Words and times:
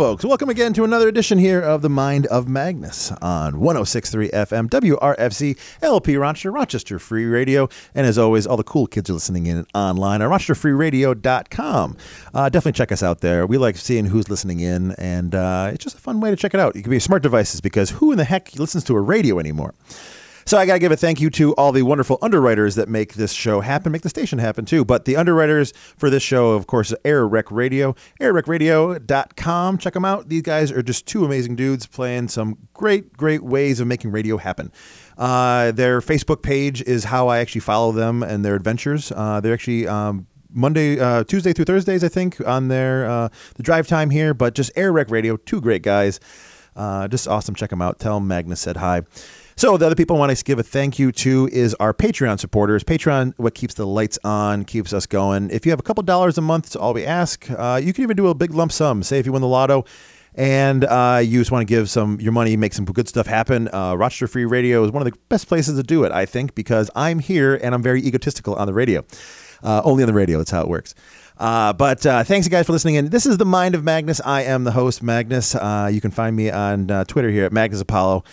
Folks. 0.00 0.24
Welcome 0.24 0.48
again 0.48 0.72
to 0.72 0.84
another 0.84 1.08
edition 1.08 1.36
here 1.36 1.60
of 1.60 1.82
The 1.82 1.90
Mind 1.90 2.24
of 2.28 2.48
Magnus 2.48 3.12
on 3.20 3.60
1063 3.60 4.30
FM, 4.30 4.70
WRFC, 4.70 5.58
LP 5.82 6.16
Rochester, 6.16 6.50
Rochester 6.50 6.98
Free 6.98 7.26
Radio. 7.26 7.68
And 7.94 8.06
as 8.06 8.16
always, 8.16 8.46
all 8.46 8.56
the 8.56 8.64
cool 8.64 8.86
kids 8.86 9.10
are 9.10 9.12
listening 9.12 9.44
in 9.44 9.66
online 9.74 10.22
on 10.22 10.30
RochesterFreeRadio.com. 10.30 11.98
Uh, 12.32 12.48
definitely 12.48 12.78
check 12.78 12.92
us 12.92 13.02
out 13.02 13.20
there. 13.20 13.46
We 13.46 13.58
like 13.58 13.76
seeing 13.76 14.06
who's 14.06 14.30
listening 14.30 14.60
in, 14.60 14.92
and 14.92 15.34
uh, 15.34 15.72
it's 15.74 15.84
just 15.84 15.98
a 15.98 16.00
fun 16.00 16.18
way 16.20 16.30
to 16.30 16.36
check 16.36 16.54
it 16.54 16.60
out. 16.60 16.76
It 16.76 16.80
can 16.80 16.90
be 16.90 16.98
smart 16.98 17.22
devices 17.22 17.60
because 17.60 17.90
who 17.90 18.10
in 18.10 18.16
the 18.16 18.24
heck 18.24 18.58
listens 18.58 18.84
to 18.84 18.96
a 18.96 19.02
radio 19.02 19.38
anymore? 19.38 19.74
So 20.50 20.58
I 20.58 20.66
got 20.66 20.72
to 20.72 20.78
give 20.80 20.90
a 20.90 20.96
thank 20.96 21.20
you 21.20 21.30
to 21.30 21.54
all 21.54 21.70
the 21.70 21.82
wonderful 21.82 22.18
underwriters 22.20 22.74
that 22.74 22.88
make 22.88 23.14
this 23.14 23.32
show 23.32 23.60
happen, 23.60 23.92
make 23.92 24.02
the 24.02 24.08
station 24.08 24.40
happen 24.40 24.64
too. 24.64 24.84
But 24.84 25.04
the 25.04 25.16
underwriters 25.16 25.72
for 25.96 26.10
this 26.10 26.24
show, 26.24 26.54
of 26.54 26.66
course, 26.66 26.92
Air 27.04 27.24
Rec 27.28 27.52
Radio, 27.52 27.94
airrecradio.com. 28.20 29.78
Check 29.78 29.94
them 29.94 30.04
out. 30.04 30.28
These 30.28 30.42
guys 30.42 30.72
are 30.72 30.82
just 30.82 31.06
two 31.06 31.24
amazing 31.24 31.54
dudes 31.54 31.86
playing 31.86 32.30
some 32.30 32.58
great, 32.74 33.16
great 33.16 33.44
ways 33.44 33.78
of 33.78 33.86
making 33.86 34.10
radio 34.10 34.38
happen. 34.38 34.72
Uh, 35.16 35.70
their 35.70 36.00
Facebook 36.00 36.42
page 36.42 36.82
is 36.82 37.04
how 37.04 37.28
I 37.28 37.38
actually 37.38 37.60
follow 37.60 37.92
them 37.92 38.24
and 38.24 38.44
their 38.44 38.56
adventures. 38.56 39.12
Uh, 39.14 39.40
they're 39.40 39.54
actually 39.54 39.86
um, 39.86 40.26
Monday, 40.52 40.98
uh, 40.98 41.22
Tuesday 41.22 41.52
through 41.52 41.66
Thursdays, 41.66 42.02
I 42.02 42.08
think, 42.08 42.44
on 42.44 42.66
their 42.66 43.08
uh, 43.08 43.28
the 43.54 43.62
drive 43.62 43.86
time 43.86 44.10
here. 44.10 44.34
But 44.34 44.56
just 44.56 44.72
Air 44.74 44.90
Rec 44.90 45.12
Radio, 45.12 45.36
two 45.36 45.60
great 45.60 45.82
guys, 45.82 46.18
uh, 46.74 47.06
just 47.06 47.28
awesome. 47.28 47.54
Check 47.54 47.70
them 47.70 47.80
out. 47.80 48.00
Tell 48.00 48.18
Magnus 48.18 48.60
said 48.60 48.78
hi. 48.78 49.02
So 49.56 49.76
the 49.76 49.86
other 49.86 49.94
people 49.94 50.16
I 50.16 50.18
want 50.20 50.36
to 50.36 50.44
give 50.44 50.58
a 50.58 50.62
thank 50.62 50.98
you 50.98 51.12
to 51.12 51.48
is 51.52 51.74
our 51.74 51.92
Patreon 51.92 52.40
supporters. 52.40 52.82
Patreon, 52.82 53.34
what 53.36 53.54
keeps 53.54 53.74
the 53.74 53.86
lights 53.86 54.18
on, 54.24 54.64
keeps 54.64 54.92
us 54.92 55.06
going. 55.06 55.50
If 55.50 55.66
you 55.66 55.72
have 55.72 55.80
a 55.80 55.82
couple 55.82 56.02
dollars 56.02 56.38
a 56.38 56.40
month, 56.40 56.66
it's 56.66 56.76
all 56.76 56.94
we 56.94 57.04
ask. 57.04 57.50
Uh, 57.50 57.80
you 57.82 57.92
can 57.92 58.02
even 58.02 58.16
do 58.16 58.28
a 58.28 58.34
big 58.34 58.54
lump 58.54 58.72
sum. 58.72 59.02
Say 59.02 59.18
if 59.18 59.26
you 59.26 59.32
win 59.32 59.42
the 59.42 59.48
lotto 59.48 59.84
and 60.34 60.84
uh, 60.84 61.20
you 61.22 61.40
just 61.40 61.50
want 61.50 61.66
to 61.66 61.70
give 61.70 61.90
some 61.90 62.20
your 62.20 62.32
money, 62.32 62.56
make 62.56 62.72
some 62.72 62.84
good 62.84 63.08
stuff 63.08 63.26
happen. 63.26 63.68
Uh, 63.72 63.94
Rochester 63.94 64.28
Free 64.28 64.46
Radio 64.46 64.82
is 64.84 64.92
one 64.92 65.06
of 65.06 65.12
the 65.12 65.18
best 65.28 65.46
places 65.46 65.76
to 65.76 65.82
do 65.82 66.04
it, 66.04 66.12
I 66.12 66.24
think, 66.24 66.54
because 66.54 66.90
I'm 66.94 67.18
here 67.18 67.54
and 67.54 67.74
I'm 67.74 67.82
very 67.82 68.00
egotistical 68.00 68.54
on 68.54 68.66
the 68.66 68.72
radio. 68.72 69.04
Uh, 69.62 69.82
only 69.84 70.02
on 70.02 70.06
the 70.06 70.14
radio. 70.14 70.38
That's 70.38 70.52
how 70.52 70.62
it 70.62 70.68
works. 70.68 70.94
Uh, 71.36 71.72
but 71.72 72.04
uh, 72.06 72.24
thanks, 72.24 72.46
you 72.46 72.50
guys, 72.50 72.66
for 72.66 72.72
listening 72.72 72.94
in. 72.94 73.10
This 73.10 73.26
is 73.26 73.36
the 73.36 73.44
Mind 73.44 73.74
of 73.74 73.84
Magnus. 73.84 74.20
I 74.24 74.42
am 74.42 74.64
the 74.64 74.72
host, 74.72 75.02
Magnus. 75.02 75.54
Uh, 75.54 75.90
you 75.92 76.00
can 76.00 76.10
find 76.10 76.34
me 76.34 76.50
on 76.50 76.86
Twitter 77.06 77.30
here 77.30 77.44
at 77.44 77.52
Magnus 77.52 77.80
Apollo. 77.80 78.24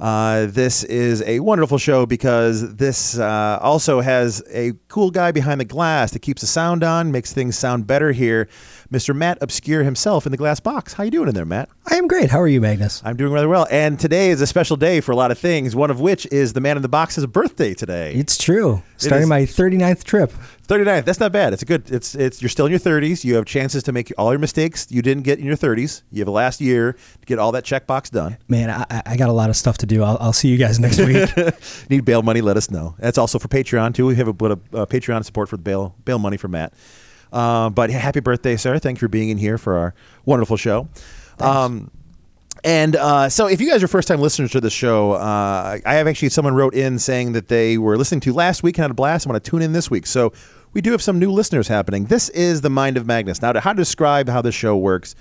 Uh, 0.00 0.46
this 0.46 0.82
is 0.84 1.22
a 1.26 1.40
wonderful 1.40 1.76
show 1.76 2.06
because 2.06 2.76
this 2.76 3.18
uh, 3.18 3.58
also 3.60 4.00
has 4.00 4.42
a 4.50 4.72
cool 4.88 5.10
guy 5.10 5.30
behind 5.30 5.60
the 5.60 5.64
glass 5.64 6.12
that 6.12 6.20
keeps 6.20 6.40
the 6.40 6.46
sound 6.46 6.82
on, 6.82 7.12
makes 7.12 7.34
things 7.34 7.58
sound 7.58 7.86
better 7.86 8.12
here. 8.12 8.48
Mr. 8.92 9.14
Matt 9.14 9.38
Obscure 9.40 9.84
himself 9.84 10.26
in 10.26 10.32
the 10.32 10.36
glass 10.36 10.58
box. 10.58 10.94
How 10.94 11.04
you 11.04 11.12
doing 11.12 11.28
in 11.28 11.34
there, 11.34 11.44
Matt? 11.44 11.68
I 11.86 11.94
am 11.94 12.08
great. 12.08 12.30
How 12.30 12.40
are 12.40 12.48
you, 12.48 12.60
Magnus? 12.60 13.00
I'm 13.04 13.16
doing 13.16 13.32
rather 13.32 13.48
well. 13.48 13.68
And 13.70 14.00
today 14.00 14.30
is 14.30 14.40
a 14.40 14.48
special 14.48 14.76
day 14.76 15.00
for 15.00 15.12
a 15.12 15.16
lot 15.16 15.30
of 15.30 15.38
things, 15.38 15.76
one 15.76 15.92
of 15.92 16.00
which 16.00 16.26
is 16.32 16.54
the 16.54 16.60
man 16.60 16.74
in 16.74 16.82
the 16.82 16.88
box's 16.88 17.24
birthday 17.26 17.72
today. 17.72 18.14
It's 18.14 18.36
true. 18.36 18.82
Starting 18.96 19.24
is. 19.24 19.28
my 19.28 19.42
39th 19.42 20.02
trip. 20.02 20.32
39th. 20.66 21.04
That's 21.04 21.20
not 21.20 21.30
bad. 21.30 21.52
It's 21.52 21.62
a 21.62 21.66
good. 21.66 21.90
It's 21.90 22.14
it's 22.14 22.42
you're 22.42 22.48
still 22.48 22.66
in 22.66 22.70
your 22.70 22.80
30s. 22.80 23.24
You 23.24 23.36
have 23.36 23.44
chances 23.44 23.84
to 23.84 23.92
make 23.92 24.12
all 24.18 24.32
your 24.32 24.38
mistakes 24.40 24.88
you 24.90 25.02
didn't 25.02 25.22
get 25.22 25.38
in 25.38 25.44
your 25.44 25.56
30s. 25.56 26.02
You 26.10 26.20
have 26.20 26.28
a 26.28 26.32
last 26.32 26.60
year 26.60 26.92
to 26.92 27.26
get 27.26 27.38
all 27.38 27.52
that 27.52 27.64
checkbox 27.64 28.10
done. 28.10 28.38
Man, 28.48 28.70
I, 28.70 29.02
I 29.06 29.16
got 29.16 29.28
a 29.28 29.32
lot 29.32 29.50
of 29.50 29.56
stuff 29.56 29.78
to 29.78 29.86
do. 29.86 30.02
I'll, 30.02 30.18
I'll 30.20 30.32
see 30.32 30.48
you 30.48 30.58
guys 30.58 30.80
next 30.80 30.98
week. 30.98 31.28
Need 31.90 32.04
bail 32.04 32.22
money? 32.22 32.40
Let 32.40 32.56
us 32.56 32.70
know. 32.70 32.96
That's 32.98 33.18
also 33.18 33.38
for 33.38 33.48
Patreon 33.48 33.94
too. 33.94 34.06
We 34.06 34.16
have 34.16 34.28
a, 34.28 34.44
a, 34.44 34.82
a 34.82 34.86
Patreon 34.86 35.24
support 35.24 35.48
for 35.48 35.56
bail 35.56 35.94
bail 36.04 36.18
money 36.18 36.36
for 36.36 36.48
Matt. 36.48 36.72
Uh, 37.32 37.70
but 37.70 37.90
happy 37.90 38.20
birthday, 38.20 38.56
sir! 38.56 38.78
Thank 38.78 38.98
you 38.98 39.06
for 39.06 39.08
being 39.08 39.28
in 39.30 39.38
here 39.38 39.58
for 39.58 39.76
our 39.76 39.94
wonderful 40.24 40.56
show. 40.56 40.88
Um, 41.38 41.90
and 42.62 42.96
uh, 42.96 43.28
so, 43.28 43.46
if 43.46 43.60
you 43.60 43.70
guys 43.70 43.82
are 43.82 43.88
first 43.88 44.08
time 44.08 44.20
listeners 44.20 44.50
to 44.52 44.60
the 44.60 44.70
show, 44.70 45.12
uh, 45.12 45.78
I 45.84 45.94
have 45.94 46.06
actually 46.06 46.28
someone 46.28 46.54
wrote 46.54 46.74
in 46.74 46.98
saying 46.98 47.32
that 47.32 47.48
they 47.48 47.78
were 47.78 47.96
listening 47.96 48.20
to 48.22 48.32
last 48.32 48.62
week 48.62 48.76
and 48.76 48.82
had 48.82 48.90
a 48.90 48.94
blast. 48.94 49.26
I 49.26 49.30
want 49.30 49.42
to 49.42 49.50
tune 49.50 49.62
in 49.62 49.72
this 49.72 49.90
week. 49.90 50.06
So, 50.06 50.32
we 50.72 50.80
do 50.80 50.92
have 50.92 51.02
some 51.02 51.18
new 51.18 51.32
listeners 51.32 51.68
happening. 51.68 52.06
This 52.06 52.28
is 52.30 52.60
the 52.60 52.70
Mind 52.70 52.96
of 52.96 53.06
Magnus. 53.06 53.40
Now, 53.40 53.52
to 53.52 53.60
how 53.60 53.72
to 53.72 53.76
describe 53.76 54.28
how 54.28 54.42
this 54.42 54.54
show 54.54 54.76
works, 54.76 55.14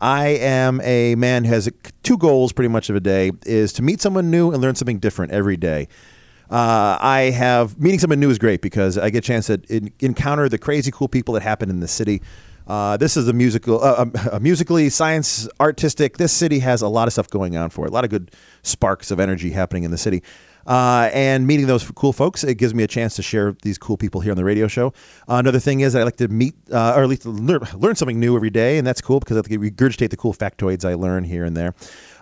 I 0.00 0.28
am 0.28 0.80
a 0.82 1.14
man 1.14 1.44
who 1.44 1.52
has 1.52 1.70
two 2.02 2.18
goals 2.18 2.52
pretty 2.52 2.68
much 2.68 2.90
of 2.90 2.96
a 2.96 3.00
day 3.00 3.32
is 3.46 3.72
to 3.74 3.82
meet 3.82 4.00
someone 4.00 4.30
new 4.30 4.52
and 4.52 4.60
learn 4.60 4.74
something 4.74 4.98
different 4.98 5.32
every 5.32 5.56
day. 5.56 5.88
Uh, 6.50 6.98
I 7.00 7.32
have 7.34 7.80
meeting 7.80 7.98
someone 7.98 8.20
new 8.20 8.30
is 8.30 8.38
great 8.38 8.60
because 8.60 8.98
I 8.98 9.10
get 9.10 9.18
a 9.18 9.26
chance 9.26 9.46
to 9.46 9.60
in, 9.68 9.92
encounter 10.00 10.48
the 10.48 10.58
crazy 10.58 10.90
cool 10.90 11.08
people 11.08 11.34
that 11.34 11.42
happen 11.42 11.70
in 11.70 11.80
the 11.80 11.88
city. 11.88 12.22
Uh, 12.66 12.96
this 12.96 13.16
is 13.16 13.28
a 13.28 13.32
musical, 13.32 13.82
uh, 13.82 14.06
a 14.32 14.40
musically, 14.40 14.88
science, 14.88 15.48
artistic. 15.60 16.16
This 16.16 16.32
city 16.32 16.60
has 16.60 16.80
a 16.82 16.88
lot 16.88 17.08
of 17.08 17.12
stuff 17.12 17.28
going 17.28 17.56
on 17.56 17.70
for 17.70 17.86
it. 17.86 17.90
A 17.90 17.92
lot 17.92 18.04
of 18.04 18.10
good 18.10 18.30
sparks 18.62 19.10
of 19.10 19.20
energy 19.20 19.50
happening 19.50 19.84
in 19.84 19.90
the 19.90 19.98
city. 19.98 20.22
Uh, 20.66 21.10
and 21.12 21.46
meeting 21.46 21.66
those 21.66 21.90
cool 21.90 22.12
folks, 22.12 22.42
it 22.42 22.54
gives 22.54 22.74
me 22.74 22.82
a 22.82 22.86
chance 22.86 23.16
to 23.16 23.22
share 23.22 23.54
these 23.62 23.76
cool 23.76 23.96
people 23.98 24.22
here 24.22 24.30
on 24.30 24.36
the 24.36 24.44
radio 24.44 24.66
show. 24.66 24.88
Uh, 25.28 25.34
another 25.34 25.60
thing 25.60 25.80
is 25.80 25.94
I 25.94 26.02
like 26.04 26.16
to 26.16 26.28
meet, 26.28 26.54
uh, 26.72 26.94
or 26.96 27.02
at 27.02 27.08
least 27.08 27.26
learn, 27.26 27.60
learn, 27.74 27.96
something 27.96 28.18
new 28.18 28.34
every 28.34 28.50
day, 28.50 28.78
and 28.78 28.86
that's 28.86 29.02
cool 29.02 29.20
because 29.20 29.36
I 29.36 29.40
like 29.40 29.50
regurgitate 29.50 30.08
the 30.08 30.16
cool 30.16 30.32
factoids 30.32 30.84
I 30.84 30.94
learn 30.94 31.24
here 31.24 31.44
and 31.44 31.54
there. 31.54 31.74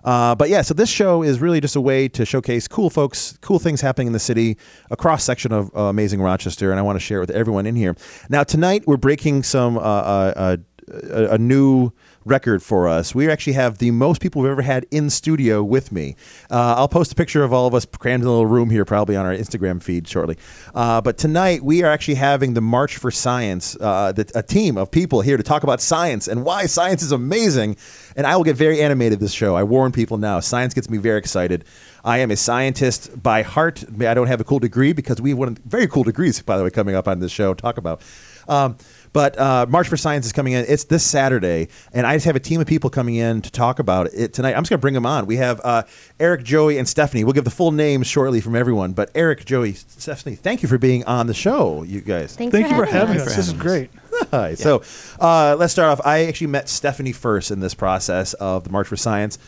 Uh, 0.04 0.34
but 0.34 0.48
yeah, 0.48 0.62
so 0.62 0.74
this 0.74 0.88
show 0.88 1.22
is 1.22 1.40
really 1.40 1.60
just 1.60 1.76
a 1.76 1.80
way 1.80 2.08
to 2.08 2.24
showcase 2.24 2.68
cool 2.68 2.90
folks, 2.90 3.38
cool 3.40 3.58
things 3.58 3.80
happening 3.80 4.08
in 4.08 4.12
the 4.12 4.18
city, 4.18 4.56
a 4.90 4.96
cross 4.96 5.24
section 5.24 5.52
of 5.52 5.70
uh, 5.76 5.82
amazing 5.82 6.20
Rochester, 6.20 6.70
and 6.70 6.78
I 6.78 6.82
want 6.82 6.96
to 6.96 7.00
share 7.00 7.18
it 7.18 7.20
with 7.20 7.30
everyone 7.30 7.66
in 7.66 7.76
here. 7.76 7.96
Now 8.28 8.42
tonight 8.42 8.84
we're 8.86 8.96
breaking 8.96 9.42
some 9.42 9.78
uh, 9.78 10.56
a, 10.92 11.34
a 11.34 11.38
new 11.38 11.92
record 12.24 12.62
for 12.62 12.88
us. 12.88 13.14
We 13.14 13.28
actually 13.30 13.54
have 13.54 13.78
the 13.78 13.90
most 13.90 14.20
people 14.20 14.42
we've 14.42 14.50
ever 14.50 14.62
had 14.62 14.86
in 14.90 15.10
studio 15.10 15.62
with 15.62 15.92
me. 15.92 16.16
Uh, 16.50 16.74
I'll 16.76 16.88
post 16.88 17.12
a 17.12 17.14
picture 17.14 17.42
of 17.42 17.52
all 17.52 17.66
of 17.66 17.74
us 17.74 17.84
crammed 17.84 18.22
in 18.22 18.28
a 18.28 18.30
little 18.30 18.46
room 18.46 18.70
here, 18.70 18.84
probably 18.84 19.16
on 19.16 19.26
our 19.26 19.34
Instagram 19.34 19.82
feed 19.82 20.06
shortly. 20.06 20.36
Uh, 20.74 21.00
but 21.00 21.18
tonight 21.18 21.62
we 21.62 21.82
are 21.82 21.90
actually 21.90 22.14
having 22.14 22.54
the 22.54 22.60
March 22.60 22.96
for 22.96 23.10
Science, 23.10 23.76
uh, 23.80 24.12
the, 24.12 24.30
a 24.34 24.42
team 24.42 24.76
of 24.76 24.90
people 24.90 25.20
here 25.20 25.36
to 25.36 25.42
talk 25.42 25.62
about 25.62 25.80
science 25.80 26.28
and 26.28 26.44
why 26.44 26.66
science 26.66 27.02
is 27.02 27.12
amazing. 27.12 27.76
And 28.16 28.26
I 28.26 28.36
will 28.36 28.44
get 28.44 28.56
very 28.56 28.80
animated 28.80 29.20
this 29.20 29.32
show. 29.32 29.56
I 29.56 29.62
warn 29.62 29.92
people 29.92 30.18
now. 30.18 30.40
Science 30.40 30.74
gets 30.74 30.88
me 30.88 30.98
very 30.98 31.18
excited. 31.18 31.64
I 32.04 32.18
am 32.18 32.30
a 32.30 32.36
scientist 32.36 33.22
by 33.22 33.42
heart. 33.42 33.84
I 34.00 34.14
don't 34.14 34.26
have 34.26 34.40
a 34.40 34.44
cool 34.44 34.58
degree 34.58 34.92
because 34.92 35.20
we 35.20 35.30
have 35.30 35.38
one 35.38 35.56
very 35.64 35.86
cool 35.86 36.02
degrees, 36.02 36.40
by 36.42 36.56
the 36.56 36.64
way, 36.64 36.70
coming 36.70 36.94
up 36.94 37.08
on 37.08 37.20
this 37.20 37.32
show. 37.32 37.54
Talk 37.54 37.78
about. 37.78 38.02
Um, 38.48 38.76
but 39.12 39.38
uh, 39.38 39.66
March 39.68 39.88
for 39.88 39.96
Science 39.96 40.26
is 40.26 40.32
coming 40.32 40.54
in. 40.54 40.64
It's 40.68 40.84
this 40.84 41.04
Saturday, 41.04 41.68
and 41.92 42.06
I 42.06 42.14
just 42.14 42.26
have 42.26 42.36
a 42.36 42.40
team 42.40 42.60
of 42.60 42.66
people 42.66 42.90
coming 42.90 43.16
in 43.16 43.42
to 43.42 43.50
talk 43.50 43.78
about 43.78 44.12
it 44.14 44.32
tonight. 44.32 44.56
I'm 44.56 44.62
just 44.62 44.70
going 44.70 44.78
to 44.78 44.82
bring 44.82 44.94
them 44.94 45.06
on. 45.06 45.26
We 45.26 45.36
have 45.36 45.60
uh, 45.64 45.82
Eric, 46.18 46.44
Joey, 46.44 46.78
and 46.78 46.88
Stephanie. 46.88 47.24
We'll 47.24 47.34
give 47.34 47.44
the 47.44 47.50
full 47.50 47.72
names 47.72 48.06
shortly 48.06 48.40
from 48.40 48.56
everyone. 48.56 48.92
But 48.92 49.10
Eric, 49.14 49.44
Joey, 49.44 49.74
Stephanie, 49.74 50.36
thank 50.36 50.62
you 50.62 50.68
for 50.68 50.78
being 50.78 51.04
on 51.04 51.26
the 51.26 51.34
show, 51.34 51.82
you 51.82 52.00
guys. 52.00 52.36
Thanks 52.36 52.52
thank 52.52 52.68
for 52.68 52.74
you 52.74 52.84
for 52.84 52.86
having 52.86 53.16
us. 53.16 53.28
us. 53.28 53.36
This 53.36 53.48
is 53.48 53.54
great. 53.54 53.90
Hi. 54.30 54.50
Yeah. 54.50 54.54
So 54.56 54.82
uh, 55.20 55.56
let's 55.58 55.72
start 55.72 55.90
off. 55.90 56.06
I 56.06 56.26
actually 56.26 56.48
met 56.48 56.68
Stephanie 56.68 57.12
first 57.12 57.50
in 57.50 57.60
this 57.60 57.74
process 57.74 58.34
of 58.34 58.64
the 58.64 58.70
March 58.70 58.86
for 58.88 58.96
Science. 58.96 59.38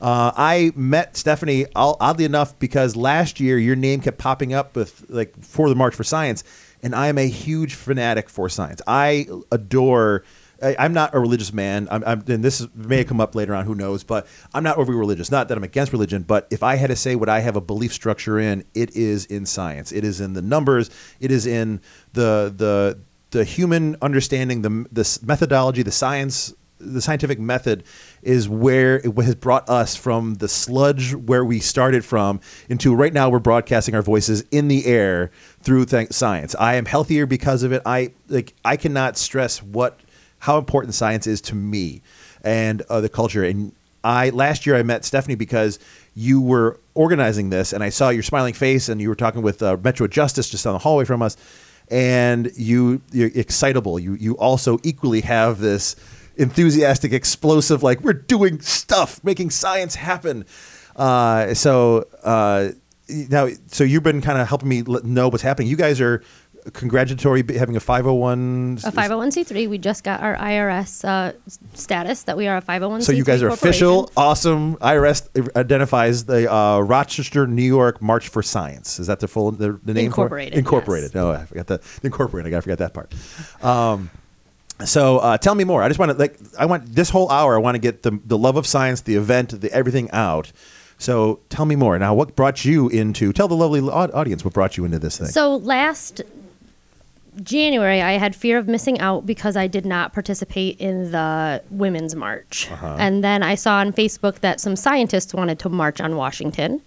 Uh, 0.00 0.32
I 0.36 0.72
met 0.76 1.16
Stephanie 1.16 1.66
oddly 1.74 2.24
enough 2.24 2.58
because 2.58 2.94
last 2.94 3.40
year 3.40 3.58
your 3.58 3.76
name 3.76 4.00
kept 4.00 4.18
popping 4.18 4.52
up 4.52 4.76
with 4.76 5.06
like 5.08 5.34
for 5.42 5.68
the 5.68 5.74
March 5.74 5.94
for 5.94 6.04
Science, 6.04 6.44
and 6.84 6.94
I 6.94 7.08
am 7.08 7.18
a 7.18 7.26
huge 7.26 7.74
fanatic 7.74 8.28
for 8.28 8.48
science. 8.48 8.80
I 8.86 9.26
adore. 9.50 10.22
I, 10.62 10.84
am 10.84 10.92
not 10.92 11.14
a 11.14 11.18
religious 11.18 11.52
man, 11.52 11.88
I'm, 11.90 12.04
I'm, 12.06 12.24
and 12.28 12.44
this 12.44 12.66
may 12.74 13.04
come 13.04 13.20
up 13.20 13.34
later 13.34 13.54
on. 13.54 13.66
Who 13.66 13.74
knows? 13.74 14.04
But 14.04 14.26
I'm 14.54 14.62
not 14.62 14.78
overly 14.78 14.96
religious. 14.96 15.30
Not 15.30 15.48
that 15.48 15.58
I'm 15.58 15.64
against 15.64 15.92
religion, 15.92 16.22
but 16.22 16.46
if 16.50 16.62
I 16.62 16.76
had 16.76 16.86
to 16.88 16.96
say 16.96 17.16
what 17.16 17.28
I 17.28 17.40
have 17.40 17.56
a 17.56 17.60
belief 17.60 17.92
structure 17.92 18.38
in, 18.38 18.64
it 18.72 18.94
is 18.94 19.26
in 19.26 19.46
science. 19.46 19.90
It 19.92 20.04
is 20.04 20.20
in 20.20 20.34
the 20.34 20.40
numbers. 20.40 20.90
It 21.20 21.32
is 21.32 21.46
in 21.46 21.80
the 22.12 22.54
the 22.56 22.98
the 23.30 23.44
human 23.44 23.96
understanding, 24.00 24.62
the 24.62 24.86
the 24.92 25.18
methodology, 25.26 25.82
the 25.82 25.92
science 25.92 26.54
the 26.84 27.00
scientific 27.00 27.38
method 27.38 27.84
is 28.22 28.48
where 28.48 28.96
it 28.96 29.16
has 29.16 29.34
brought 29.34 29.68
us 29.68 29.96
from 29.96 30.34
the 30.34 30.48
sludge 30.48 31.14
where 31.14 31.44
we 31.44 31.60
started 31.60 32.04
from 32.04 32.40
into 32.68 32.94
right 32.94 33.12
now 33.12 33.28
we're 33.28 33.38
broadcasting 33.38 33.94
our 33.94 34.02
voices 34.02 34.44
in 34.50 34.68
the 34.68 34.86
air 34.86 35.30
through 35.62 35.84
th- 35.86 36.12
science. 36.12 36.54
I 36.58 36.74
am 36.74 36.86
healthier 36.86 37.26
because 37.26 37.62
of 37.62 37.72
it. 37.72 37.82
I 37.84 38.12
like 38.28 38.54
I 38.64 38.76
cannot 38.76 39.16
stress 39.16 39.62
what 39.62 40.00
how 40.40 40.58
important 40.58 40.94
science 40.94 41.26
is 41.26 41.40
to 41.40 41.54
me 41.54 42.02
and 42.42 42.82
uh, 42.90 43.00
the 43.00 43.08
culture. 43.08 43.42
And 43.42 43.72
I 44.04 44.28
last 44.30 44.66
year 44.66 44.76
I 44.76 44.82
met 44.82 45.04
Stephanie 45.04 45.34
because 45.34 45.78
you 46.14 46.40
were 46.40 46.78
organizing 46.94 47.50
this, 47.50 47.72
and 47.72 47.82
I 47.82 47.88
saw 47.88 48.10
your 48.10 48.22
smiling 48.22 48.54
face, 48.54 48.88
and 48.88 49.00
you 49.00 49.08
were 49.08 49.14
talking 49.14 49.42
with 49.42 49.62
uh, 49.62 49.78
Metro 49.82 50.06
Justice 50.06 50.50
just 50.50 50.64
down 50.64 50.74
the 50.74 50.78
hallway 50.80 51.06
from 51.06 51.22
us, 51.22 51.36
and 51.88 52.50
you 52.56 53.00
you're 53.10 53.30
excitable. 53.34 53.98
You 53.98 54.14
you 54.14 54.36
also 54.36 54.78
equally 54.82 55.22
have 55.22 55.58
this 55.58 55.96
enthusiastic, 56.36 57.12
explosive, 57.12 57.82
like 57.82 58.00
we're 58.00 58.12
doing 58.12 58.60
stuff, 58.60 59.22
making 59.24 59.50
science 59.50 59.94
happen. 59.94 60.44
Uh, 60.96 61.54
so 61.54 62.06
uh, 62.22 62.68
now, 63.08 63.48
so 63.66 63.84
you've 63.84 64.02
been 64.02 64.22
kind 64.22 64.38
of 64.38 64.48
helping 64.48 64.68
me 64.68 64.82
know 64.82 65.28
what's 65.28 65.42
happening. 65.42 65.68
You 65.68 65.76
guys 65.76 66.00
are 66.00 66.22
congratulatory 66.72 67.44
having 67.56 67.76
a 67.76 67.80
501. 67.80 68.78
A 68.84 68.92
501c3. 68.92 69.68
We 69.68 69.78
just 69.78 70.04
got 70.04 70.22
our 70.22 70.36
IRS 70.36 71.04
uh, 71.04 71.32
status 71.74 72.22
that 72.22 72.36
we 72.36 72.46
are 72.46 72.56
a 72.56 72.62
501c3. 72.62 73.02
So 73.02 73.12
you 73.12 73.24
guys 73.24 73.42
are 73.42 73.48
official, 73.48 74.10
awesome. 74.16 74.76
IRS 74.76 75.28
identifies 75.56 76.24
the 76.24 76.52
uh, 76.52 76.80
Rochester, 76.80 77.46
New 77.46 77.62
York 77.62 78.00
March 78.00 78.28
for 78.28 78.42
Science. 78.42 78.98
Is 78.98 79.06
that 79.08 79.20
the 79.20 79.28
full 79.28 79.50
the, 79.50 79.78
the 79.84 79.94
name? 79.94 80.06
Incorporated, 80.06 80.54
For? 80.54 80.58
Incorporated. 80.58 81.10
yes. 81.10 81.14
No, 81.14 81.32
I 81.32 81.44
forgot 81.44 81.66
the 81.66 81.78
the 82.00 82.06
incorporated. 82.06 82.48
I 82.48 82.50
got 82.50 82.56
to 82.58 82.62
forget 82.62 82.78
that 82.78 82.94
part. 82.94 83.12
Um, 83.64 84.10
so 84.84 85.18
uh, 85.18 85.38
tell 85.38 85.54
me 85.54 85.64
more. 85.64 85.82
I 85.82 85.88
just 85.88 86.00
want 86.00 86.12
to 86.12 86.18
like 86.18 86.38
I 86.58 86.66
want 86.66 86.94
this 86.94 87.10
whole 87.10 87.30
hour. 87.30 87.54
I 87.54 87.58
want 87.58 87.74
to 87.76 87.78
get 87.78 88.02
the 88.02 88.18
the 88.24 88.38
love 88.38 88.56
of 88.56 88.66
science, 88.66 89.02
the 89.02 89.14
event, 89.16 89.60
the 89.60 89.72
everything 89.72 90.10
out. 90.10 90.52
So 90.98 91.40
tell 91.48 91.64
me 91.64 91.76
more. 91.76 91.98
Now, 91.98 92.14
what 92.14 92.36
brought 92.36 92.64
you 92.64 92.88
into? 92.88 93.32
Tell 93.32 93.48
the 93.48 93.56
lovely 93.56 93.80
audience 93.80 94.44
what 94.44 94.54
brought 94.54 94.76
you 94.76 94.84
into 94.84 94.98
this 94.98 95.18
thing. 95.18 95.28
So 95.28 95.56
last 95.56 96.22
January, 97.42 98.00
I 98.00 98.12
had 98.12 98.36
fear 98.36 98.58
of 98.58 98.68
missing 98.68 99.00
out 99.00 99.26
because 99.26 99.56
I 99.56 99.66
did 99.66 99.84
not 99.84 100.12
participate 100.12 100.78
in 100.80 101.10
the 101.10 101.62
Women's 101.70 102.14
March. 102.14 102.70
Uh-huh. 102.70 102.96
And 102.98 103.24
then 103.24 103.42
I 103.42 103.54
saw 103.56 103.78
on 103.78 103.92
Facebook 103.92 104.36
that 104.40 104.60
some 104.60 104.76
scientists 104.76 105.34
wanted 105.34 105.58
to 105.60 105.68
march 105.68 106.00
on 106.00 106.16
Washington. 106.16 106.80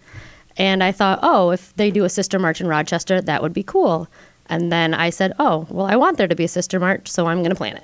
And 0.56 0.84
I 0.84 0.92
thought, 0.92 1.20
oh, 1.22 1.52
if 1.52 1.76
they 1.76 1.92
do 1.92 2.04
a 2.04 2.10
sister 2.10 2.40
march 2.40 2.62
in 2.62 2.68
Rochester, 2.68 3.22
that 3.22 3.42
would 3.44 3.54
be 3.54 3.64
cool. 3.64 4.08
And 4.50 4.72
then 4.72 4.94
I 4.94 5.10
said, 5.10 5.34
oh, 5.40 5.68
well, 5.70 5.86
I 5.86 5.96
want 5.96 6.18
there 6.18 6.28
to 6.28 6.36
be 6.36 6.46
a 6.46 6.50
sister 6.50 6.80
march, 6.80 7.08
so 7.08 7.28
I'm 7.28 7.40
going 7.40 7.50
to 7.50 7.56
plan 7.56 7.78
it. 7.78 7.84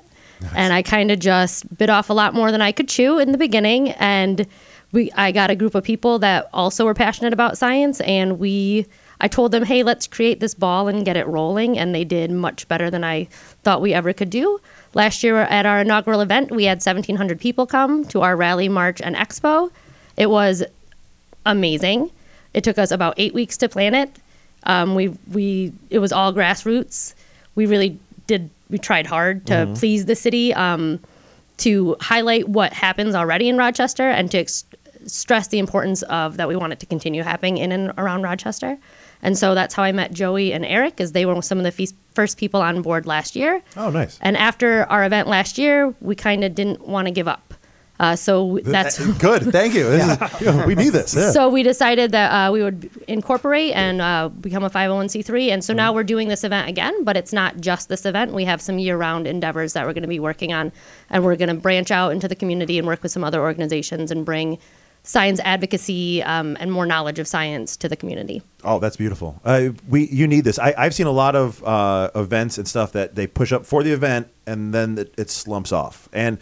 And 0.55 0.73
I 0.73 0.81
kind 0.81 1.09
of 1.09 1.19
just 1.19 1.77
bit 1.77 1.89
off 1.89 2.09
a 2.09 2.13
lot 2.13 2.33
more 2.33 2.51
than 2.51 2.61
I 2.61 2.73
could 2.73 2.89
chew 2.89 3.17
in 3.17 3.31
the 3.31 3.37
beginning. 3.37 3.91
And 3.91 4.45
we, 4.91 5.11
I 5.13 5.31
got 5.31 5.49
a 5.49 5.55
group 5.55 5.73
of 5.73 5.83
people 5.83 6.19
that 6.19 6.49
also 6.53 6.85
were 6.85 6.93
passionate 6.93 7.33
about 7.33 7.57
science, 7.57 8.01
and 8.01 8.39
we, 8.39 8.85
I 9.21 9.27
told 9.27 9.51
them, 9.51 9.63
hey, 9.63 9.83
let's 9.83 10.05
create 10.05 10.39
this 10.39 10.53
ball 10.53 10.87
and 10.87 11.05
get 11.05 11.17
it 11.17 11.25
rolling. 11.27 11.77
And 11.79 11.95
they 11.95 12.03
did 12.03 12.29
much 12.29 12.67
better 12.67 12.89
than 12.89 13.03
I 13.03 13.25
thought 13.63 13.81
we 13.81 13.93
ever 13.93 14.13
could 14.13 14.29
do. 14.29 14.59
Last 14.93 15.23
year 15.23 15.37
at 15.39 15.65
our 15.65 15.81
inaugural 15.81 16.21
event, 16.21 16.51
we 16.51 16.65
had 16.65 16.77
1,700 16.77 17.39
people 17.39 17.65
come 17.65 18.05
to 18.05 18.21
our 18.21 18.35
rally, 18.35 18.69
march, 18.69 19.01
and 19.01 19.15
expo. 19.15 19.71
It 20.17 20.29
was 20.29 20.63
amazing. 21.45 22.11
It 22.53 22.63
took 22.63 22.77
us 22.77 22.91
about 22.91 23.15
eight 23.17 23.33
weeks 23.33 23.57
to 23.57 23.69
plan 23.69 23.95
it. 23.95 24.11
Um, 24.65 24.95
we 24.95 25.09
we 25.31 25.73
it 25.89 25.99
was 25.99 26.11
all 26.11 26.33
grassroots. 26.33 27.13
We 27.55 27.65
really 27.65 27.99
did. 28.27 28.49
We 28.69 28.77
tried 28.77 29.05
hard 29.07 29.45
to 29.47 29.71
please 29.75 30.05
the 30.05 30.15
city, 30.15 30.53
um, 30.53 30.99
to 31.57 31.95
highlight 31.99 32.49
what 32.49 32.73
happens 32.73 33.13
already 33.15 33.47
in 33.49 33.57
Rochester, 33.57 34.09
and 34.09 34.31
to 34.31 34.39
ex- 34.39 34.65
stress 35.05 35.47
the 35.47 35.59
importance 35.59 36.01
of 36.03 36.37
that 36.37 36.47
we 36.47 36.55
want 36.55 36.73
it 36.73 36.79
to 36.79 36.85
continue 36.85 37.23
happening 37.23 37.57
in 37.57 37.71
and 37.71 37.91
around 37.97 38.23
Rochester. 38.23 38.77
And 39.21 39.37
so 39.37 39.53
that's 39.55 39.73
how 39.73 39.83
I 39.83 39.91
met 39.91 40.11
Joey 40.13 40.51
and 40.51 40.65
Eric, 40.65 40.99
as 40.99 41.11
they 41.13 41.25
were 41.25 41.41
some 41.41 41.57
of 41.57 41.63
the 41.63 41.71
fe- 41.71 41.95
first 42.13 42.37
people 42.37 42.61
on 42.61 42.81
board 42.81 43.05
last 43.05 43.35
year. 43.35 43.61
oh, 43.77 43.89
nice. 43.89 44.17
And 44.21 44.35
after 44.35 44.83
our 44.89 45.05
event 45.05 45.27
last 45.29 45.57
year, 45.57 45.93
we 46.01 46.15
kind 46.15 46.43
of 46.43 46.55
didn't 46.55 46.87
want 46.87 47.07
to 47.07 47.11
give 47.11 47.27
up. 47.27 47.52
Uh, 48.03 48.15
so 48.17 48.59
that's 48.63 48.99
good. 49.17 49.43
Thank 49.51 49.73
you. 49.75 49.85
This 49.89 50.41
is- 50.41 50.65
we 50.69 50.75
need 50.75 50.89
this. 50.89 51.15
Yeah. 51.15 51.31
so 51.31 51.47
we 51.47 51.63
decided 51.63 52.11
that 52.11 52.29
uh, 52.31 52.51
we 52.51 52.61
would 52.61 52.89
incorporate 53.07 53.71
and 53.73 54.01
uh, 54.01 54.27
become 54.29 54.63
a 54.63 54.69
501c3. 54.69 55.49
And 55.53 55.63
so 55.63 55.71
Mm-hmm. 55.71 55.77
now 55.77 55.93
we're 55.93 56.03
doing 56.03 56.27
this 56.27 56.43
event 56.43 56.67
again, 56.67 57.03
but 57.05 57.15
it's 57.15 57.31
not 57.31 57.61
just 57.61 57.87
this 57.87 58.05
event. 58.05 58.33
We 58.33 58.43
have 58.45 58.61
some 58.61 58.77
year 58.77 58.97
round 58.97 59.25
endeavors 59.25 59.71
that 59.73 59.85
we're 59.85 59.93
going 59.93 60.01
to 60.03 60.07
be 60.09 60.19
working 60.19 60.51
on. 60.51 60.71
And 61.09 61.23
we're 61.23 61.37
going 61.37 61.49
to 61.55 61.55
branch 61.55 61.91
out 61.91 62.11
into 62.11 62.27
the 62.27 62.35
community 62.35 62.77
and 62.77 62.85
work 62.85 63.01
with 63.03 63.11
some 63.13 63.23
other 63.23 63.39
organizations 63.41 64.11
and 64.11 64.25
bring 64.25 64.57
science 65.05 65.39
advocacy 65.43 66.23
um, 66.23 66.55
and 66.59 66.71
more 66.71 66.85
knowledge 66.85 67.19
of 67.19 67.27
science 67.27 67.75
to 67.77 67.89
the 67.89 67.95
community. 67.95 68.41
Oh, 68.63 68.79
that's 68.79 68.95
beautiful. 68.97 69.39
Uh, 69.45 69.69
we 69.89 70.07
you 70.07 70.27
need 70.27 70.43
this. 70.45 70.57
I, 70.59 70.73
I've 70.77 70.93
seen 70.93 71.07
a 71.07 71.11
lot 71.11 71.35
of 71.35 71.63
uh, 71.63 72.09
events 72.15 72.57
and 72.57 72.67
stuff 72.67 72.91
that 72.93 73.15
they 73.15 73.27
push 73.27 73.51
up 73.51 73.65
for 73.65 73.83
the 73.83 73.91
event 73.91 74.27
and 74.45 74.73
then 74.73 74.97
it, 74.97 75.13
it 75.17 75.29
slumps 75.29 75.71
off. 75.71 76.07
And 76.13 76.37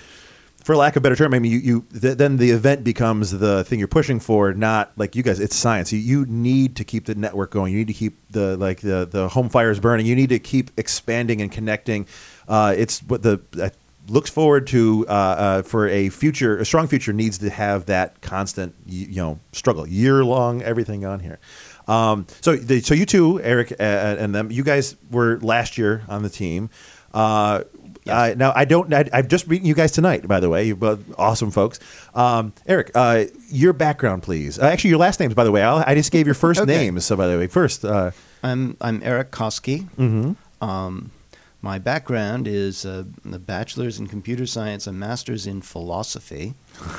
for 0.63 0.75
lack 0.75 0.95
of 0.95 1.01
a 1.01 1.03
better 1.03 1.15
term, 1.15 1.33
I 1.33 1.39
mean, 1.39 1.51
you, 1.51 1.59
you 1.59 1.85
th- 1.99 2.17
then 2.17 2.37
the 2.37 2.51
event 2.51 2.83
becomes 2.83 3.31
the 3.31 3.63
thing 3.63 3.79
you're 3.79 3.87
pushing 3.87 4.19
for, 4.19 4.53
not 4.53 4.91
like 4.97 5.15
you 5.15 5.23
guys. 5.23 5.39
It's 5.39 5.55
science. 5.55 5.91
You, 5.91 5.99
you 5.99 6.25
need 6.25 6.75
to 6.77 6.83
keep 6.83 7.05
the 7.05 7.15
network 7.15 7.51
going. 7.51 7.71
You 7.71 7.79
need 7.79 7.87
to 7.87 7.93
keep 7.93 8.17
the 8.31 8.57
like 8.57 8.81
the 8.81 9.07
the 9.09 9.29
home 9.29 9.49
fires 9.49 9.79
burning. 9.79 10.05
You 10.05 10.15
need 10.15 10.29
to 10.29 10.39
keep 10.39 10.71
expanding 10.77 11.41
and 11.41 11.51
connecting. 11.51 12.05
Uh, 12.47 12.73
it's 12.77 12.99
what 13.03 13.23
the 13.23 13.41
I 13.61 13.71
looks 14.07 14.29
forward 14.29 14.67
to 14.67 15.05
uh, 15.07 15.11
uh, 15.11 15.61
for 15.61 15.87
a 15.87 16.09
future. 16.09 16.57
A 16.57 16.65
strong 16.65 16.87
future 16.87 17.13
needs 17.13 17.37
to 17.39 17.49
have 17.49 17.85
that 17.85 18.21
constant 18.21 18.75
y- 18.85 19.07
you 19.09 19.15
know 19.21 19.39
struggle, 19.51 19.87
year 19.87 20.23
long, 20.23 20.61
everything 20.61 21.05
on 21.05 21.19
here. 21.19 21.39
Um, 21.87 22.27
so 22.41 22.55
the, 22.55 22.81
so 22.81 22.93
you 22.93 23.05
two, 23.05 23.41
Eric 23.41 23.73
uh, 23.73 23.83
and 23.83 24.35
them, 24.35 24.51
you 24.51 24.63
guys 24.63 24.95
were 25.09 25.39
last 25.39 25.77
year 25.77 26.03
on 26.07 26.23
the 26.23 26.29
team. 26.29 26.69
Uh, 27.13 27.63
uh, 28.07 28.33
now 28.37 28.51
I 28.55 28.65
don't. 28.65 28.93
I, 28.93 29.07
I'm 29.13 29.27
just 29.27 29.47
meeting 29.47 29.67
you 29.67 29.73
guys 29.75 29.91
tonight, 29.91 30.27
by 30.27 30.39
the 30.39 30.49
way. 30.49 30.65
You're 30.65 30.75
both 30.75 30.99
awesome 31.19 31.51
folks. 31.51 31.79
Um, 32.15 32.53
Eric, 32.65 32.91
uh, 32.95 33.25
your 33.49 33.73
background, 33.73 34.23
please. 34.23 34.57
Uh, 34.59 34.63
actually, 34.65 34.89
your 34.91 34.99
last 34.99 35.19
names, 35.19 35.33
by 35.33 35.43
the 35.43 35.51
way. 35.51 35.61
I'll, 35.63 35.83
I 35.85 35.95
just 35.95 36.11
gave 36.11 36.25
your 36.25 36.33
first 36.35 36.59
Okay. 36.59 36.71
names. 36.77 37.05
So, 37.05 37.15
by 37.15 37.27
the 37.27 37.37
way, 37.37 37.47
first, 37.47 37.85
uh, 37.85 38.11
I'm 38.43 38.77
I'm 38.81 39.01
Eric 39.03 39.31
Koski. 39.31 39.87
mhm. 39.97 40.35
Um, 40.61 41.11
my 41.63 41.77
background 41.77 42.47
is 42.47 42.85
uh, 42.87 43.03
a 43.31 43.37
bachelor's 43.37 43.99
in 43.99 44.07
computer 44.07 44.47
science, 44.47 44.87
a 44.87 44.91
master's 44.91 45.45
in 45.45 45.61
philosophy. 45.61 46.55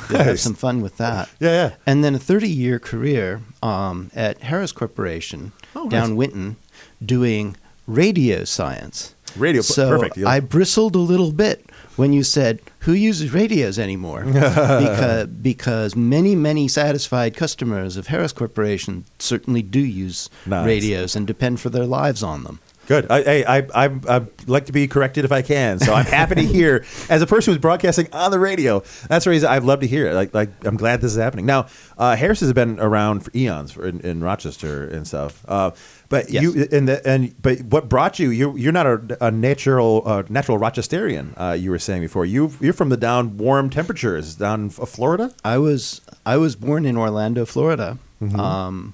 We'll 0.08 0.22
have 0.22 0.38
some 0.38 0.54
fun 0.54 0.81
with 0.82 0.99
that. 0.99 1.28
yeah, 1.40 1.50
yeah. 1.50 1.75
And 1.84 2.04
then 2.04 2.14
a 2.14 2.19
30-year 2.19 2.78
career 2.78 3.40
um, 3.60 4.12
at 4.14 4.38
Harris 4.43 4.70
Corporation 4.70 5.50
Oh, 5.75 5.88
down 5.88 6.10
nice. 6.10 6.16
Winton, 6.16 6.56
doing 7.04 7.56
radio 7.88 8.44
science. 8.44 9.16
Radio, 9.36 9.62
So 9.62 9.88
perfect. 9.88 10.18
I 10.18 10.40
bristled 10.40 10.94
a 10.94 10.98
little 10.98 11.32
bit 11.32 11.70
when 11.96 12.12
you 12.12 12.22
said, 12.22 12.60
"Who 12.80 12.92
uses 12.92 13.32
radios 13.32 13.78
anymore?" 13.78 14.24
because 14.26 15.26
because 15.26 15.96
many 15.96 16.34
many 16.34 16.68
satisfied 16.68 17.36
customers 17.36 17.96
of 17.96 18.08
Harris 18.08 18.32
Corporation 18.32 19.04
certainly 19.18 19.62
do 19.62 19.80
use 19.80 20.28
Nice. 20.46 20.66
radios 20.66 21.16
and 21.16 21.26
depend 21.26 21.60
for 21.60 21.70
their 21.70 21.86
lives 21.86 22.22
on 22.22 22.44
them. 22.44 22.60
Good. 22.88 23.06
I, 23.10 23.44
I, 23.46 23.58
I, 23.74 24.00
I, 24.08 24.26
like 24.46 24.66
to 24.66 24.72
be 24.72 24.88
corrected 24.88 25.24
if 25.24 25.30
I 25.30 25.42
can. 25.42 25.78
So 25.78 25.94
I'm 25.94 26.04
happy 26.04 26.34
to 26.34 26.42
hear, 26.42 26.84
as 27.08 27.22
a 27.22 27.28
person 27.28 27.52
who's 27.52 27.60
broadcasting 27.60 28.08
on 28.12 28.32
the 28.32 28.40
radio, 28.40 28.80
that's 29.08 29.24
the 29.24 29.30
reason 29.30 29.48
I'd 29.48 29.62
love 29.62 29.80
to 29.80 29.86
hear 29.86 30.08
it. 30.08 30.14
Like, 30.14 30.34
like 30.34 30.50
I'm 30.66 30.76
glad 30.76 31.00
this 31.00 31.12
is 31.12 31.18
happening. 31.18 31.46
Now, 31.46 31.68
uh, 31.96 32.16
Harris 32.16 32.40
has 32.40 32.52
been 32.52 32.80
around 32.80 33.20
for 33.20 33.30
eons 33.36 33.70
for, 33.70 33.86
in, 33.86 34.00
in 34.00 34.20
Rochester 34.20 34.88
and 34.88 35.06
stuff. 35.06 35.44
Uh, 35.46 35.70
but 36.12 36.31
Yes. 36.31 36.42
you 36.42 36.49
and 36.71 36.87
the, 36.88 36.97
and 37.12 37.35
but 37.42 37.61
what 37.73 37.88
brought 37.88 38.19
you? 38.21 38.28
You 38.31 38.57
you're 38.62 38.76
not 38.81 38.87
a, 38.87 38.99
a 39.28 39.31
natural 39.31 40.02
uh, 40.07 40.23
natural 40.28 40.59
Rochesterian. 40.59 41.26
Uh, 41.37 41.54
you 41.62 41.71
were 41.71 41.78
saying 41.88 42.02
before. 42.02 42.25
You 42.26 42.52
you're 42.61 42.73
from 42.81 42.90
the 42.90 42.97
down 43.09 43.37
warm 43.38 43.71
temperatures 43.71 44.26
down 44.37 44.66
f- 44.66 44.88
Florida. 44.88 45.33
I 45.45 45.57
was 45.59 46.00
I 46.25 46.37
was 46.37 46.54
born 46.57 46.85
in 46.87 46.97
Orlando, 46.97 47.45
Florida. 47.45 47.97
Mhm. 48.21 48.38
Um, 48.38 48.92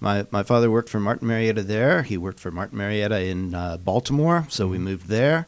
my 0.00 0.26
my 0.30 0.42
father 0.42 0.68
worked 0.70 0.88
for 0.90 1.00
Martin 1.00 1.26
Marietta 1.28 1.62
there. 1.62 2.02
He 2.02 2.16
worked 2.18 2.40
for 2.40 2.50
Martin 2.50 2.76
Marietta 2.78 3.18
in 3.32 3.54
uh, 3.54 3.76
Baltimore, 3.78 4.46
so 4.48 4.66
we 4.68 4.78
moved 4.78 5.06
there. 5.08 5.46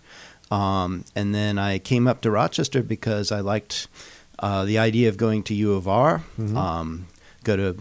Um, 0.50 1.05
and 1.14 1.35
then 1.35 1.59
I 1.59 1.79
came 1.79 2.09
up 2.11 2.21
to 2.23 2.31
Rochester 2.31 2.83
because 2.83 3.31
I 3.38 3.40
liked 3.40 3.87
uh, 4.40 4.64
the 4.64 4.79
idea 4.79 5.09
of 5.09 5.17
going 5.17 5.43
to 5.45 5.55
U 5.55 5.75
of 5.75 5.87
R, 5.87 6.23
Mhm. 6.38 6.57
um, 6.57 7.07
go 7.45 7.57
to 7.57 7.69
a 7.69 7.75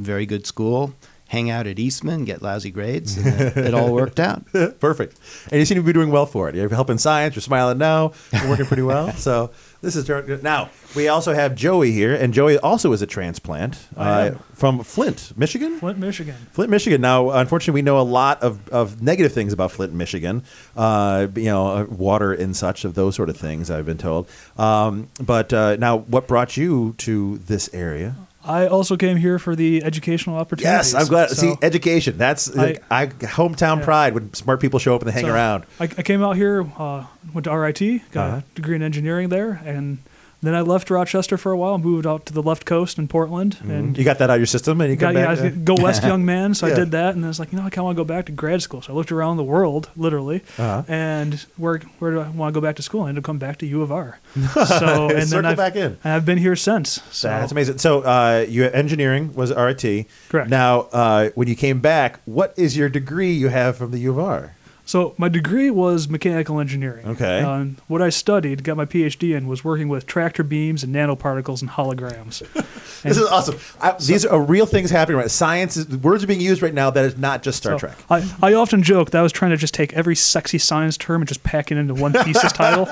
very 0.00 0.26
good 0.26 0.46
school, 0.46 0.92
hang 1.28 1.50
out 1.50 1.66
at 1.66 1.78
Eastman, 1.78 2.24
get 2.24 2.42
lousy 2.42 2.70
grades, 2.70 3.16
and 3.16 3.40
it, 3.40 3.56
it 3.56 3.74
all 3.74 3.92
worked 3.92 4.18
out. 4.18 4.44
Perfect. 4.80 5.18
And 5.50 5.58
you 5.58 5.64
seem 5.64 5.76
to 5.76 5.82
be 5.82 5.92
doing 5.92 6.10
well 6.10 6.26
for 6.26 6.48
it. 6.48 6.54
You're 6.54 6.68
helping 6.70 6.98
science. 6.98 7.36
You're 7.36 7.42
smiling 7.42 7.78
now. 7.78 8.12
You're 8.32 8.48
working 8.48 8.66
pretty 8.66 8.82
well. 8.82 9.12
So 9.12 9.50
this 9.82 9.94
is 9.94 10.08
now. 10.42 10.70
We 10.96 11.08
also 11.08 11.34
have 11.34 11.54
Joey 11.54 11.92
here, 11.92 12.14
and 12.14 12.32
Joey 12.32 12.58
also 12.58 12.92
is 12.92 13.02
a 13.02 13.06
transplant 13.06 13.78
uh, 13.96 14.32
from 14.54 14.82
Flint, 14.82 15.32
Michigan. 15.36 15.78
Flint, 15.78 15.98
Michigan. 15.98 16.34
Flint, 16.50 16.70
Michigan. 16.70 17.00
Now, 17.00 17.30
unfortunately, 17.30 17.80
we 17.80 17.82
know 17.82 18.00
a 18.00 18.02
lot 18.02 18.42
of, 18.42 18.66
of 18.70 19.02
negative 19.02 19.32
things 19.32 19.52
about 19.52 19.70
Flint, 19.70 19.92
Michigan. 19.92 20.42
Uh, 20.76 21.28
you 21.36 21.44
know, 21.44 21.66
uh, 21.68 21.84
water 21.84 22.32
and 22.32 22.56
such 22.56 22.84
of 22.86 22.94
those 22.94 23.14
sort 23.14 23.28
of 23.28 23.36
things. 23.36 23.70
I've 23.70 23.86
been 23.86 23.98
told. 23.98 24.28
Um, 24.56 25.08
but 25.20 25.52
uh, 25.52 25.76
now, 25.76 25.98
what 25.98 26.26
brought 26.26 26.56
you 26.56 26.94
to 26.98 27.38
this 27.38 27.68
area? 27.74 28.16
I 28.48 28.66
also 28.66 28.96
came 28.96 29.16
here 29.18 29.38
for 29.38 29.54
the 29.54 29.84
educational 29.84 30.36
opportunities. 30.36 30.92
Yes, 30.92 30.94
I'm 30.94 31.06
glad. 31.06 31.30
So- 31.30 31.34
See, 31.42 31.54
education. 31.62 32.16
That's 32.16 32.56
I- 32.58 32.78
I, 32.90 33.06
hometown 33.06 33.78
Yeah. 33.78 33.84
pride 33.84 34.14
when 34.14 34.32
smart 34.34 34.60
people 34.60 34.78
show 34.78 34.94
up 34.94 35.02
and 35.02 35.08
they 35.08 35.12
hang 35.12 35.24
so 35.26 35.32
around. 35.34 35.64
I, 35.78 35.84
I 35.84 36.02
came 36.02 36.22
out 36.22 36.36
here, 36.36 36.66
uh, 36.78 37.04
went 37.34 37.44
to 37.44 37.50
RIT, 37.50 38.00
got 38.12 38.26
Uh-huh. 38.28 38.36
a 38.38 38.54
degree 38.56 38.76
in 38.76 38.82
engineering 38.82 39.28
there, 39.28 39.60
and 39.64 39.98
then 40.42 40.54
I 40.54 40.60
left 40.60 40.88
Rochester 40.90 41.36
for 41.36 41.50
a 41.52 41.56
while, 41.56 41.78
moved 41.78 42.06
out 42.06 42.26
to 42.26 42.32
the 42.32 42.42
left 42.42 42.64
coast 42.64 42.98
in 42.98 43.08
Portland, 43.08 43.58
and 43.62 43.96
You 43.98 44.04
got 44.04 44.18
that 44.18 44.30
out 44.30 44.34
of 44.34 44.40
your 44.40 44.46
system, 44.46 44.80
and 44.80 44.88
you 44.90 44.96
got, 44.96 45.14
come 45.14 45.22
yeah, 45.22 45.34
back. 45.34 45.44
uh, 45.52 45.56
go 45.64 45.74
west, 45.82 46.02
young 46.12 46.24
man. 46.24 46.54
So 46.54 46.66
Yeah. 46.66 46.72
I 46.72 46.76
did 46.76 46.90
that, 46.92 47.14
and 47.14 47.22
then 47.22 47.26
I 47.26 47.28
was 47.28 47.40
like, 47.40 47.50
you 47.52 47.58
know, 47.58 47.64
I 47.64 47.70
kind 47.70 47.78
of 47.78 47.84
want 47.86 47.96
to 47.96 48.00
go 48.00 48.04
back 48.04 48.26
to 48.26 48.32
grad 48.32 48.62
school. 48.62 48.80
So 48.82 48.92
I 48.92 48.96
looked 48.96 49.10
around 49.12 49.36
the 49.36 49.44
world, 49.44 49.90
literally, 49.96 50.42
Uh-huh. 50.58 50.82
and 50.88 51.34
where 51.56 51.78
where 51.98 52.12
do 52.12 52.20
I 52.20 52.28
want 52.28 52.54
to 52.54 52.60
go 52.60 52.64
back 52.64 52.76
to 52.76 52.82
school? 52.82 53.02
I 53.02 53.08
ended 53.08 53.22
up 53.22 53.26
coming 53.26 53.40
back 53.40 53.58
to 53.58 53.66
U 53.66 53.82
of 53.82 53.90
R. 53.92 54.18
So 54.66 55.08
and 55.10 55.28
then 55.28 55.44
I've, 55.44 55.56
back 55.56 55.76
in. 55.76 55.98
and 56.04 56.12
I've 56.14 56.24
been 56.24 56.38
here 56.38 56.56
since. 56.56 57.00
So 57.10 57.28
That's 57.28 57.52
amazing. 57.52 57.78
So, 57.78 58.02
uh, 58.02 58.46
you 58.48 58.64
engineering 58.64 59.34
was 59.34 59.52
RIT. 59.54 60.06
Correct. 60.28 60.48
Now, 60.50 60.82
uh, 60.92 61.30
when 61.34 61.48
you 61.48 61.56
came 61.56 61.80
back, 61.80 62.20
what 62.26 62.54
is 62.56 62.76
your 62.76 62.88
degree 62.88 63.32
you 63.32 63.48
have 63.48 63.76
from 63.76 63.90
the 63.90 63.98
U 64.00 64.10
of 64.12 64.18
R? 64.18 64.54
So 64.88 65.14
my 65.18 65.28
degree 65.28 65.68
was 65.68 66.08
mechanical 66.08 66.58
engineering. 66.60 67.06
Okay. 67.06 67.42
Uh, 67.42 67.56
and 67.56 67.80
what 67.88 68.00
I 68.00 68.08
studied, 68.08 68.64
got 68.64 68.78
my 68.78 68.86
PhD 68.86 69.36
in, 69.36 69.46
was 69.46 69.62
working 69.62 69.90
with 69.90 70.06
tractor 70.06 70.42
beams 70.42 70.82
and 70.82 70.94
nanoparticles 70.94 71.60
and 71.60 71.70
holograms. 71.70 72.42
This 73.04 73.16
is 73.16 73.28
awesome. 73.28 73.60
I, 73.80 73.92
these 73.92 74.26
are 74.26 74.42
real 74.42 74.66
things 74.66 74.90
happening 74.90 75.18
right. 75.18 75.30
Science 75.30 75.76
is, 75.76 75.86
words 75.98 76.24
are 76.24 76.26
being 76.26 76.40
used 76.40 76.62
right 76.62 76.74
now 76.74 76.90
that 76.90 77.04
is 77.04 77.16
not 77.16 77.44
just 77.44 77.58
Star 77.58 77.74
So 77.74 77.78
Trek. 77.78 77.96
I, 78.10 78.28
I 78.42 78.54
often 78.54 78.82
joke 78.82 79.12
that 79.12 79.20
I 79.20 79.22
was 79.22 79.30
trying 79.30 79.52
to 79.52 79.56
just 79.56 79.72
take 79.72 79.92
every 79.92 80.16
sexy 80.16 80.58
science 80.58 80.96
term 80.96 81.22
and 81.22 81.28
just 81.28 81.44
pack 81.44 81.70
it 81.70 81.78
into 81.78 81.94
one 81.94 82.12
thesis 82.24 82.50
title. 82.50 82.88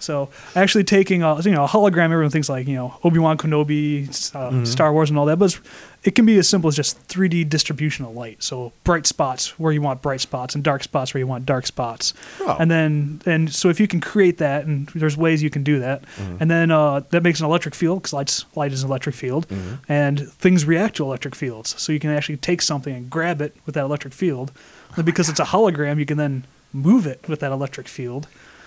So 0.00 0.28
actually 0.56 0.84
taking 0.84 1.22
a 1.22 1.40
you 1.42 1.52
know 1.52 1.64
a 1.64 1.68
hologram, 1.68 2.04
everyone 2.10 2.30
thinks 2.30 2.48
like 2.48 2.66
you 2.66 2.74
know 2.74 2.98
Obi 3.04 3.18
Wan 3.18 3.36
Kenobi, 3.38 4.08
uh, 4.34 4.50
Mm-hmm. 4.50 4.64
Star 4.64 4.92
Wars, 4.92 5.10
and 5.10 5.18
all 5.18 5.26
that, 5.26 5.38
but 5.38 5.44
it's, 5.46 5.60
it 6.02 6.14
can 6.14 6.24
be 6.24 6.38
as 6.38 6.48
simple 6.48 6.68
as 6.68 6.76
just 6.76 7.06
3D 7.08 7.48
distribution 7.50 8.06
of 8.06 8.14
light. 8.16 8.42
So 8.42 8.72
bright 8.84 9.06
spots 9.06 9.58
where 9.58 9.70
you 9.72 9.82
want 9.82 10.00
bright 10.02 10.20
spots, 10.22 10.54
and 10.54 10.64
dark 10.64 10.82
spots 10.82 11.12
where 11.12 11.18
you 11.18 11.26
want 11.26 11.44
dark 11.46 11.66
spots. 11.66 12.14
Oh. 12.40 12.56
And 12.58 12.70
then 12.70 13.20
and 13.26 13.52
so 13.52 13.68
if 13.68 13.78
you 13.78 13.86
can 13.86 14.00
create 14.00 14.38
that, 14.38 14.64
and 14.64 14.88
there's 14.94 15.16
ways 15.16 15.42
you 15.42 15.50
can 15.50 15.62
do 15.62 15.78
that, 15.80 16.02
Mm-hmm. 16.02 16.36
and 16.40 16.50
then 16.50 16.70
uh, 16.70 17.00
that 17.10 17.22
makes 17.22 17.38
an 17.40 17.46
electric 17.46 17.74
field 17.74 17.98
because 18.00 18.12
lights 18.14 18.44
light 18.56 18.72
is 18.72 18.82
an 18.82 18.88
electric 18.88 19.14
field, 19.14 19.46
Mm-hmm. 19.48 19.92
and 19.92 20.28
things 20.32 20.64
react 20.64 20.96
to 20.96 21.04
electric 21.04 21.34
fields. 21.34 21.74
So 21.80 21.92
you 21.92 22.00
can 22.00 22.10
actually 22.10 22.38
take 22.38 22.62
something 22.62 22.94
and 22.94 23.10
grab 23.10 23.40
it 23.42 23.54
with 23.66 23.74
that 23.74 23.84
electric 23.84 24.14
field, 24.14 24.50
and 24.96 25.04
because 25.04 25.28
it's 25.28 25.40
a 25.40 25.44
hologram, 25.44 25.98
you 25.98 26.06
can 26.06 26.16
then 26.16 26.44
move 26.72 27.06
it 27.06 27.28
with 27.28 27.40
that 27.40 27.52
electric 27.52 27.88
field. 27.88 28.26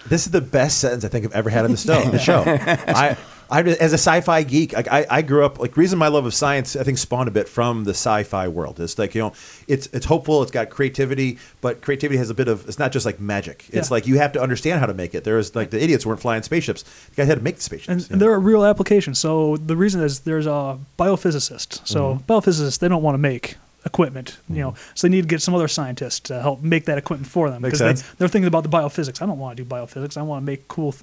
This 0.09 0.25
is 0.25 0.31
the 0.31 0.41
best 0.41 0.79
sentence 0.79 1.05
I 1.05 1.07
think 1.07 1.25
I've 1.25 1.33
ever 1.33 1.49
had 1.49 1.65
on 1.65 1.71
the, 1.71 1.77
sto- 1.77 2.09
the 2.09 2.19
show. 2.19 2.43
I, 2.47 3.17
I, 3.49 3.61
as 3.61 3.91
a 3.91 3.97
sci-fi 3.97 4.43
geek, 4.43 4.73
like 4.73 4.87
I, 4.91 5.05
I 5.09 5.21
grew 5.21 5.45
up 5.45 5.59
like 5.59 5.77
reason 5.77 5.99
my 5.99 6.07
love 6.07 6.25
of 6.25 6.33
science 6.33 6.75
I 6.75 6.83
think 6.83 6.97
spawned 6.97 7.27
a 7.27 7.31
bit 7.31 7.47
from 7.47 7.83
the 7.83 7.91
sci-fi 7.91 8.47
world. 8.47 8.79
It's 8.79 8.97
like 8.97 9.13
you 9.13 9.21
know, 9.21 9.33
it's 9.67 9.87
it's 9.87 10.05
hopeful, 10.07 10.41
it's 10.41 10.51
got 10.51 10.69
creativity, 10.71 11.37
but 11.61 11.81
creativity 11.81 12.17
has 12.17 12.29
a 12.29 12.33
bit 12.33 12.47
of 12.47 12.67
it's 12.67 12.79
not 12.79 12.91
just 12.91 13.05
like 13.05 13.19
magic. 13.19 13.65
It's 13.69 13.89
Yeah. 13.89 13.93
like 13.95 14.07
you 14.07 14.17
have 14.17 14.31
to 14.33 14.41
understand 14.41 14.79
how 14.79 14.87
to 14.87 14.93
make 14.93 15.13
it. 15.13 15.23
There's 15.23 15.55
like 15.55 15.69
the 15.69 15.81
idiots 15.83 16.05
weren't 16.05 16.19
flying 16.21 16.41
spaceships. 16.41 16.83
The 16.83 17.15
guys 17.17 17.27
had 17.27 17.37
to 17.39 17.43
make 17.43 17.57
the 17.57 17.61
spaceships. 17.61 17.89
and, 17.89 18.01
you 18.01 18.07
and 18.13 18.21
there 18.21 18.31
are 18.31 18.39
real 18.39 18.63
applications. 18.65 19.19
So 19.19 19.57
the 19.57 19.77
reason 19.77 20.01
is 20.01 20.21
there's 20.21 20.47
a 20.47 20.79
biophysicist. 20.97 21.85
So 21.87 22.15
Mm-hmm. 22.15 22.31
biophysicists 22.31 22.79
they 22.79 22.87
don't 22.87 23.03
want 23.03 23.13
to 23.15 23.19
make 23.19 23.55
equipment, 23.85 24.37
you 24.49 24.61
know, 24.61 24.71
mm-hmm. 24.71 24.91
so 24.95 25.07
they 25.07 25.11
need 25.11 25.23
to 25.23 25.27
get 25.27 25.41
some 25.41 25.53
other 25.53 25.67
scientists 25.67 26.19
to 26.21 26.41
help 26.41 26.61
make 26.61 26.85
that 26.85 26.97
equipment 26.97 27.29
for 27.29 27.49
them 27.49 27.61
Makes 27.61 27.79
they, 27.79 27.93
they're 28.17 28.27
thinking 28.27 28.47
about 28.47 28.63
the 28.63 28.69
biophysics. 28.69 29.21
I 29.21 29.25
don't 29.25 29.39
want 29.39 29.57
to 29.57 29.63
do 29.63 29.69
biophysics. 29.69 30.17
I 30.17 30.21
want 30.21 30.41
to 30.41 30.45
make 30.45 30.67
cool, 30.67 30.95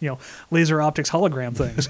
you 0.00 0.08
know, 0.08 0.18
laser 0.50 0.80
optics 0.80 1.10
hologram 1.10 1.56
things. 1.56 1.88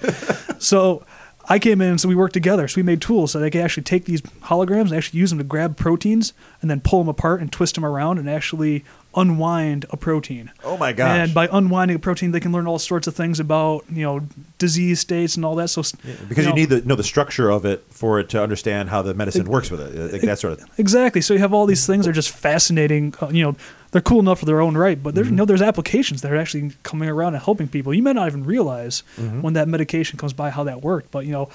so 0.65 1.05
I 1.49 1.59
came 1.59 1.81
in, 1.81 1.91
and 1.91 2.00
so 2.00 2.09
we 2.09 2.15
worked 2.15 2.35
together. 2.35 2.67
So 2.69 2.76
we 2.76 2.83
made 2.83 3.00
tools 3.00 3.33
so 3.33 3.38
they 3.38 3.50
could 3.50 3.61
actually 3.61 3.85
take 3.85 4.05
these 4.05 4.21
holograms 4.21 4.87
and 4.87 4.95
actually 4.95 5.21
use 5.21 5.31
them 5.31 5.38
to 5.38 5.45
grab 5.45 5.76
proteins 5.76 6.33
and 6.61 6.71
then 6.71 6.81
pull 6.81 7.00
them 7.00 7.09
apart 7.09 7.41
and 7.41 7.53
twist 7.53 7.76
them 7.76 7.85
around 7.85 8.19
and 8.19 8.29
actually 8.29 8.85
unwind 9.16 9.87
a 9.90 9.96
protein. 9.96 10.52
Oh 10.62 10.76
my 10.76 10.92
gosh. 10.92 11.18
And 11.18 11.35
by 11.35 11.49
unwinding 11.50 11.96
a 11.96 11.99
protein, 11.99 12.32
they 12.32 12.40
can 12.40 12.52
learn 12.52 12.66
all 12.66 12.78
sorts 12.78 13.06
of 13.06 13.16
things 13.16 13.40
about 13.40 13.85
you 13.90 14.02
know 14.02 14.20
disease 14.58 15.00
states 15.00 15.37
and 15.37 15.44
all 15.44 15.54
that. 15.56 15.68
So 15.68 15.82
because 16.28 16.44
you, 16.44 16.50
know, 16.50 16.52
need 16.54 16.68
to 16.68 16.87
know 16.87 16.94
the 16.94 17.02
structure 17.02 17.50
of 17.50 17.64
it 17.64 17.85
for 17.90 18.20
it 18.20 18.28
to 18.30 18.42
understand 18.42 18.90
how 18.90 19.02
the 19.02 19.14
medicine 19.14 19.46
works 19.46 19.70
with 19.70 19.80
it, 19.80 19.99
uh, 19.99 20.12
like 20.12 20.23
that 20.23 20.38
sort 20.38 20.52
of 20.52 20.61
thing. 20.61 20.68
exactly. 20.78 21.20
So 21.20 21.35
you 21.35 21.40
have 21.40 21.54
all 21.54 21.66
these 21.66 21.87
things 21.87 22.04
that 22.04 22.11
are 22.11 22.14
just 22.14 22.30
fascinating. 22.30 23.14
Uh, 23.20 23.28
you 23.28 23.42
know, 23.42 23.56
they're 23.90 24.02
cool 24.02 24.20
enough 24.20 24.40
for 24.40 24.44
their 24.44 24.61
own 24.61 24.76
right, 24.76 25.02
but 25.02 25.14
there's 25.14 25.26
mm-hmm. 25.26 25.35
you 25.35 25.38
know 25.38 25.44
there's 25.46 25.62
applications 25.62 26.23
that 26.23 26.30
are 26.30 26.37
actually 26.37 26.73
coming 26.82 27.08
around 27.08 27.35
and 27.35 27.42
helping 27.42 27.68
people. 27.68 27.94
You 27.94 28.02
may 28.02 28.12
not 28.12 28.28
even 28.28 28.44
realize 28.44 29.02
mm-hmm. 29.16 29.40
when 29.40 29.54
that 29.54 29.66
medication 29.66 30.18
comes 30.18 30.35
by 30.35 30.50
how 30.50 30.64
that 30.64 30.82
worked, 30.82 31.11
but 31.11 31.25
you 31.25 31.32
know, 31.32 31.49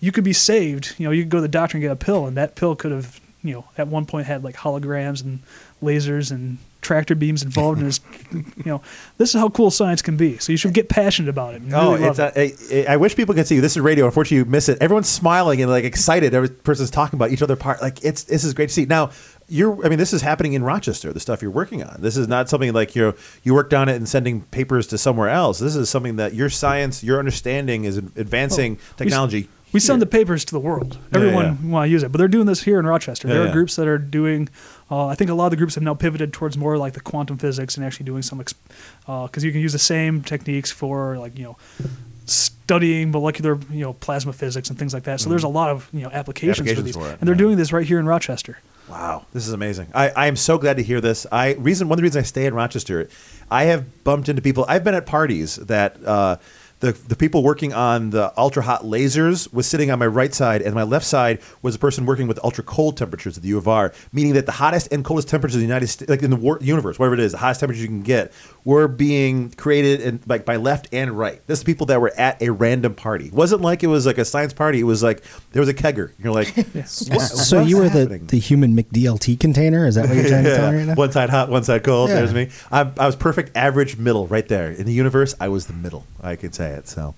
you 0.00 0.12
could 0.12 0.24
be 0.24 0.32
saved. 0.32 0.94
You 0.98 1.06
know, 1.06 1.10
you 1.10 1.22
could 1.22 1.30
go 1.30 1.38
to 1.38 1.42
the 1.42 1.48
doctor 1.48 1.76
and 1.76 1.82
get 1.82 1.90
a 1.90 1.96
pill, 1.96 2.26
and 2.26 2.36
that 2.36 2.54
pill 2.54 2.74
could 2.74 2.92
have 2.92 3.20
you 3.42 3.52
know 3.54 3.64
at 3.76 3.88
one 3.88 4.06
point 4.06 4.26
had 4.26 4.42
like 4.44 4.56
holograms 4.56 5.22
and 5.22 5.40
lasers 5.82 6.30
and 6.30 6.58
tractor 6.82 7.14
beams 7.14 7.42
involved 7.42 7.78
in 7.78 7.86
his 7.86 8.00
you 8.32 8.64
know 8.66 8.82
this 9.18 9.34
is 9.34 9.40
how 9.40 9.48
cool 9.48 9.70
science 9.70 10.02
can 10.02 10.16
be 10.16 10.36
so 10.38 10.52
you 10.52 10.58
should 10.58 10.74
get 10.74 10.88
passionate 10.88 11.28
about 11.28 11.54
it 11.54 11.62
and 11.62 11.72
Oh, 11.72 11.94
really 11.94 12.08
it's 12.08 12.18
love 12.18 12.36
it. 12.36 12.52
Uh, 12.52 12.74
a, 12.74 12.86
I 12.86 12.92
I 12.92 12.96
wish 12.96 13.16
people 13.16 13.34
could 13.34 13.46
see 13.46 13.54
you. 13.54 13.60
This 13.60 13.72
is 13.76 13.80
radio. 13.80 14.04
Unfortunately, 14.04 14.36
you 14.36 14.44
miss 14.44 14.68
it. 14.68 14.76
Everyone's 14.82 15.08
smiling 15.08 15.62
and 15.62 15.70
like 15.70 15.84
excited. 15.84 16.34
Every 16.34 16.50
person's 16.50 16.90
talking 16.90 17.16
about 17.16 17.30
each 17.30 17.40
other 17.42 17.56
part. 17.56 17.80
Like 17.80 18.04
it's 18.04 18.24
this 18.24 18.44
is 18.44 18.52
great 18.52 18.68
to 18.68 18.74
see. 18.74 18.84
Now, 18.84 19.10
you're. 19.48 19.84
I 19.84 19.88
mean, 19.88 19.98
this 19.98 20.12
is 20.12 20.20
happening 20.22 20.52
in 20.52 20.62
Rochester. 20.62 21.12
The 21.12 21.20
stuff 21.20 21.40
you're 21.40 21.50
working 21.50 21.82
on. 21.82 21.96
This 22.00 22.16
is 22.18 22.28
not 22.28 22.48
something 22.50 22.72
like 22.74 22.94
you 22.94 23.14
you 23.42 23.54
worked 23.54 23.72
on 23.72 23.88
it 23.88 23.96
and 23.96 24.06
sending 24.08 24.42
papers 24.42 24.86
to 24.88 24.98
somewhere 24.98 25.30
else. 25.30 25.58
This 25.58 25.74
is 25.74 25.88
something 25.88 26.16
that 26.16 26.34
your 26.34 26.50
science, 26.50 27.02
your 27.02 27.18
understanding 27.18 27.84
is 27.84 27.96
advancing 27.96 28.76
oh, 28.78 28.94
We 28.98 29.04
technology. 29.04 29.48
We 29.72 29.80
send 29.80 30.02
the 30.02 30.06
papers 30.06 30.44
to 30.44 30.52
the 30.52 30.60
world. 30.60 30.98
Yeah, 31.00 31.18
Everyone 31.18 31.44
yeah. 31.44 31.70
want 31.70 31.86
to 31.86 31.90
use 31.90 32.02
it, 32.02 32.12
but 32.12 32.18
they're 32.18 32.28
doing 32.28 32.46
this 32.46 32.62
here 32.62 32.78
in 32.78 32.86
Rochester. 32.86 33.26
Yeah, 33.26 33.34
there 33.34 33.44
yeah. 33.44 33.50
are 33.50 33.52
groups 33.52 33.76
that 33.76 33.88
are 33.88 33.98
doing. 33.98 34.50
Uh, 34.92 35.06
I 35.06 35.14
think 35.14 35.30
a 35.30 35.34
lot 35.34 35.46
of 35.46 35.52
the 35.52 35.56
groups 35.56 35.74
have 35.76 35.82
now 35.82 35.94
pivoted 35.94 36.34
towards 36.34 36.58
more 36.58 36.76
like 36.76 36.92
the 36.92 37.00
quantum 37.00 37.38
physics 37.38 37.78
and 37.78 37.86
actually 37.86 38.04
doing 38.04 38.20
some, 38.20 38.36
because 38.36 39.42
you 39.42 39.50
can 39.50 39.62
use 39.62 39.72
the 39.72 39.78
same 39.78 40.20
techniques 40.22 40.70
for 40.70 41.16
like 41.16 41.38
you 41.38 41.44
know 41.44 41.56
studying 42.26 43.10
molecular 43.10 43.58
you 43.70 43.80
know 43.80 43.94
plasma 43.94 44.34
physics 44.34 44.68
and 44.68 44.78
things 44.78 44.92
like 44.92 45.04
that. 45.04 45.18
So 45.18 45.30
there's 45.30 45.44
a 45.44 45.48
lot 45.48 45.70
of 45.70 45.88
you 45.94 46.02
know 46.02 46.10
applications, 46.10 46.68
Mm-hmm. 46.68 46.68
Applications 46.68 46.78
for 46.78 47.00
these, 47.00 47.08
for 47.08 47.14
it, 47.14 47.20
and 47.20 47.26
they're 47.26 47.34
yeah. 47.34 47.38
doing 47.38 47.56
this 47.56 47.72
right 47.72 47.86
here 47.86 47.98
in 47.98 48.04
Rochester. 48.04 48.58
Wow, 48.86 49.24
this 49.32 49.46
is 49.46 49.54
amazing. 49.54 49.88
I, 49.94 50.10
I 50.10 50.26
am 50.26 50.36
so 50.36 50.58
glad 50.58 50.76
to 50.76 50.82
hear 50.82 51.00
this. 51.00 51.26
I 51.32 51.54
reason 51.54 51.88
one 51.88 51.96
of 51.96 52.00
the 52.00 52.02
reasons 52.02 52.24
I 52.24 52.26
stay 52.26 52.44
in 52.44 52.52
Rochester, 52.52 53.08
I 53.50 53.64
have 53.64 54.04
bumped 54.04 54.28
into 54.28 54.42
people. 54.42 54.66
I've 54.68 54.84
been 54.84 54.94
at 54.94 55.06
parties 55.06 55.56
that 55.56 56.04
uh, 56.04 56.36
the 56.82 56.92
the 57.08 57.16
people 57.16 57.42
working 57.42 57.72
on 57.72 58.10
the 58.10 58.32
ultra 58.36 58.62
hot 58.62 58.82
lasers 58.82 59.50
was 59.52 59.66
sitting 59.66 59.90
on 59.90 59.98
my 59.98 60.06
right 60.06 60.34
side, 60.34 60.60
and 60.62 60.74
my 60.74 60.82
left 60.82 61.06
side 61.06 61.38
was 61.62 61.74
a 61.76 61.78
person 61.78 62.04
working 62.06 62.26
with 62.26 62.38
ultra 62.44 62.62
cold 62.64 62.96
temperatures 62.96 63.36
at 63.36 63.42
the 63.42 63.48
U 63.50 63.56
of 63.58 63.66
R, 63.66 63.92
meaning 64.12 64.34
that 64.34 64.46
the 64.46 64.52
hottest 64.52 64.92
and 64.92 65.04
coldest 65.04 65.28
temperatures 65.28 65.54
in 65.54 65.60
the 65.60 65.66
United 65.66 65.86
States, 65.86 66.10
like 66.10 66.22
in 66.22 66.30
the 66.30 66.36
war- 66.36 66.58
universe, 66.60 66.98
whatever 66.98 67.14
it 67.14 67.20
is, 67.20 67.32
the 67.32 67.38
hottest 67.38 67.60
temperatures 67.60 67.82
you 67.82 67.88
can 67.88 68.02
get, 68.02 68.32
were 68.64 68.88
being 68.88 69.50
created 69.52 70.00
in, 70.00 70.20
like 70.26 70.44
by 70.44 70.56
left 70.56 70.88
and 70.92 71.12
right. 71.12 71.40
This 71.46 71.60
is 71.60 71.64
people 71.64 71.86
that 71.86 72.00
were 72.00 72.12
at 72.18 72.42
a 72.42 72.50
random 72.50 72.94
party. 72.94 73.26
It 73.28 73.32
wasn't 73.32 73.62
like 73.62 73.82
it 73.82 73.86
was 73.86 74.04
like 74.04 74.18
a 74.18 74.24
science 74.24 74.52
party. 74.52 74.80
It 74.80 74.84
was 74.84 75.02
like 75.02 75.22
there 75.52 75.60
was 75.60 75.68
a 75.68 75.74
kegger. 75.74 76.10
You're 76.18 76.32
like, 76.34 76.48
what- 76.74 76.88
So 76.88 77.62
you 77.62 77.78
were 77.78 77.88
the, 77.88 78.18
the 78.26 78.38
human 78.38 78.76
McDLT 78.76 79.38
container? 79.40 79.86
Is 79.86 79.94
that 79.94 80.08
what 80.08 80.16
you're 80.16 80.28
trying 80.28 80.44
to 80.44 80.56
tell 80.56 80.72
me 80.72 80.78
right 80.78 80.86
now? 80.88 80.94
One 81.02 81.12
side 81.12 81.30
hot, 81.30 81.48
one 81.48 81.62
side 81.64 81.84
cold. 81.84 82.08
Yeah. 82.10 82.16
There's 82.16 82.34
me. 82.34 82.48
I, 82.72 82.90
I 82.98 83.06
was 83.06 83.14
perfect, 83.16 83.56
average, 83.56 83.96
middle, 83.96 84.26
right 84.26 84.46
there 84.48 84.70
in 84.72 84.84
the 84.84 84.92
universe. 84.92 85.34
I 85.40 85.46
was 85.48 85.66
the 85.66 85.72
middle. 85.72 86.06
I 86.20 86.34
could 86.36 86.54
say 86.54 86.71
it. 86.72 86.88
So, 86.88 87.14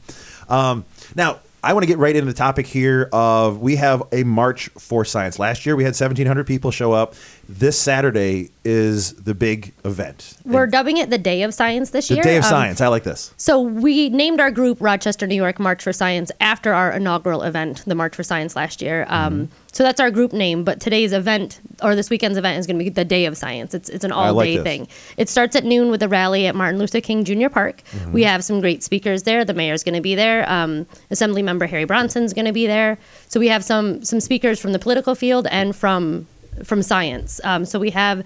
um, 0.48 0.84
now 1.14 1.40
I 1.64 1.72
want 1.72 1.82
to 1.84 1.86
get 1.86 1.98
right 1.98 2.14
into 2.14 2.26
the 2.26 2.36
topic 2.36 2.66
here. 2.66 3.08
Of 3.12 3.58
we 3.58 3.76
have 3.76 4.02
a 4.12 4.22
march 4.22 4.68
for 4.78 5.04
science. 5.04 5.38
Last 5.38 5.64
year 5.64 5.76
we 5.76 5.84
had 5.84 5.94
1,700 5.94 6.46
people 6.46 6.70
show 6.70 6.92
up. 6.92 7.14
This 7.48 7.78
Saturday 7.78 8.50
is 8.64 9.12
the 9.14 9.34
big 9.34 9.74
event. 9.84 10.36
We're 10.44 10.66
dubbing 10.66 10.96
it 10.96 11.10
the 11.10 11.18
Day 11.18 11.42
of 11.42 11.52
Science 11.52 11.90
this 11.90 12.08
the 12.08 12.14
year. 12.14 12.22
Day 12.24 12.36
of 12.38 12.44
Um, 12.44 12.50
Science. 12.50 12.80
I 12.80 12.88
like 12.88 13.04
this. 13.04 13.34
So 13.36 13.60
we 13.60 14.08
named 14.08 14.40
our 14.40 14.50
group 14.50 14.78
Rochester, 14.80 15.26
New 15.26 15.34
York 15.34 15.58
March 15.58 15.82
for 15.82 15.92
Science 15.92 16.32
after 16.40 16.72
our 16.72 16.90
inaugural 16.92 17.42
event, 17.42 17.82
the 17.86 17.94
March 17.94 18.14
for 18.16 18.22
Science 18.22 18.56
last 18.56 18.80
year. 18.82 19.06
Um, 19.08 19.24
Mm-hmm. 19.34 19.44
So 19.72 19.82
that's 19.82 19.98
our 19.98 20.12
group 20.12 20.32
name. 20.32 20.62
But 20.62 20.80
today's 20.80 21.12
event 21.12 21.60
or 21.82 21.96
this 21.96 22.08
weekend's 22.08 22.38
event 22.38 22.60
is 22.60 22.66
going 22.68 22.78
to 22.78 22.84
be 22.84 22.90
the 22.90 23.04
Day 23.04 23.24
of 23.26 23.36
Science. 23.36 23.74
It's 23.74 23.88
it's 23.88 24.04
an 24.04 24.12
all 24.12 24.32
like 24.32 24.46
day 24.46 24.54
this. 24.58 24.62
thing. 24.62 24.88
It 25.16 25.28
starts 25.28 25.56
at 25.56 25.64
noon 25.64 25.90
with 25.90 26.00
a 26.04 26.08
rally 26.08 26.46
at 26.46 26.54
Martin 26.54 26.78
Luther 26.78 27.00
King 27.00 27.24
Jr. 27.24 27.48
Park. 27.48 27.82
Mm-hmm. 27.90 28.12
We 28.12 28.22
have 28.22 28.44
some 28.44 28.60
great 28.60 28.84
speakers 28.84 29.24
there. 29.24 29.44
The 29.44 29.52
mayor's 29.52 29.82
going 29.82 29.96
to 29.96 30.00
be 30.00 30.14
there. 30.14 30.48
Um, 30.48 30.86
Assembly 31.10 31.42
Member 31.42 31.66
Harry 31.66 31.86
Bronson's 31.86 32.32
going 32.32 32.44
to 32.44 32.52
be 32.52 32.68
there. 32.68 32.98
So 33.26 33.40
we 33.40 33.48
have 33.48 33.64
some 33.64 34.04
some 34.04 34.20
speakers 34.20 34.60
from 34.60 34.72
the 34.72 34.78
political 34.78 35.16
field 35.16 35.48
and 35.50 35.74
from 35.74 36.28
from 36.62 36.82
science. 36.82 37.40
Um, 37.44 37.64
so 37.64 37.78
we 37.78 37.90
have 37.90 38.24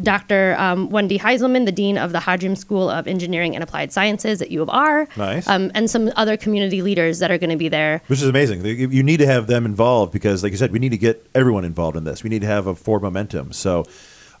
Dr. 0.00 0.56
Um, 0.58 0.88
Wendi 0.88 1.18
Heinzelman, 1.18 1.66
the 1.66 1.72
Dean 1.72 1.98
of 1.98 2.12
the 2.12 2.18
Hajim 2.18 2.56
School 2.56 2.88
of 2.88 3.06
Engineering 3.06 3.54
and 3.54 3.62
Applied 3.62 3.92
Sciences 3.92 4.40
at 4.40 4.50
U 4.50 4.62
of 4.62 4.70
R. 4.70 5.06
Nice. 5.16 5.46
Um, 5.48 5.70
and 5.74 5.90
some 5.90 6.10
other 6.16 6.36
community 6.36 6.80
leaders 6.80 7.18
that 7.18 7.30
are 7.30 7.38
going 7.38 7.50
to 7.50 7.56
be 7.56 7.68
there. 7.68 8.02
Which 8.06 8.20
is 8.20 8.28
amazing. 8.28 8.64
You 8.64 8.88
you 8.88 9.02
need 9.02 9.18
to 9.18 9.26
have 9.26 9.46
them 9.46 9.66
involved 9.66 10.12
because, 10.12 10.42
like 10.42 10.52
you 10.52 10.58
said, 10.58 10.72
we 10.72 10.78
need 10.78 10.90
to 10.90 10.98
get 10.98 11.26
everyone 11.34 11.64
involved 11.64 11.96
in 11.96 12.04
this. 12.04 12.22
We 12.22 12.30
need 12.30 12.40
to 12.40 12.46
have 12.46 12.66
a 12.66 12.74
forward 12.74 13.02
momentum. 13.02 13.52
So 13.52 13.84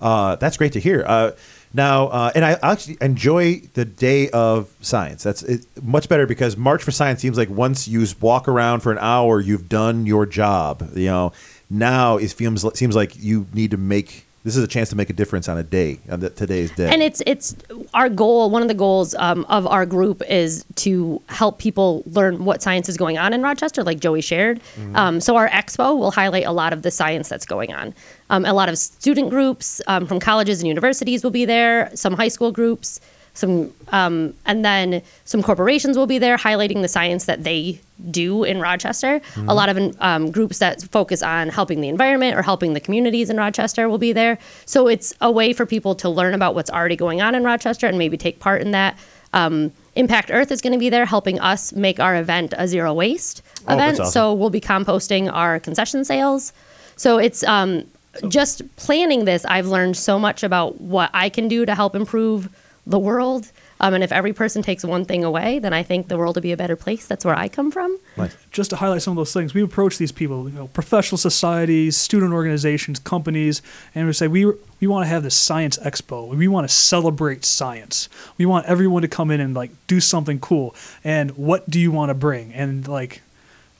uh, 0.00 0.36
that's 0.36 0.56
great 0.56 0.72
to 0.72 0.80
hear. 0.80 1.04
Uh, 1.06 1.32
now, 1.74 2.08
uh, 2.08 2.32
and 2.34 2.44
I 2.44 2.58
actually 2.62 2.98
enjoy 3.00 3.60
the 3.74 3.84
day 3.86 4.28
of 4.30 4.70
science. 4.82 5.22
That's 5.22 5.42
it, 5.42 5.64
much 5.82 6.08
better 6.08 6.26
because 6.26 6.56
March 6.56 6.82
for 6.82 6.90
Science 6.90 7.20
seems 7.20 7.38
like 7.38 7.48
once 7.48 7.88
you 7.88 8.06
walk 8.20 8.46
around 8.46 8.80
for 8.80 8.92
an 8.92 8.98
hour, 8.98 9.40
you've 9.40 9.68
done 9.70 10.04
your 10.04 10.26
job. 10.26 10.90
You 10.94 11.06
know, 11.06 11.32
now 11.72 12.18
it 12.18 12.28
seems 12.28 12.78
seems 12.78 12.94
like 12.94 13.18
you 13.18 13.46
need 13.52 13.70
to 13.72 13.76
make. 13.76 14.26
This 14.44 14.56
is 14.56 14.64
a 14.64 14.66
chance 14.66 14.88
to 14.88 14.96
make 14.96 15.08
a 15.08 15.12
difference 15.12 15.48
on 15.48 15.56
a 15.56 15.62
day, 15.62 16.00
on 16.10 16.18
the, 16.18 16.28
today's 16.28 16.72
day. 16.72 16.92
And 16.92 17.00
it's 17.00 17.22
it's 17.26 17.54
our 17.94 18.08
goal. 18.08 18.50
One 18.50 18.60
of 18.60 18.66
the 18.66 18.74
goals 18.74 19.14
um, 19.14 19.46
of 19.48 19.68
our 19.68 19.86
group 19.86 20.20
is 20.28 20.64
to 20.76 21.22
help 21.28 21.58
people 21.60 22.02
learn 22.06 22.44
what 22.44 22.60
science 22.60 22.88
is 22.88 22.96
going 22.96 23.18
on 23.18 23.32
in 23.32 23.42
Rochester, 23.42 23.84
like 23.84 24.00
Joey 24.00 24.20
shared. 24.20 24.60
Um, 24.94 25.20
so 25.20 25.36
our 25.36 25.48
expo 25.48 25.96
will 25.96 26.10
highlight 26.10 26.44
a 26.44 26.50
lot 26.50 26.72
of 26.72 26.82
the 26.82 26.90
science 26.90 27.28
that's 27.28 27.46
going 27.46 27.72
on. 27.72 27.94
Um, 28.30 28.44
a 28.44 28.52
lot 28.52 28.68
of 28.68 28.78
student 28.78 29.30
groups 29.30 29.80
um, 29.86 30.06
from 30.06 30.18
colleges 30.18 30.58
and 30.60 30.66
universities 30.66 31.22
will 31.22 31.30
be 31.30 31.44
there. 31.44 31.90
Some 31.94 32.14
high 32.14 32.28
school 32.28 32.50
groups. 32.50 33.00
Some 33.34 33.72
um, 33.88 34.34
and 34.44 34.64
then 34.64 35.02
some 35.24 35.42
corporations 35.42 35.96
will 35.96 36.08
be 36.08 36.18
there 36.18 36.36
highlighting 36.36 36.82
the 36.82 36.88
science 36.88 37.24
that 37.26 37.44
they 37.44 37.80
do 38.10 38.44
in 38.44 38.60
Rochester. 38.60 39.20
A 39.36 39.54
lot 39.54 39.68
of 39.68 39.96
um, 40.00 40.30
groups 40.30 40.58
that 40.58 40.82
focus 40.82 41.22
on 41.22 41.48
helping 41.48 41.80
the 41.80 41.88
environment 41.88 42.36
or 42.36 42.42
helping 42.42 42.72
the 42.74 42.80
communities 42.80 43.30
in 43.30 43.36
Rochester 43.36 43.88
will 43.88 43.98
be 43.98 44.12
there. 44.12 44.38
So 44.66 44.88
it's 44.88 45.14
a 45.20 45.30
way 45.30 45.52
for 45.52 45.66
people 45.66 45.94
to 45.96 46.08
learn 46.08 46.34
about 46.34 46.54
what's 46.54 46.70
already 46.70 46.96
going 46.96 47.20
on 47.20 47.34
in 47.34 47.44
Rochester 47.44 47.86
and 47.86 47.98
maybe 47.98 48.16
take 48.16 48.40
part 48.40 48.62
in 48.62 48.72
that. 48.72 48.98
Um, 49.32 49.72
Impact 49.94 50.30
Earth 50.32 50.50
is 50.50 50.60
going 50.60 50.72
to 50.72 50.78
be 50.78 50.88
there 50.90 51.04
helping 51.06 51.38
us 51.40 51.72
make 51.72 52.00
our 52.00 52.16
event 52.16 52.54
a 52.56 52.66
zero 52.66 52.92
waste 52.94 53.42
Oh, 53.68 53.74
event. 53.74 54.00
awesome. 54.00 54.10
So 54.12 54.32
we'll 54.34 54.50
be 54.50 54.60
composting 54.60 55.30
our 55.32 55.60
concession 55.60 56.04
sales. 56.04 56.52
So 56.96 57.18
it's 57.18 57.42
um, 57.44 57.84
just 58.28 58.62
planning 58.76 59.24
this. 59.26 59.44
I've 59.44 59.66
learned 59.66 59.96
so 59.96 60.18
much 60.18 60.42
about 60.42 60.80
what 60.80 61.10
I 61.14 61.28
can 61.28 61.46
do 61.48 61.64
to 61.66 61.74
help 61.74 61.94
improve 61.94 62.48
the 62.86 62.98
world. 62.98 63.52
Um, 63.82 63.94
and 63.94 64.04
if 64.04 64.12
every 64.12 64.32
person 64.32 64.62
takes 64.62 64.84
one 64.84 65.04
thing 65.04 65.24
away, 65.24 65.58
then 65.58 65.72
I 65.72 65.82
think 65.82 66.06
the 66.06 66.16
world 66.16 66.36
will 66.36 66.42
be 66.42 66.52
a 66.52 66.56
better 66.56 66.76
place. 66.76 67.06
That's 67.06 67.24
where 67.24 67.36
I 67.36 67.48
come 67.48 67.72
from. 67.72 67.98
Nice. 68.16 68.36
just 68.52 68.70
to 68.70 68.76
highlight 68.76 69.02
some 69.02 69.12
of 69.12 69.16
those 69.16 69.32
things, 69.32 69.54
we 69.54 69.62
approach 69.62 69.98
these 69.98 70.12
people, 70.12 70.48
you 70.48 70.54
know, 70.54 70.68
professional 70.68 71.18
societies, 71.18 71.96
student 71.96 72.32
organizations, 72.32 73.00
companies, 73.00 73.60
and 73.94 74.06
we 74.06 74.12
say 74.12 74.28
we 74.28 74.46
we 74.80 74.86
want 74.86 75.04
to 75.04 75.08
have 75.08 75.22
this 75.22 75.36
science 75.36 75.78
expo. 75.78 76.28
We 76.34 76.48
want 76.48 76.68
to 76.68 76.74
celebrate 76.74 77.44
science. 77.44 78.08
We 78.38 78.46
want 78.46 78.66
everyone 78.66 79.02
to 79.02 79.08
come 79.08 79.30
in 79.30 79.40
and 79.40 79.54
like 79.54 79.70
do 79.86 80.00
something 80.00 80.38
cool. 80.38 80.74
And 81.02 81.32
what 81.32 81.68
do 81.68 81.80
you 81.80 81.90
want 81.90 82.10
to 82.10 82.14
bring? 82.14 82.52
And 82.52 82.86
like, 82.86 83.22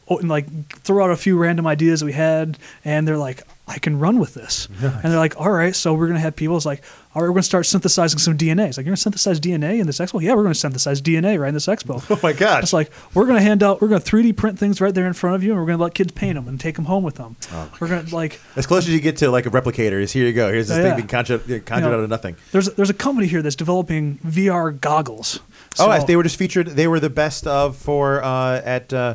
and 0.09 0.29
like 0.29 0.47
throw 0.71 1.05
out 1.05 1.11
a 1.11 1.17
few 1.17 1.39
random 1.39 1.67
ideas 1.67 2.03
we 2.03 2.13
had, 2.13 2.59
and 2.85 3.07
they're 3.07 3.17
like, 3.19 3.43
I 3.69 3.79
can 3.79 3.99
run 4.01 4.19
with 4.19 4.35
this. 4.35 4.67
And 4.81 5.03
they're 5.05 5.19
like, 5.19 5.41
all 5.41 5.51
right, 5.51 5.75
so 5.75 5.95
we're 5.95 6.09
gonna 6.09 6.19
have 6.19 6.35
people. 6.35 6.57
It's 6.57 6.67
like, 6.67 6.83
all 7.15 7.23
right, 7.23 7.29
we're 7.29 7.35
gonna 7.35 7.43
start 7.45 7.65
synthesizing 7.65 8.19
some 8.19 8.37
DNA. 8.37 8.67
It's 8.69 8.77
like, 8.77 8.85
you're 8.85 8.91
gonna 8.91 8.97
synthesize 8.97 9.39
DNA 9.39 9.79
in 9.79 9.87
this 9.87 9.99
expo? 10.01 10.21
Yeah, 10.21 10.35
we're 10.35 10.43
gonna 10.43 10.55
synthesize 10.55 11.01
DNA 11.01 11.39
right 11.39 11.49
in 11.49 11.55
this 11.55 11.67
expo. 11.67 12.03
Oh 12.11 12.19
my 12.23 12.33
God. 12.33 12.65
It's 12.65 12.73
like 12.73 12.91
we're 13.15 13.25
gonna 13.27 13.41
hand 13.41 13.63
out, 13.63 13.81
we're 13.81 13.87
gonna 13.89 14.01
3D 14.01 14.37
print 14.37 14.59
things 14.59 14.81
right 14.81 14.93
there 14.93 15.07
in 15.07 15.13
front 15.13 15.37
of 15.37 15.45
you, 15.45 15.53
and 15.53 15.61
we're 15.61 15.67
gonna 15.69 15.83
let 15.83 15.95
kids 15.95 16.11
paint 16.13 16.35
them 16.35 16.49
and 16.49 16.59
take 16.59 16.75
them 16.75 16.87
home 16.87 17.05
with 17.05 17.15
them. 17.15 17.37
we're 17.81 17.89
gonna 17.89 18.05
like 18.13 18.41
As 18.57 18.67
close 18.67 18.87
as 18.89 18.93
you 18.93 19.01
get 19.01 19.19
to 19.19 19.31
like 19.31 19.47
a 19.47 19.51
replicator 19.51 20.03
is 20.03 20.11
here 20.13 20.27
you 20.27 20.33
go. 20.33 20.53
Here's 20.53 20.67
this 20.69 20.77
Yeah, 20.79 20.83
thing 20.83 20.97
being 20.97 21.09
conjured, 21.09 21.43
conjured 21.65 21.91
know, 21.91 21.99
out 21.99 22.03
of 22.05 22.11
nothing. 22.11 22.35
there's 22.51 22.67
there's 22.75 22.91
a 22.91 22.95
company 22.95 23.29
here 23.29 23.43
that's 23.43 23.57
developing 23.57 24.19
VR 24.27 24.79
goggles. 24.79 25.39
oh, 25.79 25.85
So- 25.87 25.93
yes, 25.93 26.05
they 26.05 26.17
were 26.17 26.25
just 26.25 26.37
featured. 26.37 26.67
They 26.67 26.89
were 26.89 26.99
the 27.01 27.11
best 27.11 27.47
of 27.47 27.77
for 27.77 28.23
uh, 28.25 28.61
at 28.65 28.93
uh, 28.93 29.15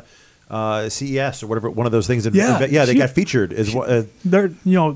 uh, 0.50 0.88
CES 0.88 1.42
or 1.42 1.46
whatever. 1.46 1.68
One 1.70 1.86
of 1.86 1.92
those 1.92 2.06
things. 2.06 2.26
In, 2.26 2.34
Yeah, 2.34 2.64
yeah, 2.66 2.84
they 2.84 2.92
she- 2.92 2.98
got 2.98 3.10
featured. 3.10 3.52
Is 3.52 3.74
what- 3.74 3.88
uh, 3.90 4.02
they're 4.24 4.48
you 4.64 4.74
know 4.74 4.92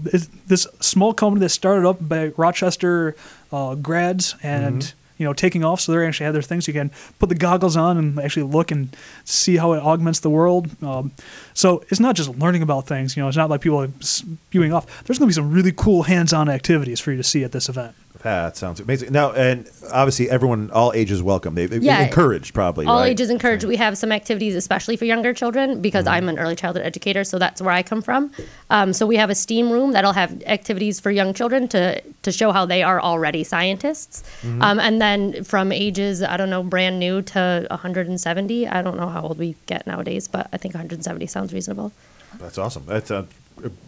this 0.47 0.67
small 0.81 1.13
company 1.15 1.41
that 1.41 1.51
started 1.51 1.87
up 1.89 1.99
by 2.01 2.29
Rochester 2.37 3.15
uh, 3.53 3.75
grads 3.75 4.35
and 4.43 4.83
Mm-hmm. 4.83 4.97
you 5.19 5.27
know 5.27 5.33
taking 5.35 5.63
off. 5.65 5.81
So 5.81 5.93
they 5.93 6.07
actually 6.07 6.25
have 6.25 6.33
their 6.35 6.43
things. 6.43 6.67
You 6.67 6.73
can 6.75 6.91
put 7.19 7.29
the 7.29 7.35
goggles 7.35 7.77
on 7.77 7.97
and 7.99 8.19
actually 8.19 8.45
look 8.45 8.71
and 8.71 8.97
see 9.25 9.57
how 9.59 9.73
it 9.75 9.83
augments 9.83 10.21
the 10.21 10.31
world. 10.31 10.71
Um, 10.83 11.13
so 11.55 11.85
it's 11.91 12.01
not 12.01 12.17
just 12.17 12.31
learning 12.39 12.63
about 12.63 12.87
things. 12.87 13.17
You 13.17 13.23
know, 13.23 13.29
it's 13.29 13.37
not 13.37 13.51
like 13.51 13.61
people 13.61 13.81
are 13.83 13.91
spewing 14.01 14.73
off. 14.73 14.87
There's 15.05 15.19
going 15.19 15.29
to 15.31 15.35
be 15.35 15.41
some 15.41 15.53
really 15.53 15.73
cool 15.73 16.05
hands-on 16.05 16.49
activities 16.49 16.99
for 17.01 17.11
you 17.13 17.19
to 17.19 17.23
see 17.25 17.45
at 17.45 17.53
this 17.53 17.69
event. 17.69 17.95
That 18.23 18.57
sounds 18.57 18.79
amazing. 18.81 19.13
Now, 19.13 19.33
and 19.33 19.69
obviously, 19.93 20.31
everyone, 20.31 20.71
all 20.71 20.93
ages, 20.95 21.23
welcome. 21.23 21.55
They, 21.55 21.67
they 21.67 21.79
Yeah. 21.79 22.03
encouraged 22.03 22.55
probably. 22.55 22.87
All 22.87 23.01
right? 23.01 23.11
ages 23.11 23.31
encouraged. 23.31 23.65
We 23.65 23.77
have 23.77 23.99
some 23.99 24.13
activities, 24.13 24.55
especially 24.55 24.97
for 24.97 25.05
younger 25.07 25.35
children, 25.35 25.81
because 25.81 26.07
I'm 26.07 26.29
an 26.29 26.39
early 26.39 26.55
childhood 26.55 26.85
educator, 26.87 27.25
so 27.25 27.39
that's 27.39 27.61
where 27.61 27.73
I 27.75 27.83
come 27.83 28.01
from. 28.01 28.31
Um, 28.71 28.93
so 28.93 29.07
we 29.07 29.17
have 29.17 29.29
a 29.31 29.35
STEAM 29.35 29.71
room 29.71 29.93
that'll 29.93 30.13
have 30.13 30.41
activities 30.47 31.01
for 31.01 31.11
young 31.11 31.35
children 31.35 31.67
to 31.69 32.01
to 32.23 32.31
show 32.31 32.53
how 32.53 32.65
they 32.65 32.83
are 32.85 33.01
already 33.01 33.43
scientists. 33.43 34.23
Um, 34.61 34.79
and 34.79 35.03
then 35.03 35.43
from 35.43 35.73
ages, 35.73 36.23
I 36.23 36.37
don't 36.37 36.51
know, 36.51 36.63
brand 36.63 37.01
new 37.01 37.23
to 37.23 37.67
170. 37.71 38.69
I 38.69 38.83
don't 38.83 38.97
know 38.97 39.09
how 39.09 39.23
old 39.23 39.39
we 39.39 39.57
get 39.67 39.87
nowadays, 39.87 40.29
but 40.29 40.49
I 40.53 40.57
think 40.59 40.75
170 40.75 41.27
sounds 41.27 41.53
reasonable. 41.53 41.91
That's 42.39 42.59
awesome. 42.59 42.85
That's 42.87 43.11
uh, 43.11 43.25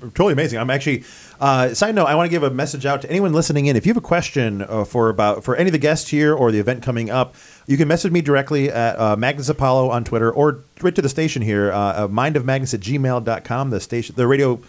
totally 0.00 0.32
amazing. 0.32 0.58
I'm 0.58 0.70
actually. 0.70 1.04
Uh, 1.40 1.74
side 1.74 1.94
note: 1.94 2.06
I 2.06 2.14
want 2.14 2.26
to 2.26 2.30
give 2.30 2.42
a 2.42 2.50
message 2.50 2.86
out 2.86 3.02
to 3.02 3.10
anyone 3.10 3.32
listening 3.32 3.66
in. 3.66 3.76
If 3.76 3.86
you 3.86 3.90
have 3.90 4.02
a 4.02 4.06
question 4.06 4.62
uh, 4.62 4.84
for 4.84 5.08
about 5.08 5.44
for 5.44 5.56
any 5.56 5.68
of 5.68 5.72
the 5.72 5.78
guests 5.78 6.10
here 6.10 6.34
or 6.34 6.52
the 6.52 6.58
event 6.58 6.82
coming 6.82 7.10
up, 7.10 7.34
you 7.66 7.76
can 7.76 7.88
message 7.88 8.12
me 8.12 8.20
directly 8.20 8.70
at 8.70 8.98
uh, 8.98 9.16
Magnus 9.16 9.48
Apollo 9.48 9.90
on 9.90 10.04
Twitter 10.04 10.30
or 10.30 10.60
right 10.80 10.94
to 10.94 11.02
the 11.02 11.08
station 11.08 11.42
here, 11.42 11.72
uh, 11.72 12.08
mindofmagnus 12.08 12.74
at 12.74 12.80
gmail.com. 12.80 13.70
The 13.70 13.80
station, 13.80 14.14
the 14.16 14.26
radio, 14.26 14.60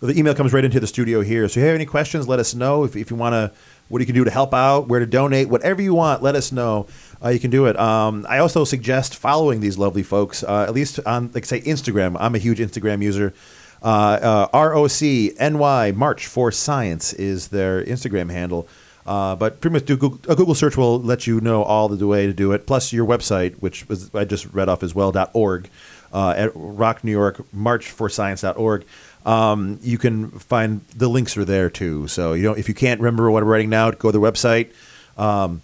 the 0.00 0.18
email 0.18 0.34
comes 0.34 0.52
right 0.52 0.64
into 0.64 0.80
the 0.80 0.86
studio 0.86 1.22
here. 1.22 1.48
So 1.48 1.60
if 1.60 1.62
you 1.62 1.68
have 1.68 1.74
any 1.74 1.86
questions, 1.86 2.28
let 2.28 2.38
us 2.38 2.54
know. 2.54 2.84
If, 2.84 2.96
if 2.96 3.10
you 3.10 3.16
want 3.16 3.34
to, 3.34 3.52
what 3.88 4.00
you 4.00 4.06
can 4.06 4.14
do 4.14 4.24
to 4.24 4.30
help 4.30 4.54
out, 4.54 4.88
where 4.88 5.00
to 5.00 5.06
donate, 5.06 5.50
whatever 5.50 5.82
you 5.82 5.94
want, 5.94 6.22
let 6.22 6.34
us 6.34 6.50
know. 6.50 6.86
Uh, 7.22 7.28
you 7.28 7.38
can 7.38 7.50
do 7.50 7.66
it. 7.66 7.78
Um, 7.78 8.26
I 8.28 8.38
also 8.38 8.64
suggest 8.64 9.14
following 9.14 9.60
these 9.60 9.76
lovely 9.76 10.02
folks, 10.02 10.42
uh, 10.42 10.64
at 10.66 10.72
least 10.72 10.98
on, 11.04 11.30
like, 11.34 11.44
say, 11.44 11.60
Instagram. 11.60 12.16
I'm 12.18 12.34
a 12.34 12.38
huge 12.38 12.58
Instagram 12.58 13.02
user. 13.02 13.34
Uh, 13.82 14.48
uh, 14.52 14.58
ROCNY 14.58 15.94
March 15.94 16.26
for 16.26 16.52
Science 16.52 17.12
is 17.12 17.48
their 17.48 17.84
Instagram 17.84 18.30
handle. 18.30 18.68
Uh, 19.04 19.34
but 19.34 19.60
pretty 19.60 19.72
much 19.72 19.84
do 19.84 19.96
Google, 19.96 20.32
a 20.32 20.36
Google 20.36 20.54
search 20.54 20.76
will 20.76 21.00
let 21.00 21.26
you 21.26 21.40
know 21.40 21.64
all 21.64 21.88
the 21.88 22.06
way 22.06 22.26
to 22.26 22.32
do 22.32 22.52
it. 22.52 22.66
Plus 22.66 22.92
your 22.92 23.04
website, 23.04 23.56
which 23.56 23.88
was, 23.88 24.14
I 24.14 24.24
just 24.24 24.46
read 24.52 24.68
off 24.68 24.84
as 24.84 24.94
well, 24.94 25.12
.org, 25.32 25.68
uh, 26.12 26.34
at 26.36 26.52
Rock 26.54 27.02
New 27.02 27.10
York, 27.10 27.52
march 27.52 27.92
marchforscience.org. 27.92 28.84
Um, 29.24 29.78
you 29.82 29.98
can 29.98 30.30
find 30.30 30.82
the 30.96 31.08
links 31.08 31.36
are 31.36 31.44
there 31.44 31.70
too. 31.70 32.08
So 32.08 32.32
you 32.32 32.42
know 32.42 32.54
if 32.54 32.68
you 32.68 32.74
can't 32.74 33.00
remember 33.00 33.30
what 33.30 33.42
I'm 33.42 33.48
writing 33.48 33.70
now, 33.70 33.90
go 33.90 34.10
to 34.10 34.18
the 34.18 34.20
website. 34.20 34.72
Um, 35.16 35.62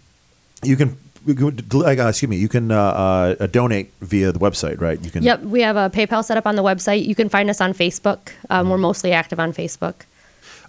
you 0.63 0.77
can 0.77 0.97
we 1.25 1.35
go- 1.35 1.49
uh, 1.49 2.09
excuse 2.09 2.29
me. 2.29 2.37
You 2.37 2.49
can 2.49 2.71
uh, 2.71 3.37
uh, 3.41 3.47
donate 3.47 3.93
via 4.01 4.33
the 4.33 4.39
website, 4.39 4.81
right? 4.81 5.01
You 5.01 5.11
can. 5.11 5.23
Yep, 5.23 5.43
we 5.43 5.61
have 5.63 5.77
a 5.77 5.91
PayPal 5.91 6.25
set 6.25 6.37
up 6.37 6.47
on 6.47 6.57
the 6.57 6.63
website. 6.63 7.07
You 7.07 7.15
can 7.15 7.29
find 7.29 7.51
us 7.51 7.61
on 7.61 7.73
Facebook. 7.73 8.31
Um, 8.51 8.71
we're 8.71 8.79
mostly 8.79 9.13
active 9.13 9.41
on 9.41 9.53
Facebook. 9.53 10.05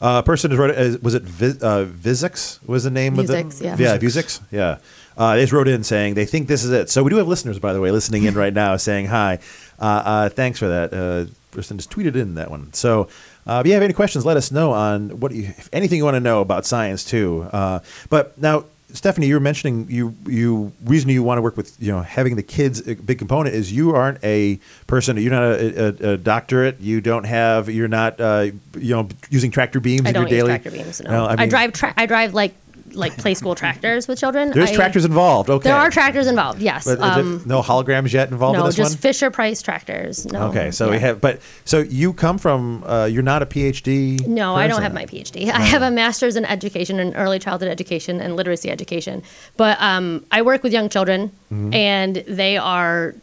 Uh, 0.02 0.22
person 0.22 0.52
is 0.52 0.58
wrote 0.58 0.72
uh, 0.78 0.98
was 1.02 1.14
it 1.14 1.24
Viz, 1.24 1.62
uh, 1.62 1.86
Vizix 1.86 2.66
was 2.66 2.86
the 2.86 2.90
name 2.90 3.18
Vuzix, 3.18 3.46
of 3.46 3.60
the 3.60 3.66
yeah. 3.66 3.76
yeah 3.78 3.98
Vuzix 3.98 4.40
yeah 4.50 4.78
uh, 5.18 5.36
they 5.36 5.42
just 5.42 5.52
wrote 5.52 5.68
in 5.68 5.84
saying 5.84 6.14
they 6.14 6.26
think 6.26 6.48
this 6.48 6.64
is 6.64 6.72
it 6.72 6.90
so 6.90 7.04
we 7.04 7.10
do 7.10 7.18
have 7.18 7.28
listeners 7.28 7.60
by 7.60 7.74
the 7.74 7.82
way 7.82 7.92
listening 7.92 8.24
in 8.24 8.34
right 8.34 8.54
now 8.54 8.78
saying 8.78 9.08
hi 9.08 9.40
uh, 9.80 9.84
uh, 9.84 10.30
thanks 10.30 10.58
for 10.58 10.70
that 10.70 10.94
uh, 10.94 11.30
person 11.52 11.76
just 11.76 11.92
tweeted 11.92 12.16
in 12.16 12.36
that 12.36 12.50
one 12.50 12.72
so 12.72 13.10
uh, 13.46 13.60
if 13.60 13.68
you 13.68 13.74
have 13.74 13.84
any 13.84 13.92
questions 13.92 14.26
let 14.26 14.38
us 14.38 14.54
know 14.54 14.72
on 14.72 15.20
what 15.20 15.34
you, 15.34 15.44
if 15.58 15.68
anything 15.74 15.98
you 15.98 16.06
want 16.06 16.16
to 16.16 16.22
know 16.22 16.40
about 16.40 16.66
science 16.66 17.04
too 17.04 17.50
uh, 17.52 17.80
but 18.10 18.38
now 18.38 18.64
Stephanie, 18.91 19.28
you 19.28 19.36
were 19.36 19.39
mentioning 19.39 19.88
you 19.89 20.15
you 20.25 20.71
reason 20.86 21.10
you 21.10 21.21
want 21.23 21.38
to 21.38 21.41
work 21.41 21.56
with 21.56 21.75
you 21.80 21.91
know 21.91 22.02
having 22.02 22.36
the 22.36 22.43
kids 22.43 22.88
a 22.88 22.95
big 22.95 23.19
component 23.19 23.56
is 23.56 23.71
you 23.71 23.95
aren't 23.95 24.23
a 24.23 24.60
person 24.88 25.17
you're 25.17 25.32
not 25.32 25.43
a, 25.43 26.08
a, 26.08 26.13
a 26.13 26.17
doctorate 26.17 26.80
you 26.80 26.99
don't 26.99 27.25
have 27.25 27.69
you're 27.69 27.88
not 27.88 28.19
uh, 28.19 28.47
you 28.78 28.95
know 28.95 29.08
using 29.30 29.52
tractor 29.52 29.80
beams 29.80 30.06
I 30.06 30.10
in 30.10 30.13
don't 30.15 30.23
your 30.23 30.30
use 30.30 30.38
daily 30.39 30.49
tractor 30.49 30.71
beams. 30.71 31.02
No, 31.02 31.25
I, 31.25 31.34
I, 31.34 31.36
mean, 31.36 31.49
drive. 31.49 31.73
Tra- 31.73 31.93
I 31.97 32.06
drive 32.06 32.34
like 32.34 32.56
like 32.93 33.17
play 33.17 33.34
school 33.34 33.56
tractors 33.56 34.08
with 34.08 34.19
children. 34.19 34.52
There's 34.52 34.71
I- 34.71 34.75
tractors 34.75 35.06
involved. 35.06 35.49
Okay, 35.49 35.69
There 35.69 35.75
are 35.78 35.89
tractors 35.89 36.28
involved. 36.28 36.62
Yes. 36.62 36.86
but 36.86 36.99
uh, 36.99 37.19
um, 37.19 37.43
no 37.45 37.62
holograms 37.62 38.12
yet 38.13 38.30
involved 38.32 38.56
no, 38.58 38.62
in 38.62 38.65
this 38.67 38.75
just 38.75 38.91
one. 38.95 38.97
Fisher 39.02 39.32
Price 39.32 39.62
tractors. 39.62 40.25
No. 40.25 40.47
Okay, 40.49 40.71
so 40.71 40.89
we 40.89 40.99
have, 40.99 41.21
but 41.21 41.39
so 41.65 41.80
you 41.80 42.13
come 42.13 42.38
from, 42.38 42.84
uh, 42.86 43.06
you're 43.06 43.23
not 43.23 43.41
a 43.41 43.45
PhD. 43.45 44.25
No, 44.28 44.56
I 44.56 44.67
don't 44.67 44.82
have 44.82 44.93
my 44.93 45.06
PhD. 45.06 45.49
I 45.49 45.60
have 45.62 45.82
a 45.82 45.91
master's 45.91 46.36
in 46.36 46.45
education 46.45 46.99
and 46.99 47.13
early 47.15 47.39
childhood 47.39 47.69
education 47.69 48.19
and 48.21 48.36
literacy 48.36 48.69
education. 48.69 49.23
But 49.58 49.80
um, 49.82 50.25
I 50.32 50.41
work 50.41 50.63
with 50.63 50.73
young 50.73 50.89
children, 50.89 51.32
Mm-hmm. 51.52 51.73
and 51.73 52.15
they 52.28 52.58
are 52.58 53.15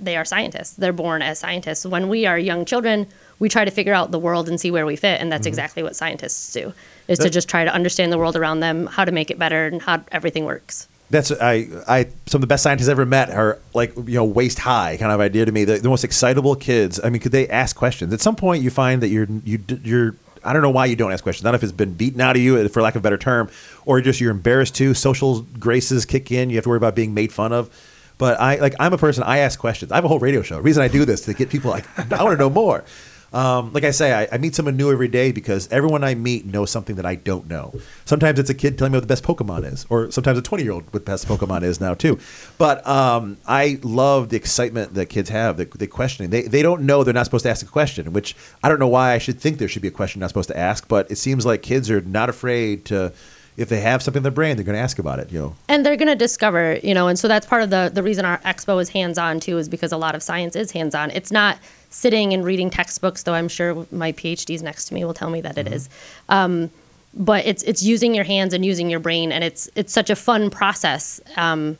they 0.00 0.16
are 0.16 0.24
scientists. 0.24 0.74
They're 0.76 0.92
born 0.92 1.22
as 1.22 1.40
scientists. 1.40 1.84
When 1.84 2.08
we 2.08 2.24
are 2.24 2.38
young 2.38 2.64
children, 2.64 3.08
we 3.40 3.48
try 3.48 3.64
to 3.64 3.70
figure 3.72 3.92
out 3.92 4.12
the 4.12 4.18
world 4.18 4.48
and 4.48 4.60
see 4.60 4.70
where 4.70 4.86
we 4.86 4.94
fit, 4.94 5.20
and 5.20 5.32
that's 5.32 5.44
exactly 5.46 5.82
what 5.82 5.96
scientists 5.96 6.52
do: 6.52 6.72
is 7.08 7.18
to 7.18 7.24
Mm-hmm. 7.24 7.32
Just 7.32 7.48
try 7.48 7.64
to 7.64 7.74
understand 7.74 8.12
the 8.12 8.18
world 8.18 8.36
around 8.36 8.60
them, 8.60 8.86
how 8.86 9.04
to 9.04 9.12
make 9.12 9.30
it 9.30 9.38
better, 9.38 9.66
and 9.66 9.82
how 9.82 10.04
everything 10.12 10.44
works. 10.44 10.88
That's 11.10 11.32
I 11.32 11.66
I 11.86 12.08
some 12.26 12.38
of 12.38 12.42
the 12.42 12.46
best 12.46 12.62
scientists 12.62 12.88
I 12.88 12.92
ever 12.92 13.06
met 13.06 13.30
are 13.30 13.58
like 13.74 13.96
you 13.96 14.14
know 14.14 14.24
waist 14.24 14.58
high 14.58 14.96
kind 14.98 15.10
of 15.10 15.20
idea 15.20 15.46
to 15.46 15.52
me. 15.52 15.64
The, 15.64 15.78
the 15.78 15.88
most 15.88 16.04
excitable 16.04 16.54
kids. 16.54 17.00
I 17.02 17.08
mean, 17.08 17.20
could 17.20 17.32
they 17.32 17.48
ask 17.48 17.74
questions? 17.74 18.12
At 18.12 18.20
some 18.20 18.36
point, 18.36 18.62
you 18.62 18.70
find 18.70 19.02
that 19.02 19.08
you're 19.08 19.26
you 19.44 19.58
you're 19.82 20.16
I 20.44 20.52
don't 20.52 20.62
know 20.62 20.70
why 20.70 20.86
you 20.86 20.96
don't 20.96 21.12
ask 21.12 21.22
questions. 21.22 21.44
Not 21.44 21.54
if 21.54 21.62
it's 21.62 21.72
been 21.72 21.94
beaten 21.94 22.20
out 22.20 22.36
of 22.36 22.42
you, 22.42 22.68
for 22.68 22.82
lack 22.82 22.94
of 22.94 23.00
a 23.00 23.02
better 23.02 23.18
term, 23.18 23.50
or 23.86 24.00
just 24.00 24.20
you're 24.20 24.30
embarrassed 24.30 24.74
to. 24.76 24.94
Social 24.94 25.42
graces 25.58 26.04
kick 26.04 26.30
in. 26.30 26.50
You 26.50 26.56
have 26.56 26.64
to 26.64 26.68
worry 26.68 26.76
about 26.76 26.94
being 26.94 27.14
made 27.14 27.32
fun 27.32 27.52
of. 27.52 27.70
But 28.18 28.40
I 28.40 28.56
like 28.56 28.74
I'm 28.78 28.92
a 28.92 28.98
person. 28.98 29.22
I 29.22 29.38
ask 29.38 29.58
questions. 29.58 29.92
I 29.92 29.94
have 29.94 30.04
a 30.04 30.08
whole 30.08 30.18
radio 30.18 30.42
show. 30.42 30.56
The 30.56 30.62
reason 30.62 30.82
I 30.82 30.88
do 30.88 31.04
this 31.04 31.22
to 31.22 31.34
get 31.34 31.48
people 31.48 31.70
like 31.70 31.86
I 32.12 32.22
want 32.22 32.34
to 32.34 32.38
know 32.38 32.50
more. 32.50 32.84
Um, 33.32 33.72
like 33.72 33.84
I 33.84 33.90
say, 33.90 34.12
I, 34.12 34.28
I 34.34 34.38
meet 34.38 34.54
someone 34.54 34.76
new 34.76 34.90
every 34.90 35.08
day 35.08 35.32
because 35.32 35.68
everyone 35.70 36.02
I 36.02 36.14
meet 36.14 36.46
knows 36.46 36.70
something 36.70 36.96
that 36.96 37.04
I 37.04 37.14
don't 37.14 37.46
know. 37.48 37.74
Sometimes 38.04 38.38
it's 38.38 38.50
a 38.50 38.54
kid 38.54 38.78
telling 38.78 38.92
me 38.92 38.96
what 38.96 39.02
the 39.02 39.06
best 39.06 39.24
Pokemon 39.24 39.70
is, 39.70 39.86
or 39.90 40.10
sometimes 40.10 40.38
a 40.38 40.42
20 40.42 40.64
year 40.64 40.72
old 40.72 40.84
what 40.84 40.92
the 40.92 41.00
best 41.00 41.28
Pokemon 41.28 41.62
is 41.62 41.80
now 41.80 41.94
too. 41.94 42.18
But 42.56 42.86
um, 42.86 43.36
I 43.46 43.78
love 43.82 44.30
the 44.30 44.36
excitement 44.36 44.94
that 44.94 45.06
kids 45.06 45.28
have, 45.28 45.56
the, 45.56 45.66
the 45.66 45.86
questioning. 45.86 46.30
They, 46.30 46.42
they 46.42 46.62
don't 46.62 46.82
know 46.82 47.04
they're 47.04 47.14
not 47.14 47.26
supposed 47.26 47.44
to 47.44 47.50
ask 47.50 47.64
a 47.64 47.70
question, 47.70 48.12
which 48.12 48.34
I 48.62 48.68
don't 48.68 48.78
know 48.78 48.88
why 48.88 49.12
I 49.12 49.18
should 49.18 49.40
think 49.40 49.58
there 49.58 49.68
should 49.68 49.82
be 49.82 49.88
a 49.88 49.92
question 49.92 50.20
not 50.20 50.30
supposed 50.30 50.48
to 50.48 50.58
ask, 50.58 50.88
but 50.88 51.10
it 51.10 51.16
seems 51.16 51.44
like 51.44 51.62
kids 51.62 51.90
are 51.90 52.00
not 52.00 52.28
afraid 52.28 52.84
to 52.86 53.12
if 53.58 53.68
they 53.68 53.80
have 53.80 54.02
something 54.04 54.20
in 54.20 54.22
their 54.22 54.32
brain, 54.32 54.56
they're 54.56 54.64
going 54.64 54.76
to 54.76 54.80
ask 54.80 55.00
about 55.00 55.18
it. 55.18 55.32
You 55.32 55.40
know, 55.40 55.56
and 55.68 55.84
they're 55.84 55.96
going 55.96 56.08
to 56.08 56.14
discover, 56.14 56.78
you 56.82 56.94
know, 56.94 57.08
and 57.08 57.18
so 57.18 57.26
that's 57.26 57.44
part 57.44 57.62
of 57.62 57.70
the 57.70 57.90
the 57.92 58.02
reason 58.02 58.24
our 58.24 58.38
expo 58.38 58.80
is 58.80 58.90
hands 58.90 59.18
on 59.18 59.40
too, 59.40 59.58
is 59.58 59.68
because 59.68 59.90
a 59.90 59.96
lot 59.96 60.14
of 60.14 60.22
science 60.22 60.54
is 60.54 60.70
hands 60.70 60.94
on. 60.94 61.10
It's 61.10 61.32
not 61.32 61.58
sitting 61.90 62.32
and 62.32 62.44
reading 62.44 62.70
textbooks, 62.70 63.24
though 63.24 63.34
I'm 63.34 63.48
sure 63.48 63.84
my 63.90 64.12
PhDs 64.12 64.62
next 64.62 64.86
to 64.86 64.94
me 64.94 65.04
will 65.04 65.12
tell 65.12 65.28
me 65.28 65.40
that 65.40 65.56
mm-hmm. 65.56 65.66
it 65.66 65.74
is. 65.74 65.88
Um, 66.28 66.70
but 67.14 67.44
it's 67.46 67.64
it's 67.64 67.82
using 67.82 68.14
your 68.14 68.24
hands 68.24 68.54
and 68.54 68.64
using 68.64 68.88
your 68.88 69.00
brain, 69.00 69.32
and 69.32 69.42
it's 69.42 69.68
it's 69.74 69.92
such 69.92 70.08
a 70.08 70.16
fun 70.16 70.50
process. 70.50 71.20
Um, 71.36 71.78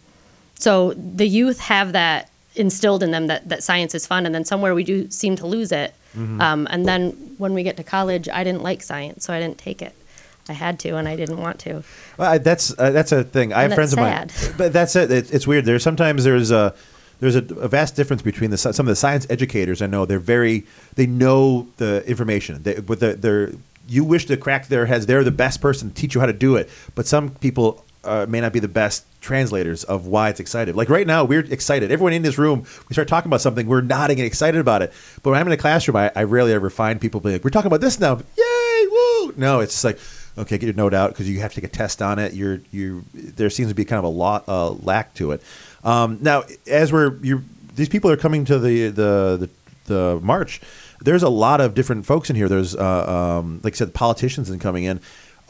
so 0.57 0.95
the 0.95 1.29
youth 1.29 1.61
have 1.61 1.93
that 1.93 2.29
instilled 2.57 3.05
in 3.05 3.13
them 3.13 3.29
that 3.29 3.49
that 3.49 3.63
science 3.63 3.95
is 3.95 4.05
fun, 4.05 4.27
and 4.27 4.35
then 4.35 4.45
somewhere 4.45 4.75
we 4.75 4.83
do 4.83 5.09
seem 5.11 5.37
to 5.37 5.47
lose 5.47 5.71
it. 5.71 5.95
Mm-hmm. 6.17 6.41
Um, 6.41 6.67
and 6.71 6.87
then 6.87 7.11
when 7.39 7.55
we 7.55 7.63
get 7.63 7.77
to 7.77 7.85
college, 7.85 8.29
I 8.29 8.43
didn't 8.43 8.63
like 8.63 8.83
science, 8.83 9.25
so 9.25 9.33
I 9.33 9.39
didn't 9.39 9.59
take 9.59 9.81
it. 9.81 9.95
I 10.49 10.53
had 10.55 10.79
to, 10.81 10.97
and 10.97 11.07
I 11.07 11.17
didn't 11.17 11.39
want 11.39 11.59
to. 11.61 11.83
Well, 12.17 12.33
I, 12.33 12.39
that's 12.39 12.77
uh, 12.79 12.91
that's 12.91 13.13
a 13.13 13.25
thing. 13.25 13.53
I 13.53 13.63
have 13.63 13.75
friends 13.75 13.93
sad. 13.93 14.31
of 14.31 14.43
mine, 14.43 14.55
but 14.57 14.73
that's 14.73 14.97
it. 14.97 15.11
it. 15.11 15.33
It's 15.33 15.47
weird. 15.47 15.65
There's 15.65 15.83
sometimes 15.83 16.25
there's 16.25 16.51
a 16.51 16.75
there's 17.21 17.37
a, 17.37 17.45
a, 17.57 17.69
vast 17.69 17.97
difference 17.97 18.23
between 18.23 18.51
the 18.51 18.59
some 18.59 18.87
of 18.87 18.87
the 18.87 18.97
science 18.97 19.27
educators 19.29 19.83
I 19.83 19.87
know. 19.87 20.07
They're 20.07 20.19
very 20.19 20.65
they 20.95 21.07
know 21.07 21.69
the 21.77 22.05
information. 22.07 22.63
They, 22.63 22.81
but 22.81 23.01
the, 23.01 23.15
they're 23.15 23.53
you 23.89 24.05
wish 24.05 24.27
to 24.27 24.37
crack 24.37 24.67
their 24.67 24.87
heads. 24.87 25.07
They're 25.07 25.25
the 25.25 25.31
best 25.31 25.61
person 25.61 25.89
to 25.89 25.95
teach 25.95 26.15
you 26.15 26.21
how 26.21 26.27
to 26.27 26.33
do 26.33 26.57
it. 26.57 26.69
But 26.95 27.07
some 27.07 27.31
people 27.31 27.85
uh, 28.05 28.27
may 28.29 28.41
not 28.41 28.53
be 28.53 28.61
the 28.61 28.69
best 28.69 29.05
translators 29.21 29.85
of 29.85 30.07
why 30.07 30.29
it's 30.29 30.41
excited. 30.41 30.77
Like 30.77 30.89
right 30.89 31.07
now, 31.07 31.25
we're 31.25 31.41
excited. 31.41 31.91
Everyone 31.91 32.13
in 32.13 32.23
this 32.23 32.39
room, 32.39 32.65
we 32.89 32.93
start 32.93 33.09
talking 33.09 33.29
about 33.29 33.41
something, 33.41 33.67
we're 33.67 33.81
nodding 33.81 34.19
and 34.19 34.27
excited 34.27 34.61
about 34.61 34.83
it. 34.83 34.93
But 35.23 35.31
when 35.31 35.41
I'm 35.41 35.47
in 35.47 35.53
a 35.53 35.57
classroom, 35.57 35.97
I, 35.97 36.13
I 36.15 36.23
rarely 36.25 36.53
ever 36.53 36.71
find 36.71 37.01
people 37.01 37.21
being 37.21 37.35
like, 37.35 37.45
"We're 37.45 37.51
talking 37.51 37.67
about 37.67 37.81
this 37.81 37.99
now, 37.99 38.21
yay, 38.37 38.87
woo!" 38.91 39.35
No, 39.37 39.61
it's 39.61 39.73
just 39.73 39.85
like, 39.85 39.99
okay, 40.39 40.59
get 40.59 40.67
your 40.67 40.75
note 40.75 40.95
out 40.95 41.11
because 41.11 41.29
you 41.29 41.41
have 41.41 41.53
to 41.55 41.61
take 41.61 41.71
a 41.71 41.73
test 41.73 42.01
on 42.01 42.19
it. 42.19 42.35
You're 42.35 42.61
you 42.71 43.05
there 43.15 43.51
seems 43.51 43.69
to 43.69 43.75
be 43.75 43.85
kind 43.85 43.99
of 43.99 44.05
a 44.05 44.09
lot 44.09 44.49
uh, 44.49 44.71
lack 44.71 45.15
to 45.15 45.33
it. 45.33 45.43
Um, 45.85 46.19
now, 46.21 46.45
as 46.67 46.93
we're 46.93 47.17
you 47.23 47.45
these 47.75 47.89
people 47.89 48.11
are 48.11 48.17
coming 48.17 48.45
to 48.47 48.59
the 48.59 48.89
the 48.89 49.51
the, 49.87 49.95
the 49.95 50.21
march. 50.23 50.61
There's 51.01 51.23
a 51.23 51.29
lot 51.29 51.61
of 51.61 51.75
different 51.75 52.07
folks 52.07 52.29
in 52.29 52.37
here. 52.37 52.49
There's 52.49 52.75
uh, 52.75 53.39
um, 53.39 53.61
like 53.63 53.75
I 53.75 53.77
said, 53.77 53.95
politicians 53.95 54.51
and 54.51 54.61
coming 54.61 54.85
in. 54.85 55.01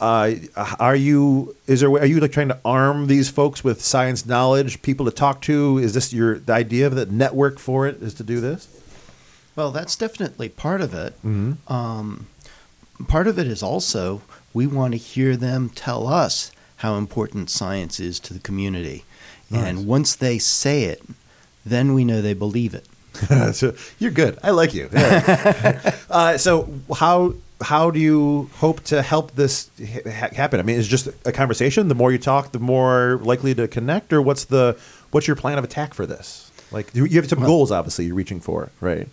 Uh, 0.00 0.34
are 0.78 0.94
you 0.94 1.56
is 1.66 1.80
there 1.80 1.90
are 1.90 2.06
you 2.06 2.20
like 2.20 2.30
trying 2.30 2.48
to 2.48 2.58
arm 2.64 3.08
these 3.08 3.30
folks 3.30 3.64
with 3.64 3.82
science 3.82 4.24
knowledge, 4.24 4.80
people 4.82 5.06
to 5.06 5.12
talk 5.12 5.40
to? 5.42 5.78
Is 5.78 5.94
this 5.94 6.12
your 6.12 6.38
the 6.38 6.52
idea 6.52 6.86
of 6.86 6.94
the 6.94 7.06
network 7.06 7.58
for 7.58 7.86
it 7.86 8.00
is 8.00 8.14
to 8.14 8.22
do 8.22 8.40
this? 8.40 8.68
Well, 9.56 9.72
that's 9.72 9.96
definitely 9.96 10.50
part 10.50 10.80
of 10.80 10.94
it. 10.94 11.14
Mm-hmm. 11.24 11.72
Um, 11.72 12.28
part 13.08 13.26
of 13.26 13.40
it 13.40 13.48
is 13.48 13.60
also 13.60 14.22
we 14.58 14.66
want 14.66 14.90
to 14.90 14.98
hear 14.98 15.36
them 15.36 15.68
tell 15.68 16.08
us 16.08 16.50
how 16.78 16.96
important 16.96 17.48
science 17.48 18.00
is 18.00 18.18
to 18.18 18.34
the 18.34 18.40
community, 18.40 19.04
nice. 19.48 19.64
and 19.64 19.86
once 19.86 20.16
they 20.16 20.36
say 20.36 20.82
it, 20.82 21.00
then 21.64 21.94
we 21.94 22.04
know 22.04 22.20
they 22.20 22.34
believe 22.34 22.74
it. 22.74 22.84
so 23.54 23.72
you're 24.00 24.10
good. 24.10 24.36
I 24.42 24.50
like 24.50 24.74
you. 24.74 24.88
Yeah. 24.92 25.94
uh, 26.10 26.38
so 26.38 26.68
how 26.96 27.34
how 27.60 27.92
do 27.92 28.00
you 28.00 28.50
hope 28.54 28.80
to 28.84 29.00
help 29.00 29.36
this 29.36 29.70
ha- 29.78 30.34
happen? 30.34 30.58
I 30.58 30.64
mean, 30.64 30.76
is 30.76 30.88
just 30.88 31.06
a 31.24 31.30
conversation. 31.30 31.86
The 31.86 31.94
more 31.94 32.10
you 32.10 32.18
talk, 32.18 32.50
the 32.50 32.58
more 32.58 33.20
likely 33.22 33.54
to 33.54 33.68
connect. 33.68 34.12
Or 34.12 34.20
what's 34.20 34.44
the 34.44 34.76
what's 35.12 35.28
your 35.28 35.36
plan 35.36 35.58
of 35.58 35.62
attack 35.62 35.94
for 35.94 36.04
this? 36.04 36.50
Like 36.72 36.92
you 36.94 37.06
have 37.06 37.28
some 37.28 37.40
well, 37.40 37.48
goals, 37.48 37.70
obviously, 37.70 38.06
you're 38.06 38.16
reaching 38.16 38.40
for, 38.40 38.72
right? 38.80 39.08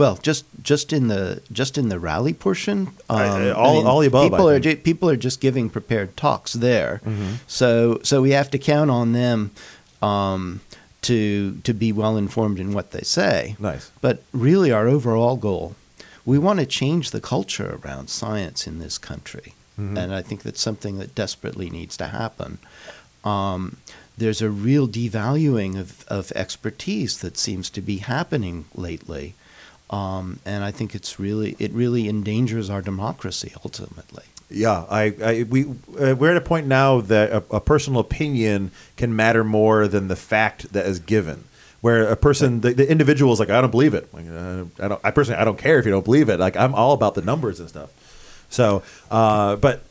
Well, 0.00 0.16
just 0.16 0.44
just 0.62 0.92
in 0.92 1.08
the 1.08 1.42
just 1.52 1.78
in 1.78 1.88
the 1.88 2.00
rally 2.00 2.32
portion, 2.32 2.88
um, 3.08 3.18
I, 3.18 3.50
all 3.50 3.70
I 3.70 3.74
mean, 3.74 3.86
all 3.86 4.00
the 4.00 4.06
above. 4.08 4.30
People 4.30 4.48
are 4.48 4.60
people 4.60 5.10
are 5.10 5.16
just 5.16 5.40
giving 5.40 5.70
prepared 5.70 6.16
talks 6.16 6.54
there, 6.54 7.00
mm-hmm. 7.04 7.34
so 7.46 8.00
so 8.02 8.22
we 8.22 8.30
have 8.30 8.50
to 8.50 8.58
count 8.58 8.90
on 8.90 9.12
them. 9.12 9.52
Um, 10.02 10.62
to 11.02 11.58
to 11.64 11.72
be 11.72 11.92
well 11.92 12.18
informed 12.18 12.60
in 12.60 12.74
what 12.74 12.90
they 12.90 13.00
say. 13.00 13.56
Nice. 13.58 13.90
But 14.02 14.22
really, 14.32 14.70
our 14.70 14.86
overall 14.86 15.36
goal 15.36 15.74
we 16.24 16.38
want 16.38 16.60
to 16.60 16.66
change 16.66 17.10
the 17.10 17.20
culture 17.20 17.80
around 17.82 18.08
science 18.08 18.66
in 18.66 18.78
this 18.78 18.98
country. 18.98 19.54
Mm-hmm. 19.78 19.96
And 19.96 20.14
I 20.14 20.22
think 20.22 20.42
that's 20.42 20.60
something 20.60 20.98
that 20.98 21.14
desperately 21.14 21.70
needs 21.70 21.96
to 21.96 22.08
happen. 22.08 22.58
Um, 23.24 23.78
there's 24.16 24.42
a 24.42 24.50
real 24.50 24.86
devaluing 24.86 25.78
of, 25.78 26.04
of 26.08 26.30
expertise 26.32 27.20
that 27.20 27.38
seems 27.38 27.70
to 27.70 27.80
be 27.80 27.98
happening 27.98 28.66
lately. 28.74 29.34
Um, 29.90 30.38
and 30.44 30.62
I 30.62 30.70
think 30.70 30.94
it's 30.94 31.18
really 31.18 31.56
it 31.58 31.72
really 31.72 32.08
endangers 32.08 32.70
our 32.70 32.80
democracy 32.80 33.52
ultimately. 33.64 34.22
Yeah, 34.48 34.84
I, 34.88 35.14
I 35.22 35.42
we 35.48 35.64
uh, 35.64 36.14
we're 36.16 36.30
at 36.30 36.36
a 36.36 36.40
point 36.40 36.66
now 36.66 37.00
that 37.02 37.30
a, 37.30 37.36
a, 37.50 37.60
personal 37.60 38.00
opinion 38.00 38.70
can 38.96 39.14
matter 39.14 39.44
more 39.44 39.86
than 39.88 40.08
the 40.08 40.16
fact 40.16 40.72
that 40.72 40.86
is 40.86 40.98
given. 40.98 41.44
Where 41.80 42.08
a 42.08 42.16
person 42.16 42.60
the, 42.60 42.72
the 42.72 42.88
individual 42.88 43.32
is 43.32 43.40
like 43.40 43.50
i 43.50 43.60
don't 43.60 43.70
believe 43.70 43.94
it. 43.94 44.12
Like, 44.12 44.26
uh, 44.26 44.64
i 44.84 44.88
don't 44.88 45.00
i 45.02 45.10
personally 45.10 45.40
i 45.40 45.44
don't 45.44 45.58
care 45.58 45.78
if 45.78 45.84
you 45.84 45.90
don't 45.90 46.04
believe 46.04 46.28
it. 46.28 46.38
Like 46.38 46.56
i'm 46.56 46.74
all 46.74 46.92
about 46.92 47.14
the 47.14 47.22
numbers 47.22 47.58
and 47.58 47.68
stuff. 47.68 47.90
So 48.50 48.82
uh, 49.10 49.56
but 49.56 49.82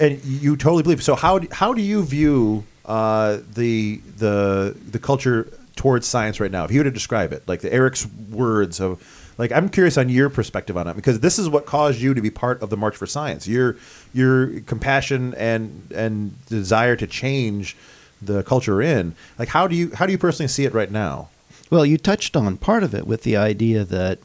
and 0.00 0.24
you 0.24 0.56
totally 0.56 0.82
believe. 0.82 1.02
So 1.02 1.14
how 1.14 1.38
do, 1.40 1.48
how 1.52 1.74
do 1.74 1.82
you 1.82 2.04
view 2.04 2.64
uh, 2.86 3.38
the 3.52 4.00
the 4.16 4.76
the 4.90 4.98
culture 4.98 5.52
towards 5.76 6.06
science 6.06 6.40
right 6.40 6.50
now? 6.50 6.64
If 6.64 6.72
you 6.72 6.80
were 6.80 6.84
to 6.84 6.90
describe 6.90 7.32
it 7.32 7.46
like 7.46 7.60
the 7.60 7.72
eric's 7.72 8.06
words 8.06 8.80
of 8.80 9.02
like 9.38 9.52
i'm 9.52 9.68
curious 9.68 9.96
on 9.96 10.08
your 10.08 10.28
perspective 10.30 10.76
on 10.76 10.86
it 10.88 10.96
because 10.96 11.20
this 11.20 11.38
is 11.38 11.48
what 11.48 11.66
caused 11.66 12.00
you 12.00 12.14
to 12.14 12.20
be 12.20 12.30
part 12.30 12.60
of 12.62 12.70
the 12.70 12.76
march 12.76 12.96
for 12.96 13.06
science 13.06 13.46
your 13.46 13.76
your 14.12 14.60
compassion 14.60 15.34
and 15.34 15.90
and 15.94 16.46
desire 16.46 16.96
to 16.96 17.06
change 17.06 17.76
the 18.22 18.42
culture 18.42 18.80
in 18.80 19.14
like 19.38 19.48
how 19.48 19.66
do 19.66 19.74
you 19.74 19.90
how 19.94 20.06
do 20.06 20.12
you 20.12 20.18
personally 20.18 20.48
see 20.48 20.64
it 20.64 20.72
right 20.72 20.90
now 20.90 21.28
well, 21.70 21.84
you 21.84 21.98
touched 21.98 22.36
on 22.36 22.56
part 22.56 22.82
of 22.84 22.94
it 22.94 23.06
with 23.06 23.22
the 23.22 23.36
idea 23.36 23.84
that 23.84 24.18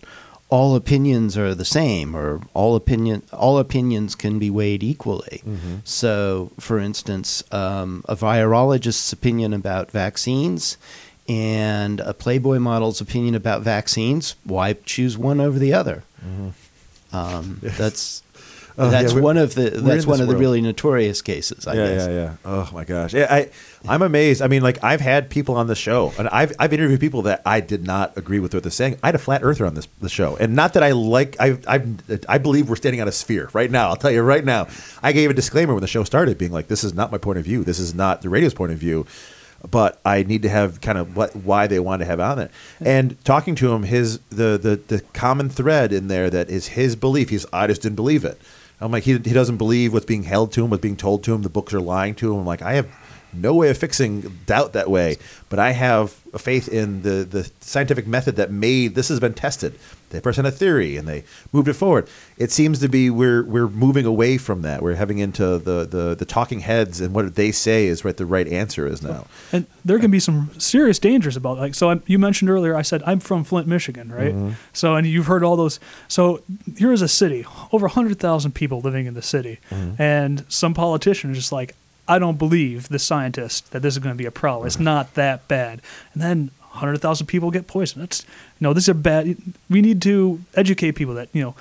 all 0.49 0.75
opinions 0.75 1.37
are 1.37 1.53
the 1.53 1.65
same, 1.65 2.15
or 2.15 2.41
all 2.53 2.75
opinion 2.75 3.23
all 3.31 3.57
opinions 3.59 4.15
can 4.15 4.39
be 4.39 4.49
weighed 4.49 4.83
equally. 4.83 5.41
Mm-hmm. 5.45 5.75
So, 5.83 6.51
for 6.59 6.79
instance, 6.79 7.43
um, 7.51 8.03
a 8.07 8.15
virologist's 8.15 9.13
opinion 9.13 9.53
about 9.53 9.91
vaccines 9.91 10.77
and 11.29 11.99
a 11.99 12.13
Playboy 12.13 12.57
model's 12.59 12.99
opinion 12.99 13.35
about 13.35 13.61
vaccines, 13.61 14.35
why 14.43 14.73
choose 14.73 15.17
one 15.17 15.39
over 15.39 15.59
the 15.59 15.73
other? 15.73 16.03
Mm-hmm. 16.25 17.15
Um, 17.15 17.59
that's 17.61 18.23
uh, 18.77 18.89
that's 18.89 19.13
yeah, 19.13 19.19
one 19.19 19.37
of 19.37 19.55
the 19.55 19.69
that's 19.71 20.05
one 20.05 20.21
of 20.21 20.27
world. 20.27 20.37
the 20.37 20.39
really 20.39 20.61
notorious 20.61 21.21
cases. 21.21 21.67
I 21.67 21.73
yeah, 21.73 21.87
guess. 21.87 22.07
yeah, 22.07 22.13
yeah. 22.13 22.35
Oh 22.45 22.69
my 22.73 22.85
gosh, 22.85 23.13
yeah, 23.13 23.27
I 23.29 23.49
I'm 23.87 24.01
amazed. 24.01 24.41
I 24.41 24.47
mean, 24.47 24.61
like 24.61 24.83
I've 24.83 25.01
had 25.01 25.29
people 25.29 25.55
on 25.55 25.67
the 25.67 25.75
show, 25.75 26.13
and 26.17 26.27
I've 26.29 26.53
I've 26.59 26.71
interviewed 26.71 26.99
people 26.99 27.23
that 27.23 27.41
I 27.45 27.59
did 27.59 27.85
not 27.85 28.17
agree 28.17 28.39
with 28.39 28.53
what 28.53 28.63
they're 28.63 28.71
saying. 28.71 28.97
I 29.03 29.07
had 29.07 29.15
a 29.15 29.19
flat 29.19 29.43
earther 29.43 29.65
on 29.65 29.73
this 29.73 29.87
the 30.01 30.09
show, 30.09 30.37
and 30.37 30.55
not 30.55 30.73
that 30.73 30.83
I 30.83 30.91
like 30.93 31.35
I 31.39 31.57
I 31.67 31.83
I 32.27 32.37
believe 32.37 32.69
we're 32.69 32.75
standing 32.75 33.01
on 33.01 33.07
a 33.07 33.11
sphere 33.11 33.49
right 33.53 33.69
now. 33.69 33.89
I'll 33.89 33.97
tell 33.97 34.11
you 34.11 34.21
right 34.21 34.45
now. 34.45 34.67
I 35.03 35.11
gave 35.11 35.29
a 35.29 35.33
disclaimer 35.33 35.73
when 35.73 35.81
the 35.81 35.87
show 35.87 36.03
started, 36.03 36.37
being 36.37 36.51
like, 36.51 36.69
"This 36.69 36.83
is 36.83 36.93
not 36.93 37.11
my 37.11 37.17
point 37.17 37.37
of 37.37 37.45
view. 37.45 37.63
This 37.63 37.79
is 37.79 37.93
not 37.93 38.21
the 38.21 38.29
radio's 38.29 38.53
point 38.53 38.71
of 38.71 38.77
view." 38.77 39.05
But 39.69 39.99
I 40.05 40.23
need 40.23 40.43
to 40.43 40.49
have 40.49 40.81
kind 40.81 40.97
of 40.97 41.15
what 41.15 41.35
why 41.35 41.67
they 41.67 41.79
want 41.79 42.01
to 42.01 42.05
have 42.05 42.19
on 42.19 42.39
it. 42.39 42.51
And 42.79 43.23
talking 43.25 43.55
to 43.55 43.73
him, 43.73 43.83
his 43.83 44.19
the 44.29 44.57
the 44.57 44.79
the 44.87 45.01
common 45.13 45.49
thread 45.49 45.91
in 45.91 46.07
there 46.07 46.29
that 46.29 46.49
is 46.49 46.69
his 46.69 46.95
belief. 46.95 47.29
He's 47.29 47.45
I 47.51 47.67
just 47.67 47.81
didn't 47.81 47.95
believe 47.95 48.25
it. 48.25 48.39
I'm 48.81 48.91
like, 48.91 49.03
he, 49.03 49.11
he 49.11 49.33
doesn't 49.33 49.57
believe 49.57 49.91
what's 49.91 50.05
being 50.05 50.23
held 50.23 50.53
to 50.53 50.63
him, 50.63 50.69
what's 50.69 50.81
being 50.81 50.95
told 50.95 51.23
to 51.25 51.33
him. 51.33 51.41
The 51.41 51.49
books 51.49 51.73
are 51.73 51.81
lying 51.81 52.15
to 52.15 52.31
him. 52.31 52.39
I'm 52.39 52.45
like, 52.45 52.61
I 52.61 52.73
have 52.73 52.87
no 53.33 53.53
way 53.53 53.69
of 53.69 53.77
fixing 53.77 54.21
doubt 54.45 54.73
that 54.73 54.89
way, 54.89 55.17
but 55.49 55.59
I 55.59 55.71
have 55.71 56.15
a 56.33 56.39
faith 56.39 56.67
in 56.67 57.01
the, 57.01 57.27
the 57.29 57.51
scientific 57.59 58.07
method 58.07 58.37
that 58.37 58.51
made 58.51 58.95
this 58.95 59.09
has 59.09 59.19
been 59.19 59.33
tested. 59.33 59.77
They 60.09 60.19
present 60.21 60.47
a 60.47 60.51
theory 60.51 60.97
and 60.97 61.07
they 61.07 61.23
moved 61.51 61.67
it 61.67 61.73
forward. 61.73 62.09
It 62.37 62.51
seems 62.51 62.79
to 62.79 62.89
be 62.89 63.09
we're 63.09 63.43
we're 63.43 63.67
moving 63.67 64.05
away 64.05 64.37
from 64.37 64.61
that. 64.63 64.81
We're 64.81 64.95
having 64.95 65.19
into 65.19 65.57
the, 65.57 65.85
the, 65.85 66.15
the 66.15 66.25
talking 66.25 66.61
heads 66.61 66.99
and 67.01 67.13
what 67.13 67.35
they 67.35 67.51
say 67.51 67.87
is 67.87 68.03
what 68.03 68.17
the 68.17 68.25
right 68.25 68.47
answer 68.47 68.87
is 68.87 69.01
now. 69.01 69.25
And 69.51 69.67
there 69.85 69.99
can 69.99 70.11
be 70.11 70.19
some 70.19 70.51
serious 70.59 70.99
dangers 70.99 71.35
about 71.35 71.57
like 71.57 71.75
so. 71.75 71.91
I, 71.91 71.99
you 72.05 72.19
mentioned 72.19 72.49
earlier. 72.49 72.75
I 72.75 72.81
said 72.81 73.03
I'm 73.05 73.19
from 73.19 73.43
Flint, 73.43 73.67
Michigan, 73.67 74.11
right? 74.11 74.33
Mm-hmm. 74.33 74.53
So 74.73 74.95
and 74.95 75.05
you've 75.05 75.27
heard 75.27 75.43
all 75.43 75.55
those. 75.55 75.79
So 76.07 76.41
here 76.77 76.91
is 76.91 77.01
a 77.01 77.07
city, 77.07 77.45
over 77.71 77.87
hundred 77.87 78.19
thousand 78.19 78.53
people 78.53 78.81
living 78.81 79.05
in 79.05 79.13
the 79.13 79.21
city, 79.21 79.59
mm-hmm. 79.69 80.01
and 80.01 80.45
some 80.49 80.73
politician 80.73 81.31
is 81.31 81.37
just 81.37 81.51
like 81.51 81.75
I 82.07 82.17
don't 82.17 82.37
believe 82.37 82.89
the 82.89 82.97
scientist 82.97 83.71
that 83.71 83.83
this 83.83 83.93
is 83.93 83.99
going 83.99 84.15
to 84.15 84.17
be 84.17 84.25
a 84.25 84.31
problem. 84.31 84.65
It's 84.65 84.79
not 84.79 85.13
that 85.13 85.47
bad. 85.47 85.81
And 86.13 86.23
then 86.23 86.51
100,000 86.71 87.27
people 87.27 87.51
get 87.51 87.67
poisoned. 87.67 88.03
That's, 88.03 88.25
know, 88.67 88.73
this 88.73 88.85
is 88.85 88.89
a 88.89 88.93
bad. 88.93 89.37
We 89.69 89.81
need 89.81 90.01
to 90.03 90.41
educate 90.55 90.93
people 90.93 91.13
that, 91.15 91.29
you 91.33 91.41
know, 91.41 91.55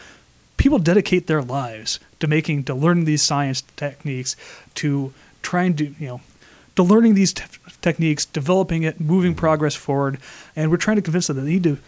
people 0.56 0.78
dedicate 0.78 1.26
their 1.26 1.42
lives 1.42 2.00
to 2.20 2.26
making, 2.26 2.64
to 2.64 2.74
learning 2.74 3.04
these 3.04 3.22
science 3.22 3.62
techniques, 3.76 4.37
to 4.74 5.12
trying 5.42 5.76
to, 5.76 5.87
you 5.98 6.06
know, 6.06 6.20
to 6.76 6.82
learning 6.82 7.14
these 7.14 7.32
te- 7.32 7.44
techniques, 7.80 8.24
developing 8.24 8.82
it, 8.82 9.00
moving 9.00 9.32
mm-hmm. 9.32 9.38
progress 9.38 9.74
forward. 9.74 10.18
And 10.54 10.70
we're 10.70 10.76
trying 10.76 10.96
to 10.96 11.02
convince 11.02 11.28
them 11.28 11.37
that 11.37 11.42
they 11.42 11.52
need 11.52 11.64
to 11.64 11.78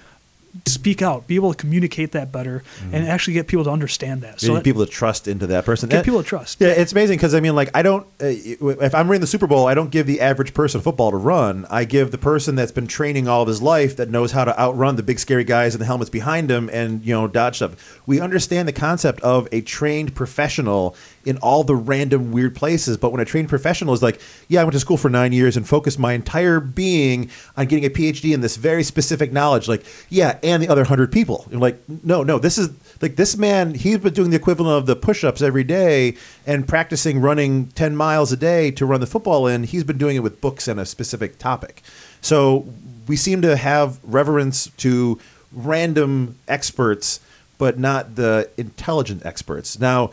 speak 0.66 1.00
out, 1.02 1.26
be 1.26 1.36
able 1.36 1.52
to 1.52 1.56
communicate 1.56 2.12
that 2.12 2.32
better, 2.32 2.62
and 2.92 3.06
actually 3.08 3.34
get 3.34 3.46
people 3.46 3.64
to 3.64 3.70
understand 3.70 4.22
that. 4.22 4.40
So 4.40 4.54
that- 4.54 4.64
people 4.64 4.84
to 4.84 4.90
trust 4.90 5.28
into 5.28 5.46
that 5.48 5.64
person. 5.64 5.88
Get 5.88 5.96
And- 5.96 6.04
people 6.04 6.22
to 6.22 6.28
trust. 6.28 6.58
Yeah, 6.60 6.68
it's 6.68 6.92
amazing 6.92 7.16
because 7.18 7.34
I 7.34 7.40
mean, 7.40 7.54
like, 7.54 7.70
I 7.74 7.82
don't. 7.82 8.06
Uh, 8.20 8.26
if 8.26 8.94
I'm 8.94 9.06
running 9.08 9.20
the 9.20 9.26
Super 9.26 9.46
Bowl, 9.46 9.66
I 9.66 9.74
don't 9.74 9.90
give 9.90 10.06
the 10.06 10.20
average 10.20 10.54
person 10.54 10.80
football 10.80 11.10
to 11.10 11.16
run. 11.16 11.66
I 11.70 11.84
give 11.84 12.10
the 12.10 12.18
person 12.18 12.54
that's 12.56 12.72
been 12.72 12.86
training 12.86 13.28
all 13.28 13.42
of 13.42 13.48
his 13.48 13.62
life 13.62 13.96
that 13.96 14.10
knows 14.10 14.32
how 14.32 14.44
to 14.44 14.58
outrun 14.58 14.96
the 14.96 15.02
big 15.02 15.18
scary 15.18 15.44
guys 15.44 15.74
in 15.74 15.78
the 15.78 15.86
helmets 15.86 16.10
behind 16.10 16.50
him 16.50 16.68
and 16.72 17.04
you 17.04 17.14
know 17.14 17.28
dodge 17.28 17.56
stuff. 17.56 18.00
We 18.06 18.20
understand 18.20 18.66
the 18.66 18.72
concept 18.72 19.20
of 19.20 19.46
a 19.52 19.60
trained 19.60 20.14
professional 20.14 20.96
in 21.24 21.36
all 21.38 21.64
the 21.64 21.76
random 21.76 22.32
weird 22.32 22.54
places. 22.56 22.96
But 22.96 23.12
when 23.12 23.20
a 23.20 23.24
trained 23.24 23.48
professional 23.48 23.92
is 23.92 24.02
like, 24.02 24.20
yeah, 24.48 24.60
I 24.60 24.64
went 24.64 24.72
to 24.72 24.80
school 24.80 24.96
for 24.96 25.10
nine 25.10 25.32
years 25.32 25.56
and 25.56 25.68
focused 25.68 25.98
my 25.98 26.14
entire 26.14 26.60
being 26.60 27.30
on 27.56 27.66
getting 27.66 27.84
a 27.84 27.90
PhD 27.90 28.32
in 28.32 28.40
this 28.40 28.56
very 28.56 28.82
specific 28.82 29.32
knowledge, 29.32 29.68
like, 29.68 29.84
yeah, 30.08 30.38
and 30.42 30.62
the 30.62 30.68
other 30.68 30.84
hundred 30.84 31.12
people. 31.12 31.46
You're 31.50 31.60
like, 31.60 31.78
no, 32.02 32.22
no, 32.22 32.38
this 32.38 32.56
is 32.56 32.70
like 33.02 33.16
this 33.16 33.36
man. 33.36 33.74
He's 33.74 33.98
been 33.98 34.14
doing 34.14 34.30
the 34.30 34.36
equivalent 34.36 34.78
of 34.78 34.86
the 34.86 34.96
push-ups 34.96 35.42
every 35.42 35.64
day 35.64 36.16
and 36.46 36.66
practicing 36.66 37.20
running 37.20 37.66
ten 37.68 37.96
miles 37.96 38.32
a 38.32 38.36
day 38.36 38.70
to 38.72 38.86
run 38.86 39.00
the 39.00 39.06
football 39.06 39.46
in. 39.46 39.64
He's 39.64 39.84
been 39.84 39.98
doing 39.98 40.16
it 40.16 40.20
with 40.20 40.40
books 40.40 40.68
and 40.68 40.80
a 40.80 40.86
specific 40.86 41.38
topic. 41.38 41.82
So 42.20 42.66
we 43.06 43.16
seem 43.16 43.42
to 43.42 43.56
have 43.56 43.98
reverence 44.04 44.68
to 44.78 45.18
random 45.52 46.36
experts, 46.46 47.20
but 47.58 47.78
not 47.78 48.16
the 48.16 48.48
intelligent 48.56 49.26
experts. 49.26 49.78
Now, 49.78 50.12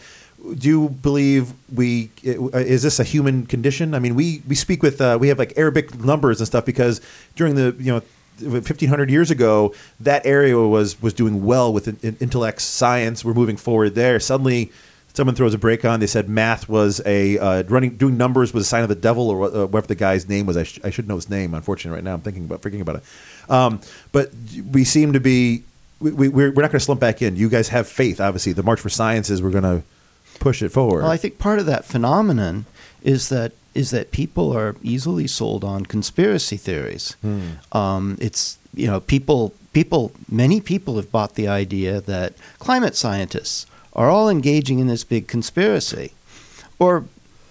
do 0.56 0.68
you 0.68 0.90
believe 0.90 1.54
we 1.74 2.12
is 2.24 2.84
this 2.84 3.00
a 3.00 3.04
human 3.04 3.46
condition? 3.46 3.94
I 3.94 4.00
mean, 4.00 4.16
we 4.16 4.42
we 4.48 4.56
speak 4.56 4.84
with 4.84 5.02
uh, 5.02 5.18
we 5.20 5.30
have 5.30 5.40
like 5.40 5.58
Arabic 5.58 6.00
numbers 6.00 6.40
and 6.40 6.48
stuff 6.48 6.66
because 6.66 7.02
during 7.36 7.56
the 7.56 7.76
you 7.80 7.94
know. 7.94 8.02
1500 8.40 9.10
years 9.10 9.32
ago 9.32 9.74
that 10.00 10.24
area 10.24 10.56
was 10.56 11.02
was 11.02 11.12
doing 11.12 11.44
well 11.44 11.74
with 11.74 11.88
in, 11.88 11.98
in 12.04 12.16
intellect 12.20 12.62
science. 12.62 13.26
We're 13.26 13.34
moving 13.34 13.58
forward 13.58 13.96
there. 13.96 14.20
Suddenly 14.20 14.72
someone 15.18 15.34
throws 15.34 15.56
a 15.56 15.58
break 15.58 15.84
on. 15.84 16.00
They 16.00 16.08
said 16.08 16.30
math 16.30 16.70
was 16.70 17.02
a 17.04 17.40
uh, 17.40 17.64
running 17.64 17.98
doing 17.98 18.16
numbers 18.16 18.54
was 18.54 18.66
a 18.66 18.70
sign 18.70 18.84
of 18.84 18.90
the 18.90 18.96
devil 18.96 19.32
or 19.32 19.46
uh, 19.46 19.66
whatever 19.66 19.88
the 19.88 19.96
guy's 19.96 20.30
name 20.30 20.46
was. 20.46 20.56
I, 20.56 20.64
sh- 20.64 20.80
I 20.84 20.92
should 20.92 21.08
know 21.08 21.16
his 21.16 21.30
name 21.30 21.56
unfortunately 21.56 21.96
right 21.96 22.04
now. 22.04 22.14
I'm 22.14 22.22
thinking 22.22 22.46
about 22.46 22.62
forgetting 22.62 22.82
about 22.82 22.98
it. 22.98 23.04
Um, 23.50 23.82
but 24.12 24.32
we 24.72 24.84
seem 24.84 25.14
to 25.14 25.20
be 25.20 25.64
we, 26.00 26.12
we, 26.12 26.30
we're, 26.30 26.52
we're 26.52 26.62
not 26.62 26.70
going 26.70 26.80
to 26.80 26.86
slump 26.86 27.02
back 27.02 27.24
in. 27.24 27.36
You 27.36 27.50
guys 27.50 27.70
have 27.70 27.88
faith 27.88 28.22
obviously. 28.22 28.54
The 28.54 28.62
march 28.62 28.80
for 28.80 28.90
science 28.90 29.32
is 29.32 29.42
we're 29.42 29.50
going 29.50 29.64
to 29.64 29.82
push 30.40 30.62
it 30.62 30.70
forward 30.70 31.04
Well, 31.04 31.12
I 31.12 31.18
think 31.18 31.38
part 31.40 31.60
of 31.60 31.66
that 31.66 31.86
phenomenon 31.86 32.66
is 33.04 33.30
that 33.30 33.52
is 33.76 33.92
that 33.92 34.12
people 34.12 34.52
are 34.58 34.76
easily 34.82 35.28
sold 35.28 35.64
on 35.64 35.86
conspiracy 35.86 36.58
theories. 36.58 37.16
Um, 37.72 38.18
it's 38.20 38.58
you 38.74 38.88
know 38.88 39.00
people 39.00 39.54
people 39.74 40.12
many 40.30 40.60
people 40.62 40.96
have 40.96 41.12
bought 41.12 41.36
the 41.36 41.48
idea 41.48 42.02
that 42.02 42.34
climate 42.60 42.96
scientists 42.96 43.66
are 43.94 44.10
all 44.10 44.30
engaging 44.30 44.80
in 44.80 44.88
this 44.88 45.04
big 45.04 45.28
conspiracy, 45.28 46.14
or 46.80 47.06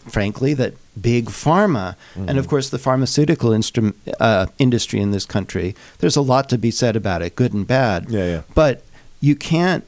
frankly 0.08 0.54
that 0.54 0.74
big 1.00 1.26
pharma 1.26 1.94
and 2.28 2.38
of 2.38 2.46
course 2.48 2.70
the 2.70 2.78
pharmaceutical 2.78 3.50
instru- 3.50 3.92
uh, 4.20 4.46
industry 4.58 5.00
in 5.00 5.10
this 5.10 5.26
country. 5.26 5.74
There's 5.98 6.16
a 6.16 6.22
lot 6.22 6.48
to 6.50 6.58
be 6.58 6.70
said 6.70 6.96
about 6.96 7.22
it, 7.22 7.34
good 7.36 7.52
and 7.52 7.66
bad. 7.66 8.08
Yeah, 8.08 8.24
yeah. 8.26 8.42
But 8.54 8.82
you 9.20 9.34
can't 9.36 9.84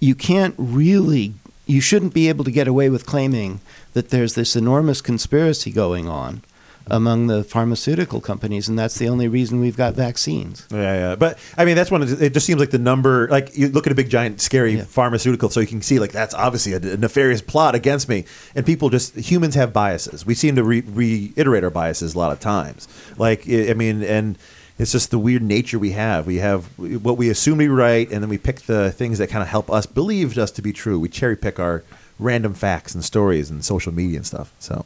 you 0.00 0.14
can't 0.14 0.54
really 0.58 1.34
you 1.72 1.80
shouldn't 1.80 2.12
be 2.14 2.28
able 2.28 2.44
to 2.44 2.50
get 2.50 2.66
away 2.68 2.88
with 2.90 3.04
claiming 3.06 3.60
that 3.94 4.10
there's 4.10 4.34
this 4.34 4.54
enormous 4.56 5.00
conspiracy 5.00 5.70
going 5.70 6.06
on 6.08 6.42
among 6.88 7.28
the 7.28 7.44
pharmaceutical 7.44 8.20
companies 8.20 8.68
and 8.68 8.76
that's 8.76 8.96
the 8.98 9.08
only 9.08 9.28
reason 9.28 9.60
we've 9.60 9.76
got 9.76 9.94
vaccines. 9.94 10.66
Yeah, 10.70 10.94
yeah. 11.10 11.14
But 11.16 11.38
I 11.56 11.64
mean, 11.64 11.76
that's 11.76 11.92
one. 11.92 12.02
of 12.02 12.08
the- 12.18 12.24
It 12.26 12.34
just 12.34 12.44
seems 12.44 12.58
like 12.58 12.70
the 12.70 12.78
number. 12.92 13.28
Like 13.28 13.56
you 13.56 13.68
look 13.68 13.86
at 13.86 13.92
a 13.92 13.94
big, 13.94 14.10
giant, 14.10 14.40
scary 14.40 14.74
Yeah. 14.78 14.84
pharmaceutical, 14.84 15.48
so 15.48 15.60
you 15.60 15.68
can 15.68 15.80
see 15.80 16.00
like 16.00 16.10
that's 16.12 16.34
obviously 16.34 16.72
a, 16.72 16.78
a 16.94 16.96
nefarious 16.96 17.40
plot 17.40 17.76
against 17.76 18.08
me. 18.08 18.24
And 18.56 18.66
people 18.66 18.90
just 18.90 19.14
humans 19.14 19.54
have 19.54 19.72
biases. 19.72 20.26
We 20.26 20.34
seem 20.34 20.56
to 20.56 20.64
re- 20.64 20.82
reiterate 20.84 21.62
our 21.62 21.70
biases 21.70 22.14
a 22.16 22.18
lot 22.18 22.32
of 22.32 22.40
times. 22.40 22.88
Like 23.16 23.48
I 23.48 23.70
I 23.70 23.74
mean, 23.74 24.02
and 24.02 24.36
it's 24.78 24.92
just 24.92 25.10
the 25.10 25.18
weird 25.18 25.42
nature 25.42 25.78
we 25.78 25.92
have. 25.92 26.26
We 26.26 26.36
have 26.36 26.66
what 26.78 27.16
we 27.16 27.28
assume 27.30 27.58
be 27.58 27.68
right, 27.68 28.10
and 28.10 28.22
then 28.22 28.28
we 28.28 28.38
pick 28.38 28.62
the 28.62 28.90
things 28.92 29.18
that 29.18 29.28
kind 29.28 29.42
of 29.42 29.48
help 29.48 29.70
us 29.70 29.86
believe 29.86 30.36
us 30.38 30.50
to 30.52 30.62
be 30.62 30.72
true. 30.72 30.98
We 30.98 31.08
cherry 31.08 31.36
pick 31.36 31.58
our 31.58 31.84
random 32.18 32.54
facts 32.54 32.94
and 32.94 33.04
stories 33.04 33.50
and 33.50 33.64
social 33.64 33.92
media 33.92 34.16
and 34.18 34.26
stuff. 34.26 34.52
So. 34.58 34.84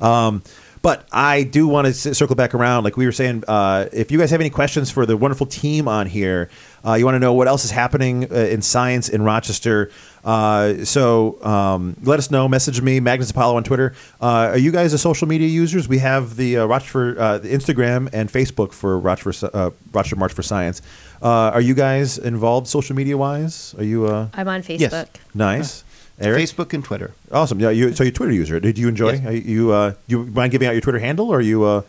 Um, 0.00 0.42
but 0.82 1.06
I 1.12 1.44
do 1.44 1.66
want 1.68 1.86
to 1.86 2.14
circle 2.14 2.34
back 2.36 2.54
around. 2.54 2.82
Like 2.84 2.96
we 2.96 3.06
were 3.06 3.12
saying, 3.12 3.44
uh, 3.46 3.86
if 3.92 4.10
you 4.10 4.18
guys 4.18 4.30
have 4.32 4.40
any 4.40 4.50
questions 4.50 4.90
for 4.90 5.06
the 5.06 5.16
wonderful 5.16 5.46
team 5.46 5.86
on 5.88 6.08
here, 6.08 6.50
uh, 6.84 6.94
you 6.94 7.04
want 7.04 7.14
to 7.14 7.20
know 7.20 7.32
what 7.32 7.46
else 7.46 7.64
is 7.64 7.70
happening 7.70 8.30
uh, 8.30 8.34
in 8.34 8.60
science 8.62 9.08
in 9.08 9.22
Rochester. 9.22 9.90
Uh, 10.24 10.84
so 10.84 11.42
um, 11.44 11.96
let 12.02 12.18
us 12.18 12.30
know. 12.30 12.48
Message 12.48 12.82
me, 12.82 12.98
Magnus 13.00 13.30
Apollo 13.30 13.56
on 13.56 13.64
Twitter. 13.64 13.94
Uh, 14.20 14.50
are 14.50 14.58
you 14.58 14.72
guys 14.72 14.92
a 14.92 14.98
social 14.98 15.28
media 15.28 15.48
users? 15.48 15.88
We 15.88 15.98
have 15.98 16.36
the 16.36 16.58
uh, 16.58 16.66
Rochester, 16.66 17.18
uh, 17.18 17.38
the 17.38 17.48
Instagram 17.48 18.08
and 18.12 18.28
Facebook 18.30 18.72
for 18.72 18.98
Rochester, 18.98 19.50
uh, 19.54 19.70
Rochester 19.92 20.16
March 20.16 20.32
for 20.32 20.42
Science. 20.42 20.82
Uh, 21.22 21.52
are 21.54 21.60
you 21.60 21.74
guys 21.74 22.18
involved 22.18 22.66
social 22.66 22.96
media 22.96 23.16
wise? 23.16 23.74
Are 23.78 23.84
you 23.84 24.06
uh, 24.06 24.28
I'm 24.34 24.48
on 24.48 24.62
Facebook. 24.62 24.80
Yes. 24.80 25.08
nice? 25.34 25.84
Eric? 26.20 26.42
Facebook 26.42 26.72
and 26.72 26.84
Twitter. 26.84 27.12
Awesome. 27.30 27.60
Yeah. 27.60 27.70
You, 27.70 27.92
so 27.94 28.04
you're 28.04 28.10
a 28.10 28.14
Twitter 28.14 28.32
user. 28.32 28.60
Did 28.60 28.78
you 28.78 28.88
enjoy? 28.88 29.12
Yes. 29.12 29.26
Are 29.26 29.32
you 29.32 29.72
uh, 29.72 29.94
you 30.06 30.24
mind 30.26 30.52
giving 30.52 30.68
out 30.68 30.72
your 30.72 30.80
Twitter 30.80 30.98
handle, 30.98 31.30
or 31.30 31.38
are 31.38 31.40
you, 31.40 31.64
uh, 31.64 31.82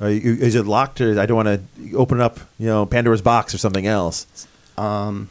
are 0.00 0.10
you 0.10 0.34
is 0.34 0.54
it 0.54 0.66
locked? 0.66 1.00
Or 1.00 1.18
I 1.20 1.26
don't 1.26 1.36
want 1.36 1.48
to 1.48 1.94
open 1.96 2.20
up, 2.20 2.40
you 2.58 2.66
know, 2.66 2.86
Pandora's 2.86 3.22
box 3.22 3.54
or 3.54 3.58
something 3.58 3.86
else. 3.86 4.26
Um, 4.76 5.28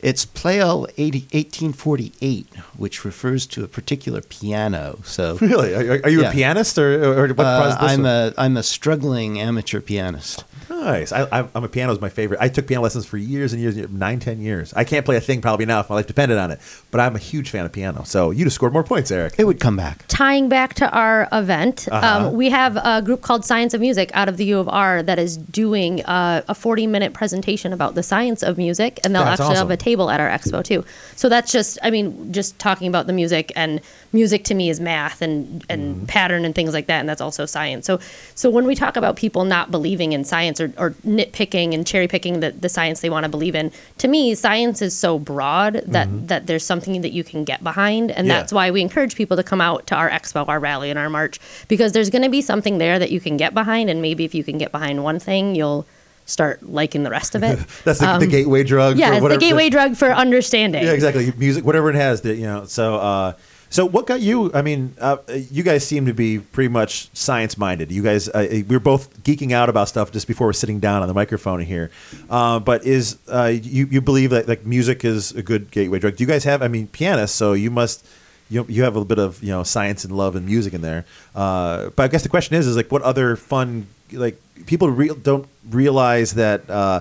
it's 0.00 0.24
Pleyel 0.26 0.86
80, 0.96 1.20
1848, 1.32 2.46
which 2.76 3.04
refers 3.04 3.46
to 3.46 3.64
a 3.64 3.68
particular 3.68 4.20
piano. 4.20 4.98
So 5.04 5.36
Really? 5.40 5.74
Are, 5.74 6.00
are 6.04 6.08
you 6.10 6.22
Yeah. 6.22 6.30
a 6.30 6.32
pianist, 6.32 6.78
or, 6.78 7.24
or 7.24 7.28
what? 7.28 7.40
uh, 7.46 7.68
this 7.80 7.90
I'm 7.92 8.02
one? 8.02 8.10
a 8.10 8.34
I'm 8.38 8.56
a 8.56 8.62
struggling 8.62 9.40
amateur 9.40 9.80
pianist. 9.80 10.44
nice. 10.70 11.12
I, 11.12 11.26
I'm 11.32 11.48
I'm 11.54 11.64
a 11.64 11.68
piano 11.68 11.92
is 11.92 12.00
my 12.00 12.08
favorite. 12.08 12.38
I 12.40 12.48
took 12.48 12.66
piano 12.66 12.82
lessons 12.82 13.06
for 13.06 13.16
years 13.16 13.52
and 13.52 13.60
years, 13.62 13.76
nine, 13.90 14.20
ten 14.20 14.40
years. 14.40 14.72
I 14.74 14.84
can't 14.84 15.04
play 15.04 15.16
a 15.16 15.20
thing 15.20 15.40
probably 15.40 15.66
now 15.66 15.80
if 15.80 15.88
my 15.90 15.96
life 15.96 16.06
depended 16.06 16.38
on 16.38 16.50
it. 16.50 16.60
But 16.90 17.00
I'm 17.00 17.16
a 17.16 17.18
huge 17.18 17.50
fan 17.50 17.64
of 17.66 17.72
piano. 17.72 18.04
So 18.04 18.30
you'd 18.30 18.44
have 18.44 18.52
scored 18.52 18.72
more 18.72 18.84
points, 18.84 19.10
Eric. 19.10 19.34
It 19.38 19.44
would 19.46 19.60
come 19.60 19.76
back. 19.76 20.04
tying 20.08 20.48
back 20.48 20.74
to 20.74 20.90
our 20.90 21.28
event, 21.32 21.88
Uh-huh. 21.90 22.26
um, 22.28 22.34
we 22.34 22.50
have 22.50 22.76
a 22.76 23.02
group 23.02 23.20
called 23.22 23.44
Science 23.44 23.74
of 23.74 23.80
Music 23.80 24.10
out 24.14 24.28
of 24.28 24.36
the 24.36 24.44
U 24.46 24.58
of 24.58 24.68
R 24.68 25.02
that 25.02 25.18
is 25.18 25.36
doing 25.36 26.04
uh, 26.04 26.42
a 26.48 26.54
40 26.54 26.86
minute 26.86 27.12
presentation 27.14 27.72
about 27.72 27.94
the 27.94 28.02
science 28.02 28.42
of 28.42 28.56
music, 28.58 29.00
and 29.04 29.14
they'll 29.14 29.24
That's 29.24 29.40
actually 29.40 29.56
awesome. 29.56 29.68
have 29.68 29.78
a 29.78 29.82
table 29.88 30.08
at 30.14 30.18
our 30.20 30.30
expo 30.38 30.58
too. 30.70 30.80
So 31.16 31.28
that's 31.28 31.50
just, 31.56 31.78
I 31.86 31.90
mean, 31.90 32.06
just 32.38 32.50
talking 32.58 32.88
about 32.92 33.06
the 33.06 33.12
music, 33.22 33.46
and 33.62 33.80
music 34.12 34.40
to 34.50 34.54
me 34.60 34.66
is 34.74 34.78
math 34.80 35.18
and 35.26 35.36
and 35.72 35.80
Mm-hmm. 35.88 36.06
pattern 36.18 36.44
and 36.46 36.54
things 36.58 36.72
like 36.78 36.86
that, 36.90 37.00
and 37.02 37.08
that's 37.10 37.20
also 37.26 37.46
science. 37.46 37.86
So 37.90 37.94
so 38.34 38.46
when 38.56 38.66
we 38.70 38.74
talk 38.84 38.94
about 38.96 39.16
people 39.24 39.42
not 39.56 39.70
believing 39.70 40.10
in 40.16 40.22
science 40.24 40.58
or, 40.60 40.68
or 40.82 40.90
nitpicking 41.18 41.68
and 41.74 41.86
cherry 41.90 42.08
picking 42.08 42.34
the, 42.40 42.50
the 42.64 42.68
science 42.68 43.00
they 43.00 43.10
want 43.16 43.24
to 43.24 43.32
believe 43.36 43.54
in, 43.60 43.66
to 44.02 44.06
me, 44.08 44.34
science 44.34 44.78
is 44.88 44.94
so 45.06 45.18
broad 45.18 45.72
that 45.96 46.08
that 46.28 46.46
there's 46.48 46.64
something 46.72 47.00
that 47.04 47.12
you 47.18 47.24
can 47.24 47.40
get 47.44 47.60
behind, 47.70 48.10
and 48.10 48.18
Mm-hmm. 48.18 48.28
Yeah. 48.28 48.38
that's 48.40 48.52
why 48.58 48.66
we 48.76 48.80
encourage 48.88 49.14
people 49.20 49.36
to 49.42 49.46
come 49.50 49.60
out 49.68 49.80
to 49.90 49.94
our 50.00 50.10
expo, 50.18 50.40
our 50.52 50.60
rally, 50.68 50.90
and 50.92 50.98
our 50.98 51.10
march 51.18 51.34
because 51.72 51.90
there's 51.92 52.10
going 52.14 52.26
to 52.30 52.34
be 52.38 52.42
something 52.42 52.78
there 52.78 52.98
that 53.02 53.10
you 53.14 53.20
can 53.26 53.36
get 53.44 53.52
behind, 53.54 53.84
and 53.90 53.98
maybe 54.08 54.22
if 54.28 54.34
you 54.38 54.44
can 54.48 54.58
get 54.58 54.70
behind 54.78 54.96
one 55.10 55.18
thing, 55.28 55.44
you'll 55.58 55.82
start 56.28 56.62
liking 56.62 57.02
the 57.02 57.10
rest 57.10 57.34
of 57.34 57.42
it. 57.42 57.58
That's 57.84 57.98
the, 57.98 58.06
the 58.06 58.12
Um, 58.24 58.28
gateway 58.28 58.62
drug. 58.62 58.96
yeah, 58.98 59.08
for 59.08 59.12
it's 59.14 59.18
the 59.18 59.22
whatever- 59.24 59.40
gateway 59.40 59.70
drug 59.70 59.96
for 59.96 60.12
understanding. 60.12 60.84
Yeah, 60.84 60.92
exactly. 60.92 61.32
Music, 61.36 61.64
whatever 61.64 61.90
it 61.90 61.96
has, 61.96 62.20
that 62.22 62.36
you 62.36 62.44
know. 62.46 62.64
So, 62.66 62.96
uh, 62.96 63.32
so 63.70 63.84
what 63.84 64.06
got 64.06 64.20
you? 64.20 64.50
I 64.54 64.62
mean, 64.62 64.94
uh, 64.98 65.18
you 65.28 65.62
guys 65.62 65.86
seem 65.86 66.06
to 66.06 66.14
be 66.14 66.38
pretty 66.38 66.68
much 66.68 67.10
science 67.12 67.58
minded. 67.58 67.90
You 67.92 68.02
guys, 68.02 68.28
uh, 68.28 68.46
we 68.50 68.62
were 68.62 68.80
both 68.80 69.22
geeking 69.24 69.52
out 69.52 69.68
about 69.68 69.88
stuff 69.88 70.10
just 70.10 70.26
before 70.26 70.46
we're 70.46 70.54
sitting 70.54 70.80
down 70.80 71.02
on 71.02 71.08
the 71.08 71.12
microphone 71.14 71.60
here. 71.60 71.90
Uh, 72.30 72.60
but 72.60 72.86
is 72.86 73.18
uh, 73.28 73.52
you 73.52 73.86
you 73.90 74.00
believe 74.00 74.30
that 74.30 74.48
like 74.48 74.64
music 74.64 75.04
is 75.04 75.32
a 75.32 75.42
good 75.42 75.70
gateway 75.70 75.98
drug? 75.98 76.16
Do 76.16 76.24
you 76.24 76.28
guys 76.28 76.44
have? 76.44 76.62
I 76.62 76.68
mean, 76.68 76.86
pianists, 76.88 77.36
so 77.36 77.52
you 77.52 77.70
must. 77.70 78.06
You, 78.50 78.64
you 78.66 78.82
have 78.84 78.94
a 78.94 78.98
little 78.98 79.04
bit 79.14 79.18
of 79.18 79.42
you 79.42 79.50
know 79.50 79.62
science 79.62 80.04
and 80.06 80.16
love 80.16 80.34
and 80.34 80.46
music 80.46 80.72
in 80.72 80.80
there, 80.80 81.04
uh, 81.34 81.90
but 81.94 82.04
I 82.04 82.08
guess 82.08 82.22
the 82.22 82.30
question 82.30 82.56
is 82.56 82.66
is 82.66 82.76
like 82.76 82.90
what 82.90 83.02
other 83.02 83.36
fun 83.36 83.88
like 84.12 84.40
people 84.66 84.90
re- 84.90 85.10
don't 85.22 85.48
realize 85.70 86.34
that 86.34 86.68
uh, 86.70 87.00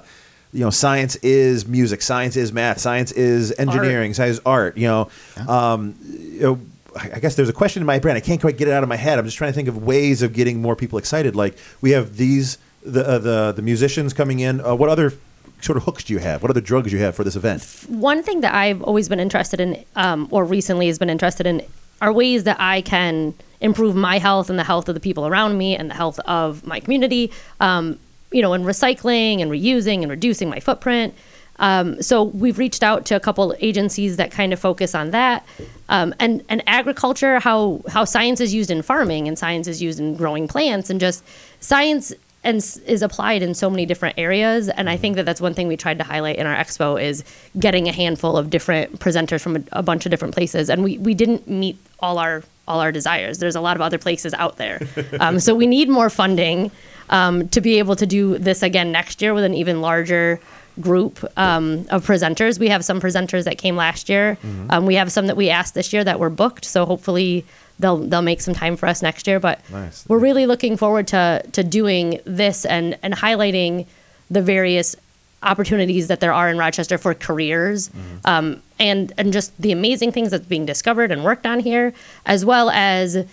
you 0.54 0.62
know 0.62 0.70
science 0.70 1.16
is 1.18 1.68
music, 1.68 2.02
science 2.02 2.36
is 2.36 2.52
math, 2.54 2.80
science 2.80 3.12
is 3.12 3.54
engineering, 3.58 4.14
science 4.14 4.38
is 4.38 4.42
art. 4.46 4.78
You 4.78 4.88
know, 4.88 5.10
um, 5.48 5.96
you 6.02 6.42
know, 6.42 6.60
I 6.96 7.12
I 7.16 7.20
guess 7.20 7.36
there's 7.36 7.50
a 7.50 7.54
question 7.54 7.82
in 7.82 7.88
my 7.88 8.00
brain. 8.00 8.16
I 8.16 8.22
can't 8.22 8.42
quite 8.42 8.58
get 8.58 8.68
it 8.68 8.72
out 8.72 8.84
of 8.84 8.90
my 8.90 8.96
head. 8.96 9.20
I'm 9.20 9.26
just 9.26 9.38
trying 9.38 9.52
to 9.52 9.56
think 9.56 9.68
of 9.68 9.84
ways 9.84 10.22
of 10.22 10.34
getting 10.34 10.62
more 10.62 10.76
people 10.76 10.98
excited. 10.98 11.36
Like 11.36 11.58
we 11.82 11.92
have 11.92 12.18
these 12.18 12.58
the 12.84 13.08
uh, 13.08 13.18
the 13.20 13.54
the 13.54 13.62
musicians 13.62 14.14
coming 14.14 14.40
in. 14.40 14.62
Uh, 14.62 14.76
what 14.76 14.90
other 14.90 15.14
sort 15.62 15.78
of 15.78 15.84
hooks 15.84 16.04
do 16.04 16.14
you 16.14 16.20
have? 16.20 16.42
What 16.44 16.52
other 16.52 16.62
drugs 16.62 16.92
do 16.92 16.98
you 16.98 17.04
have 17.04 17.16
for 17.16 17.24
this 17.24 17.36
event? 17.36 17.64
one 17.90 18.22
thing 18.22 18.42
that 18.42 18.54
I've 18.54 18.82
always 18.84 19.10
been 19.10 19.20
interested 19.20 19.60
in, 19.60 19.84
um, 19.96 20.28
or 20.32 20.46
recently 20.46 20.88
has 20.88 21.00
been 21.00 21.10
interested 21.10 21.48
in, 21.48 21.64
are 22.00 22.14
ways 22.14 22.44
that 22.44 22.58
I 22.60 22.82
can 22.82 23.34
improve 23.62 23.96
my 23.96 24.20
health 24.20 24.50
and 24.50 24.58
the 24.58 24.64
health 24.64 24.88
of 24.90 24.96
the 24.96 25.02
people 25.02 25.28
around 25.28 25.58
me 25.58 25.76
and 25.76 25.90
the 25.90 25.96
health 25.96 26.20
of 26.20 26.66
my 26.66 26.80
community. 26.80 27.32
Um, 27.60 28.00
you 28.32 28.42
know, 28.42 28.54
in 28.54 28.64
recycling 28.64 29.42
and 29.42 29.50
reusing 29.50 30.02
and 30.02 30.10
reducing 30.10 30.50
my 30.50 30.60
footprint. 30.60 31.14
Um, 31.60 32.02
so 32.02 32.24
we've 32.24 32.60
reached 32.60 32.84
out 32.84 33.06
to 33.08 33.16
a 33.16 33.20
couple 33.20 33.56
agencies 33.60 34.18
that 34.18 34.32
kind 34.32 34.54
of 34.54 34.60
focus 34.60 34.94
on 34.94 35.12
that, 35.12 35.44
um, 35.90 36.14
and 36.20 36.44
and 36.50 36.62
agriculture, 36.68 37.40
how 37.40 37.82
how 37.90 38.06
science 38.06 38.40
is 38.40 38.54
used 38.54 38.70
in 38.70 38.84
farming 38.84 39.28
and 39.28 39.40
science 39.40 39.68
is 39.68 39.82
used 39.82 40.00
in 40.00 40.16
growing 40.16 40.48
plants, 40.48 40.90
and 40.90 41.00
just 41.00 41.24
science 41.60 42.14
and 42.44 42.58
is 42.86 43.02
applied 43.02 43.42
in 43.42 43.56
so 43.56 43.70
many 43.70 43.88
different 43.88 44.20
areas. 44.20 44.70
And 44.70 44.88
I 44.88 44.98
think 44.98 45.16
that 45.16 45.26
that's 45.26 45.42
one 45.42 45.56
thing 45.56 45.68
we 45.68 45.76
tried 45.76 45.98
to 45.98 46.04
highlight 46.04 46.36
in 46.36 46.46
our 46.46 46.56
expo 46.56 47.02
is 47.02 47.24
getting 47.58 47.88
a 47.88 47.92
handful 47.92 48.38
of 48.38 48.52
different 48.52 49.00
presenters 49.00 49.42
from 49.42 49.56
a, 49.56 49.64
a 49.72 49.82
bunch 49.82 50.06
of 50.06 50.12
different 50.12 50.36
places, 50.36 50.70
and 50.70 50.84
we 50.84 51.00
we 51.00 51.16
didn't 51.16 51.48
meet 51.48 51.78
all 52.00 52.20
our 52.20 52.44
all 52.68 52.80
our 52.80 52.92
desires. 52.92 53.40
There's 53.40 53.56
a 53.56 53.62
lot 53.62 53.76
of 53.76 53.82
other 53.82 53.98
places 53.98 54.34
out 54.34 54.58
there, 54.58 54.82
um, 55.20 55.40
so 55.40 55.56
we 55.56 55.68
need 55.68 55.90
more 55.90 56.10
funding 56.10 56.72
um, 57.10 57.48
to 57.50 57.62
be 57.62 57.80
able 57.80 57.96
to 57.96 58.06
do 58.06 58.38
this 58.38 58.64
again 58.64 58.92
next 58.92 59.22
year 59.22 59.34
with 59.34 59.44
an 59.44 59.54
even 59.54 59.82
larger 59.82 60.40
group 60.80 61.24
um, 61.38 61.86
of 61.90 62.06
presenters. 62.06 62.60
We 62.60 62.70
have 62.70 62.86
some 62.86 63.00
presenters 63.02 63.46
that 63.46 63.58
came 63.58 63.76
last 63.76 64.10
year. 64.10 64.38
Mm-hmm. 64.42 64.68
Um, 64.70 64.86
we 64.86 64.96
have 64.96 65.12
some 65.12 65.28
that 65.28 65.38
we 65.38 65.50
asked 65.50 65.74
this 65.74 65.92
year 65.92 66.04
that 66.04 66.20
were 66.20 66.30
booked. 66.30 66.66
So 66.66 66.86
hopefully 66.86 67.46
they'll 67.80 67.98
they'll 67.98 68.22
make 68.22 68.42
some 68.42 68.54
time 68.54 68.78
for 68.78 68.88
us 68.88 69.02
next 69.02 69.28
year. 69.28 69.40
But 69.40 69.68
nice. 69.70 70.08
we're 70.08 70.20
really 70.20 70.46
looking 70.46 70.78
forward 70.78 71.08
to 71.10 71.44
to 71.52 71.64
doing 71.64 72.20
this 72.26 72.66
and 72.66 72.98
and 73.02 73.14
highlighting 73.14 73.88
the 74.30 74.42
various 74.42 74.96
opportunities 75.44 76.08
that 76.08 76.20
there 76.20 76.34
are 76.34 76.50
in 76.50 76.58
Rochester 76.58 76.98
for 76.98 77.14
careers, 77.14 77.90
mm-hmm. 77.90 78.18
um, 78.26 78.62
and 78.80 79.14
and 79.18 79.32
just 79.32 79.60
the 79.62 79.72
amazing 79.72 80.12
things 80.12 80.32
that's 80.32 80.46
being 80.46 80.66
discovered 80.66 81.12
and 81.12 81.24
worked 81.24 81.46
on 81.46 81.60
here, 81.60 81.94
as 82.26 82.46
well 82.46 82.70
as 82.70 83.26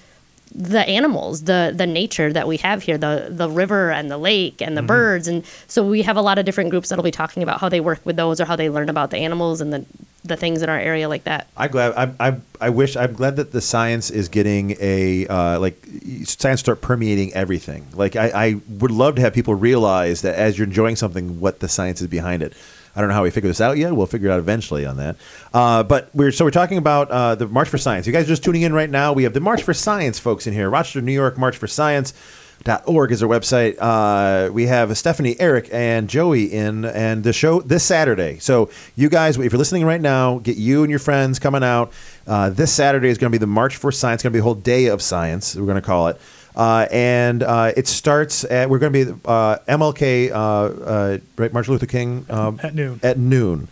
the 0.54 0.86
animals, 0.88 1.44
the 1.44 1.72
the 1.74 1.86
nature 1.86 2.32
that 2.32 2.46
we 2.46 2.56
have 2.58 2.84
here, 2.84 2.96
the 2.96 3.28
the 3.30 3.50
river 3.50 3.90
and 3.90 4.10
the 4.10 4.18
lake 4.18 4.62
and 4.62 4.76
the 4.76 4.80
mm-hmm. 4.80 4.86
birds, 4.86 5.26
and 5.26 5.44
so 5.66 5.86
we 5.86 6.02
have 6.02 6.16
a 6.16 6.22
lot 6.22 6.38
of 6.38 6.44
different 6.44 6.70
groups 6.70 6.88
that'll 6.88 7.04
be 7.04 7.10
talking 7.10 7.42
about 7.42 7.60
how 7.60 7.68
they 7.68 7.80
work 7.80 8.00
with 8.04 8.16
those 8.16 8.40
or 8.40 8.44
how 8.44 8.56
they 8.56 8.70
learn 8.70 8.88
about 8.88 9.10
the 9.10 9.18
animals 9.18 9.60
and 9.60 9.72
the 9.72 9.84
the 10.24 10.36
things 10.36 10.62
in 10.62 10.68
our 10.70 10.78
area 10.78 11.08
like 11.08 11.24
that. 11.24 11.48
I'm 11.56 11.70
glad 11.70 11.92
I, 11.96 12.28
I 12.28 12.36
I 12.60 12.70
wish 12.70 12.96
I'm 12.96 13.12
glad 13.12 13.36
that 13.36 13.52
the 13.52 13.60
science 13.60 14.10
is 14.10 14.28
getting 14.28 14.76
a 14.80 15.26
uh, 15.26 15.58
like 15.58 15.84
science 16.24 16.60
start 16.60 16.80
permeating 16.80 17.32
everything. 17.34 17.86
Like 17.92 18.16
I, 18.16 18.30
I 18.34 18.60
would 18.68 18.90
love 18.90 19.16
to 19.16 19.22
have 19.22 19.34
people 19.34 19.54
realize 19.54 20.22
that 20.22 20.36
as 20.36 20.56
you're 20.56 20.66
enjoying 20.66 20.96
something, 20.96 21.40
what 21.40 21.60
the 21.60 21.68
science 21.68 22.00
is 22.00 22.06
behind 22.06 22.42
it. 22.42 22.54
I 22.96 23.00
don't 23.00 23.09
know 23.09 23.14
how 23.14 23.22
we 23.24 23.30
figure 23.30 23.48
this 23.48 23.61
out 23.61 23.76
yet. 23.76 23.94
We'll 23.94 24.07
figure 24.07 24.28
it 24.28 24.33
out 24.33 24.38
eventually 24.38 24.87
on 24.87 24.96
that. 24.98 25.16
Uh, 25.52 25.83
but 25.83 26.11
we're 26.14 26.33
so 26.33 26.44
we're 26.44 26.50
talking 26.50 26.78
about 26.78 27.11
uh, 27.11 27.35
the 27.35 27.48
March 27.48 27.68
for 27.68 27.78
Science. 27.78 28.07
You 28.07 28.12
guys 28.12 28.24
are 28.24 28.28
just 28.28 28.44
tuning 28.44 28.62
in 28.62 28.72
right 28.72 28.90
now. 28.90 29.12
We 29.12 29.24
have 29.24 29.35
the 29.35 29.40
March 29.40 29.62
for 29.62 29.74
Science 29.74 30.18
folks 30.18 30.46
in 30.46 30.54
here. 30.54 30.70
Rochester, 30.70 31.00
New 31.00 31.12
York, 31.12 31.37
March 31.38 31.57
for 31.57 31.66
Science. 31.66 32.14
Dot 32.62 32.85
org 32.87 33.12
is 33.12 33.22
our 33.22 33.28
website. 33.28 33.76
Uh, 33.78 34.50
we 34.50 34.66
have 34.66 34.96
Stephanie, 34.96 35.37
Eric, 35.38 35.68
and 35.70 36.09
Joey 36.09 36.44
in, 36.44 36.85
and 36.87 37.22
the 37.22 37.33
show 37.33 37.61
this 37.61 37.85
Saturday. 37.85 38.38
So 38.38 38.70
you 38.96 39.11
guys, 39.11 39.37
if 39.37 39.52
you're 39.52 39.59
listening 39.59 39.85
right 39.85 40.00
now, 40.00 40.38
get 40.38 40.57
you 40.57 40.83
and 40.83 40.88
your 40.88 41.00
friends 41.00 41.38
coming 41.38 41.62
out. 41.62 41.92
Uh, 42.26 42.48
this 42.50 42.72
Saturday 42.72 43.09
is 43.09 43.18
going 43.18 43.30
to 43.30 43.38
be 43.38 43.40
the 43.40 43.46
March 43.46 43.76
for 43.76 43.92
Science. 43.92 44.20
It's 44.20 44.22
going 44.22 44.33
to 44.33 44.37
be 44.37 44.40
a 44.40 44.44
whole 44.44 44.54
day 44.54 44.87
of 44.87 45.02
science. 45.02 45.57
We're 45.57 45.66
going 45.66 45.74
to 45.74 45.83
call 45.83 46.09
it. 46.09 46.18
Uh, 46.56 46.86
and 46.90 47.42
uh, 47.42 47.72
it 47.76 47.88
starts 47.88 48.44
at 48.44 48.70
we're 48.70 48.78
going 48.78 48.92
to 48.92 49.04
be 49.06 49.20
uh, 49.24 49.58
MLK 49.68 50.30
uh, 50.30 50.34
uh, 50.34 51.18
right 51.36 51.52
Martin 51.52 51.72
Luther 51.72 51.86
King 51.86 52.26
um, 52.30 52.60
at 52.62 52.74
noon 52.74 53.00
at 53.02 53.18
noon. 53.18 53.68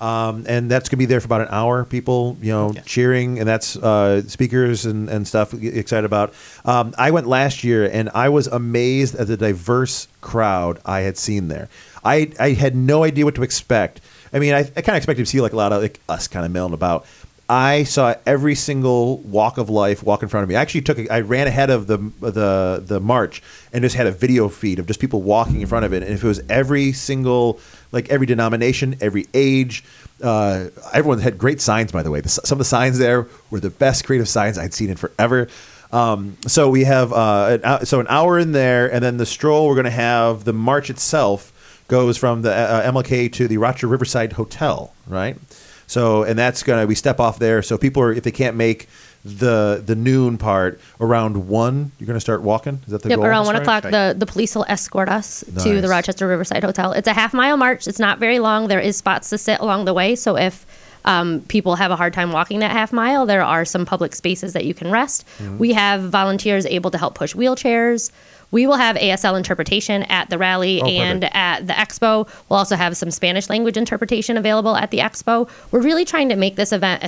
Um, 0.00 0.44
and 0.46 0.70
that's 0.70 0.88
going 0.88 0.98
to 0.98 0.98
be 0.98 1.06
there 1.06 1.20
for 1.20 1.26
about 1.26 1.40
an 1.40 1.48
hour. 1.50 1.84
People, 1.84 2.36
you 2.42 2.52
know, 2.52 2.72
yeah. 2.72 2.82
cheering, 2.82 3.38
and 3.38 3.48
that's 3.48 3.76
uh, 3.76 4.22
speakers 4.28 4.84
and, 4.84 5.08
and 5.08 5.26
stuff. 5.26 5.54
Excited 5.54 6.04
about. 6.04 6.34
Um, 6.64 6.94
I 6.98 7.10
went 7.10 7.26
last 7.26 7.64
year, 7.64 7.88
and 7.90 8.10
I 8.14 8.28
was 8.28 8.46
amazed 8.46 9.14
at 9.14 9.26
the 9.26 9.36
diverse 9.38 10.08
crowd 10.20 10.80
I 10.84 11.00
had 11.00 11.16
seen 11.16 11.48
there. 11.48 11.68
I 12.04 12.30
I 12.38 12.50
had 12.50 12.76
no 12.76 13.04
idea 13.04 13.24
what 13.24 13.34
to 13.36 13.42
expect. 13.42 14.02
I 14.32 14.38
mean, 14.38 14.52
I, 14.52 14.60
I 14.60 14.82
kind 14.82 14.90
of 14.90 14.96
expected 14.96 15.24
to 15.24 15.30
see 15.30 15.40
like 15.40 15.52
a 15.52 15.56
lot 15.56 15.72
of 15.72 15.80
like 15.80 16.00
us 16.08 16.28
kind 16.28 16.44
of 16.44 16.52
milling 16.52 16.74
about, 16.74 17.06
I 17.48 17.84
saw 17.84 18.14
every 18.26 18.56
single 18.56 19.18
walk 19.18 19.56
of 19.56 19.70
life 19.70 20.02
walk 20.02 20.22
in 20.22 20.28
front 20.28 20.42
of 20.42 20.48
me. 20.48 20.56
I 20.56 20.60
actually 20.60 20.80
took, 20.80 20.98
a, 20.98 21.08
I 21.08 21.20
ran 21.20 21.46
ahead 21.46 21.70
of 21.70 21.86
the 21.86 21.98
the 22.20 22.82
the 22.84 23.00
march 23.00 23.40
and 23.72 23.82
just 23.82 23.94
had 23.94 24.06
a 24.06 24.10
video 24.10 24.48
feed 24.48 24.80
of 24.80 24.86
just 24.86 24.98
people 24.98 25.22
walking 25.22 25.60
in 25.60 25.66
front 25.68 25.84
of 25.84 25.92
it. 25.92 26.02
And 26.02 26.12
if 26.12 26.24
it 26.24 26.26
was 26.26 26.40
every 26.48 26.92
single, 26.92 27.60
like 27.92 28.08
every 28.08 28.26
denomination, 28.26 28.96
every 29.00 29.26
age, 29.32 29.84
uh, 30.22 30.66
everyone 30.92 31.20
had 31.20 31.38
great 31.38 31.60
signs. 31.60 31.92
By 31.92 32.02
the 32.02 32.10
way, 32.10 32.20
the, 32.20 32.28
some 32.28 32.56
of 32.56 32.58
the 32.58 32.64
signs 32.64 32.98
there 32.98 33.28
were 33.50 33.60
the 33.60 33.70
best 33.70 34.04
creative 34.04 34.28
signs 34.28 34.58
I'd 34.58 34.74
seen 34.74 34.90
in 34.90 34.96
forever. 34.96 35.46
Um, 35.92 36.36
so 36.48 36.68
we 36.68 36.82
have 36.82 37.12
uh, 37.12 37.58
an, 37.62 37.86
so 37.86 38.00
an 38.00 38.06
hour 38.08 38.40
in 38.40 38.50
there, 38.50 38.92
and 38.92 39.04
then 39.04 39.18
the 39.18 39.26
stroll. 39.26 39.68
We're 39.68 39.74
going 39.74 39.84
to 39.84 39.90
have 39.90 40.42
the 40.42 40.52
march 40.52 40.90
itself 40.90 41.52
goes 41.88 42.18
from 42.18 42.42
the 42.42 42.52
uh, 42.52 42.90
MLK 42.90 43.32
to 43.34 43.46
the 43.46 43.58
Rochester 43.58 43.86
Riverside 43.86 44.32
Hotel, 44.32 44.92
right? 45.06 45.36
So, 45.86 46.24
and 46.24 46.38
that's 46.38 46.62
gonna 46.62 46.86
we 46.86 46.94
step 46.94 47.20
off 47.20 47.38
there. 47.38 47.62
So 47.62 47.78
people 47.78 48.02
are 48.02 48.12
if 48.12 48.24
they 48.24 48.30
can't 48.30 48.56
make 48.56 48.88
the 49.24 49.82
the 49.84 49.96
noon 49.96 50.38
part 50.38 50.80
around 51.00 51.48
one, 51.48 51.92
you're 51.98 52.06
gonna 52.06 52.20
start 52.20 52.42
walking. 52.42 52.80
Is 52.86 52.92
that 52.92 53.02
the 53.02 53.08
yep, 53.08 53.18
goal? 53.18 53.26
around 53.26 53.46
one 53.46 53.56
o'clock. 53.56 53.82
The 53.82 54.14
the 54.16 54.26
police 54.26 54.54
will 54.54 54.66
escort 54.68 55.08
us 55.08 55.44
nice. 55.48 55.64
to 55.64 55.80
the 55.80 55.88
Rochester 55.88 56.26
Riverside 56.26 56.62
Hotel. 56.62 56.92
It's 56.92 57.08
a 57.08 57.12
half 57.12 57.34
mile 57.34 57.56
march. 57.56 57.86
It's 57.86 57.98
not 57.98 58.18
very 58.18 58.38
long. 58.38 58.68
There 58.68 58.80
is 58.80 58.96
spots 58.96 59.30
to 59.30 59.38
sit 59.38 59.60
along 59.60 59.84
the 59.84 59.94
way. 59.94 60.14
So 60.16 60.36
if 60.36 60.66
um, 61.04 61.42
people 61.48 61.76
have 61.76 61.90
a 61.90 61.96
hard 61.96 62.12
time 62.12 62.32
walking 62.32 62.58
that 62.60 62.72
half 62.72 62.92
mile, 62.92 63.26
there 63.26 63.42
are 63.42 63.64
some 63.64 63.86
public 63.86 64.14
spaces 64.14 64.52
that 64.52 64.64
you 64.64 64.74
can 64.74 64.90
rest. 64.90 65.24
Mm-hmm. 65.38 65.58
We 65.58 65.72
have 65.72 66.02
volunteers 66.02 66.66
able 66.66 66.90
to 66.90 66.98
help 66.98 67.14
push 67.14 67.34
wheelchairs. 67.34 68.10
We 68.50 68.66
will 68.66 68.76
have 68.76 68.96
ASL 68.96 69.36
interpretation 69.36 70.04
at 70.04 70.30
the 70.30 70.38
rally 70.38 70.80
oh, 70.80 70.86
and 70.86 71.24
at 71.34 71.66
the 71.66 71.72
expo. 71.72 72.28
We'll 72.48 72.58
also 72.58 72.76
have 72.76 72.96
some 72.96 73.10
Spanish 73.10 73.48
language 73.48 73.76
interpretation 73.76 74.36
available 74.36 74.76
at 74.76 74.90
the 74.90 74.98
expo. 74.98 75.48
We're 75.70 75.82
really 75.82 76.04
trying 76.04 76.28
to 76.28 76.36
make 76.36 76.56
this 76.56 76.72
event 76.72 77.02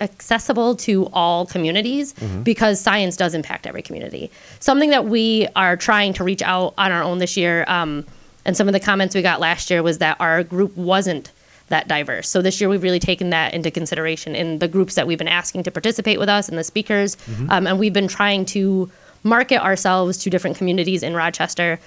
accessible 0.00 0.76
to 0.76 1.06
all 1.12 1.46
communities 1.46 2.12
mm-hmm. 2.14 2.42
because 2.42 2.80
science 2.80 3.16
does 3.16 3.34
impact 3.34 3.66
every 3.66 3.82
community. 3.82 4.30
Something 4.60 4.90
that 4.90 5.06
we 5.06 5.48
are 5.56 5.76
trying 5.76 6.12
to 6.14 6.24
reach 6.24 6.42
out 6.42 6.74
on 6.78 6.92
our 6.92 7.02
own 7.02 7.18
this 7.18 7.36
year, 7.36 7.64
um, 7.68 8.06
and 8.44 8.56
some 8.56 8.68
of 8.68 8.72
the 8.72 8.80
comments 8.80 9.14
we 9.14 9.22
got 9.22 9.40
last 9.40 9.70
year 9.70 9.82
was 9.82 9.98
that 9.98 10.20
our 10.20 10.44
group 10.44 10.76
wasn't 10.76 11.32
that 11.68 11.88
diverse. 11.88 12.28
So 12.28 12.42
this 12.42 12.60
year 12.60 12.70
we've 12.70 12.82
really 12.82 13.00
taken 13.00 13.30
that 13.30 13.52
into 13.54 13.72
consideration 13.72 14.36
in 14.36 14.60
the 14.60 14.68
groups 14.68 14.94
that 14.94 15.06
we've 15.08 15.18
been 15.18 15.26
asking 15.26 15.64
to 15.64 15.72
participate 15.72 16.20
with 16.20 16.28
us 16.28 16.48
and 16.48 16.56
the 16.56 16.62
speakers, 16.62 17.16
mm-hmm. 17.16 17.50
um, 17.50 17.66
and 17.66 17.78
we've 17.78 17.92
been 17.92 18.06
trying 18.06 18.44
to 18.46 18.90
market 19.26 19.62
ourselves 19.62 20.18
to 20.18 20.30
different 20.30 20.56
communities 20.56 21.02
in 21.02 21.14
Rochester 21.14 21.78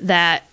that 0.00 0.44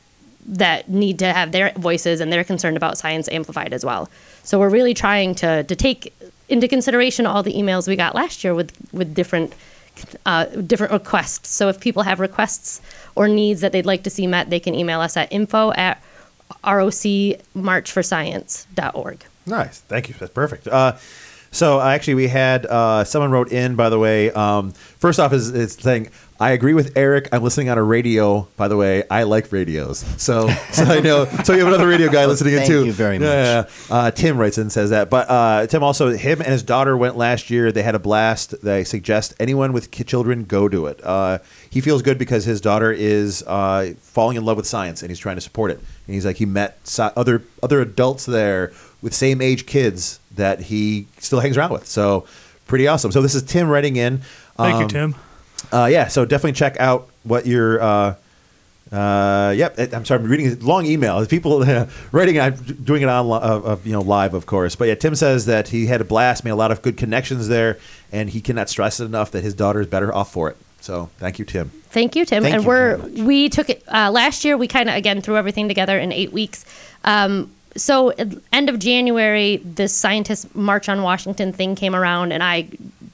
that 0.45 0.89
need 0.89 1.19
to 1.19 1.31
have 1.31 1.53
their 1.53 1.71
voices 1.73 2.19
and 2.19 2.31
they're 2.31 2.43
concerned 2.43 2.75
about 2.75 2.97
science 2.97 3.29
amplified 3.29 3.71
as 3.71 3.85
well. 3.85 4.09
So 4.43 4.59
we're 4.59 4.69
really 4.69 4.93
trying 4.93 5.35
to 5.35 5.63
to 5.63 5.75
take 5.75 6.13
into 6.49 6.67
consideration 6.67 7.25
all 7.25 7.43
the 7.43 7.53
emails 7.53 7.87
we 7.87 7.95
got 7.95 8.15
last 8.15 8.43
year 8.43 8.53
with 8.53 8.73
with 8.91 9.13
different 9.13 9.53
uh, 10.25 10.45
different 10.45 10.91
requests. 10.91 11.49
So 11.49 11.69
if 11.69 11.79
people 11.79 12.01
have 12.03 12.19
requests 12.19 12.81
or 13.15 13.27
needs 13.27 13.61
that 13.61 13.71
they'd 13.71 13.85
like 13.85 14.03
to 14.03 14.09
see 14.09 14.27
met, 14.27 14.49
they 14.49 14.59
can 14.59 14.75
email 14.75 14.99
us 15.01 15.15
at 15.15 15.31
info 15.31 15.71
at 15.73 16.03
rocmarchforscience.org. 16.63 19.25
Nice. 19.45 19.79
Thank 19.79 20.09
you. 20.09 20.15
That's 20.17 20.31
perfect. 20.31 20.67
Uh, 20.67 20.93
so 21.53 21.79
actually, 21.79 22.15
we 22.15 22.27
had 22.27 22.65
uh, 22.65 23.03
someone 23.03 23.31
wrote 23.31 23.51
in. 23.51 23.75
By 23.75 23.89
the 23.89 23.99
way, 23.99 24.31
um, 24.31 24.71
first 24.71 25.19
off, 25.19 25.31
is, 25.31 25.49
is 25.49 25.73
saying 25.73 26.09
I 26.39 26.51
agree 26.51 26.73
with 26.73 26.97
Eric. 26.97 27.29
I'm 27.31 27.41
listening 27.43 27.69
on 27.69 27.77
a 27.77 27.83
radio. 27.83 28.47
By 28.57 28.67
the 28.67 28.75
way, 28.75 29.03
I 29.09 29.23
like 29.23 29.51
radios, 29.51 29.99
so 30.21 30.49
so 30.71 30.83
I 30.83 30.99
know. 30.99 31.25
So 31.43 31.53
you 31.53 31.59
have 31.59 31.67
another 31.67 31.87
radio 31.87 32.09
guy 32.11 32.25
listening 32.25 32.55
in 32.55 32.65
too. 32.65 32.73
Thank 32.79 32.85
you 32.87 32.91
very 32.93 33.19
much. 33.19 33.27
Yeah, 33.27 33.65
yeah. 33.89 33.95
Uh, 33.95 34.11
Tim 34.11 34.37
writes 34.37 34.57
in 34.57 34.63
and 34.63 34.71
says 34.71 34.89
that. 34.89 35.09
But 35.09 35.29
uh, 35.29 35.67
Tim 35.67 35.83
also, 35.83 36.09
him 36.09 36.41
and 36.41 36.51
his 36.51 36.63
daughter 36.63 36.97
went 36.97 37.15
last 37.15 37.49
year. 37.49 37.71
They 37.71 37.83
had 37.83 37.95
a 37.95 37.99
blast. 37.99 38.61
They 38.61 38.83
suggest 38.83 39.33
anyone 39.39 39.71
with 39.73 39.91
children 39.91 40.43
go 40.45 40.67
do 40.67 40.87
it. 40.87 40.99
Uh, 41.01 41.37
he 41.69 41.81
feels 41.81 42.01
good 42.01 42.17
because 42.17 42.45
his 42.45 42.59
daughter 42.59 42.91
is 42.91 43.43
uh, 43.43 43.93
falling 44.01 44.35
in 44.35 44.43
love 44.43 44.57
with 44.57 44.67
science 44.67 45.01
and 45.01 45.11
he's 45.11 45.19
trying 45.19 45.37
to 45.37 45.41
support 45.41 45.71
it. 45.71 45.77
And 45.77 46.13
he's 46.13 46.25
like 46.25 46.37
he 46.37 46.45
met 46.45 46.77
other 47.15 47.43
other 47.61 47.79
adults 47.79 48.25
there 48.25 48.73
with 49.03 49.13
same 49.13 49.41
age 49.41 49.67
kids 49.67 50.19
that 50.33 50.61
he 50.61 51.05
still 51.19 51.41
hangs 51.41 51.57
around 51.57 51.71
with. 51.71 51.85
So 51.85 52.25
pretty 52.65 52.87
awesome. 52.87 53.11
So 53.11 53.21
this 53.21 53.35
is 53.35 53.43
Tim 53.43 53.69
writing 53.69 53.97
in. 53.97 54.19
Thank 54.57 54.75
um, 54.75 54.81
you, 54.81 54.87
Tim. 54.87 55.15
Uh, 55.71 55.85
yeah, 55.91 56.07
so 56.07 56.25
definitely 56.25 56.53
check 56.53 56.79
out 56.79 57.09
what 57.23 57.45
your. 57.45 57.81
Uh, 57.81 58.15
uh, 58.91 59.51
yep, 59.57 59.75
I'm 59.93 60.05
sorry. 60.05 60.21
I'm 60.21 60.29
reading 60.29 60.51
a 60.51 60.55
long 60.63 60.85
email. 60.85 61.25
People 61.25 61.63
uh, 61.63 61.87
writing. 62.11 62.39
I'm 62.39 62.55
doing 62.55 63.01
it 63.01 63.09
on 63.09 63.31
uh, 63.31 63.77
you 63.83 63.91
know 63.91 64.01
live, 64.01 64.33
of 64.33 64.45
course. 64.45 64.75
But 64.75 64.87
yeah, 64.87 64.95
Tim 64.95 65.15
says 65.15 65.45
that 65.47 65.69
he 65.69 65.87
had 65.87 65.99
a 65.99 66.03
blast, 66.03 66.43
made 66.43 66.51
a 66.51 66.55
lot 66.55 66.71
of 66.71 66.81
good 66.81 66.95
connections 66.95 67.47
there, 67.47 67.79
and 68.11 68.29
he 68.29 68.39
cannot 68.39 68.69
stress 68.69 68.99
it 68.99 69.05
enough 69.05 69.31
that 69.31 69.43
his 69.43 69.53
daughter 69.53 69.81
is 69.81 69.87
better 69.87 70.13
off 70.13 70.31
for 70.31 70.49
it. 70.49 70.57
So 70.79 71.09
thank 71.17 71.39
you, 71.39 71.45
Tim. 71.45 71.69
Thank 71.89 72.15
you, 72.15 72.25
Tim. 72.25 72.43
Thank 72.43 72.55
and 72.55 72.63
you 72.63 72.69
we're 72.69 72.97
we 73.25 73.49
took 73.49 73.69
it 73.69 73.83
uh, 73.87 74.11
last 74.11 74.45
year. 74.45 74.57
We 74.57 74.67
kind 74.67 74.89
of 74.89 74.95
again 74.95 75.21
threw 75.21 75.37
everything 75.37 75.67
together 75.67 75.97
in 75.97 76.11
eight 76.11 76.31
weeks. 76.31 76.65
Um, 77.03 77.51
so 77.75 78.11
end 78.51 78.69
of 78.69 78.79
January, 78.79 79.57
this 79.57 79.93
scientist 79.93 80.53
march 80.55 80.89
on 80.89 81.01
Washington 81.01 81.53
thing 81.53 81.75
came 81.75 81.95
around, 81.95 82.31
and 82.31 82.43
I 82.43 82.67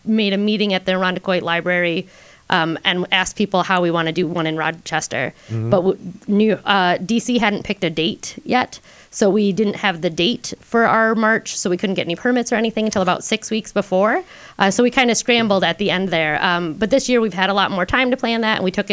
made 0.05 0.33
a 0.33 0.37
meeting 0.37 0.73
at 0.73 0.85
the 0.85 0.93
Irondequoit 0.93 1.41
Library 1.43 2.07
um, 2.49 2.79
and 2.83 3.05
asked 3.11 3.35
people 3.35 3.61
how 3.63 3.79
we 3.81 3.91
want 3.91 4.07
to 4.07 4.11
do 4.11 4.27
one 4.27 4.47
in 4.47 4.57
Rochester. 4.57 5.33
But 5.49 5.77
w- 5.77 5.97
New 6.27 6.53
uh, 6.65 6.97
DC 6.97 7.39
hadn't 7.39 7.63
picked 7.63 7.83
a 7.83 7.89
date 7.91 8.39
yet, 8.43 8.79
so 9.11 9.29
we 9.29 9.51
didn't 9.51 9.75
have 9.75 10.01
the 10.01 10.09
date 10.09 10.53
for 10.59 10.85
our 10.85 11.13
march, 11.13 11.55
so 11.55 11.69
we 11.69 11.77
couldn't 11.77 11.95
get 11.95 12.07
any 12.07 12.15
permits 12.15 12.51
or 12.51 12.55
anything 12.55 12.85
until 12.85 13.01
about 13.03 13.23
six 13.23 13.51
weeks 13.51 13.71
before. 13.71 14.23
Uh, 14.57 14.71
so 14.71 14.81
we 14.81 14.89
kind 14.89 15.11
of 15.11 15.17
scrambled 15.17 15.63
at 15.63 15.77
the 15.77 15.91
end 15.91 16.09
there. 16.09 16.43
Um, 16.43 16.73
but 16.73 16.89
this 16.89 17.07
year 17.07 17.21
we've 17.21 17.33
had 17.35 17.49
a 17.51 17.53
lot 17.53 17.69
more 17.71 17.85
time 17.85 18.09
to 18.11 18.17
plan 18.17 18.41
that, 18.41 18.55
and 18.57 18.63
we 18.63 18.71
took 18.71 18.89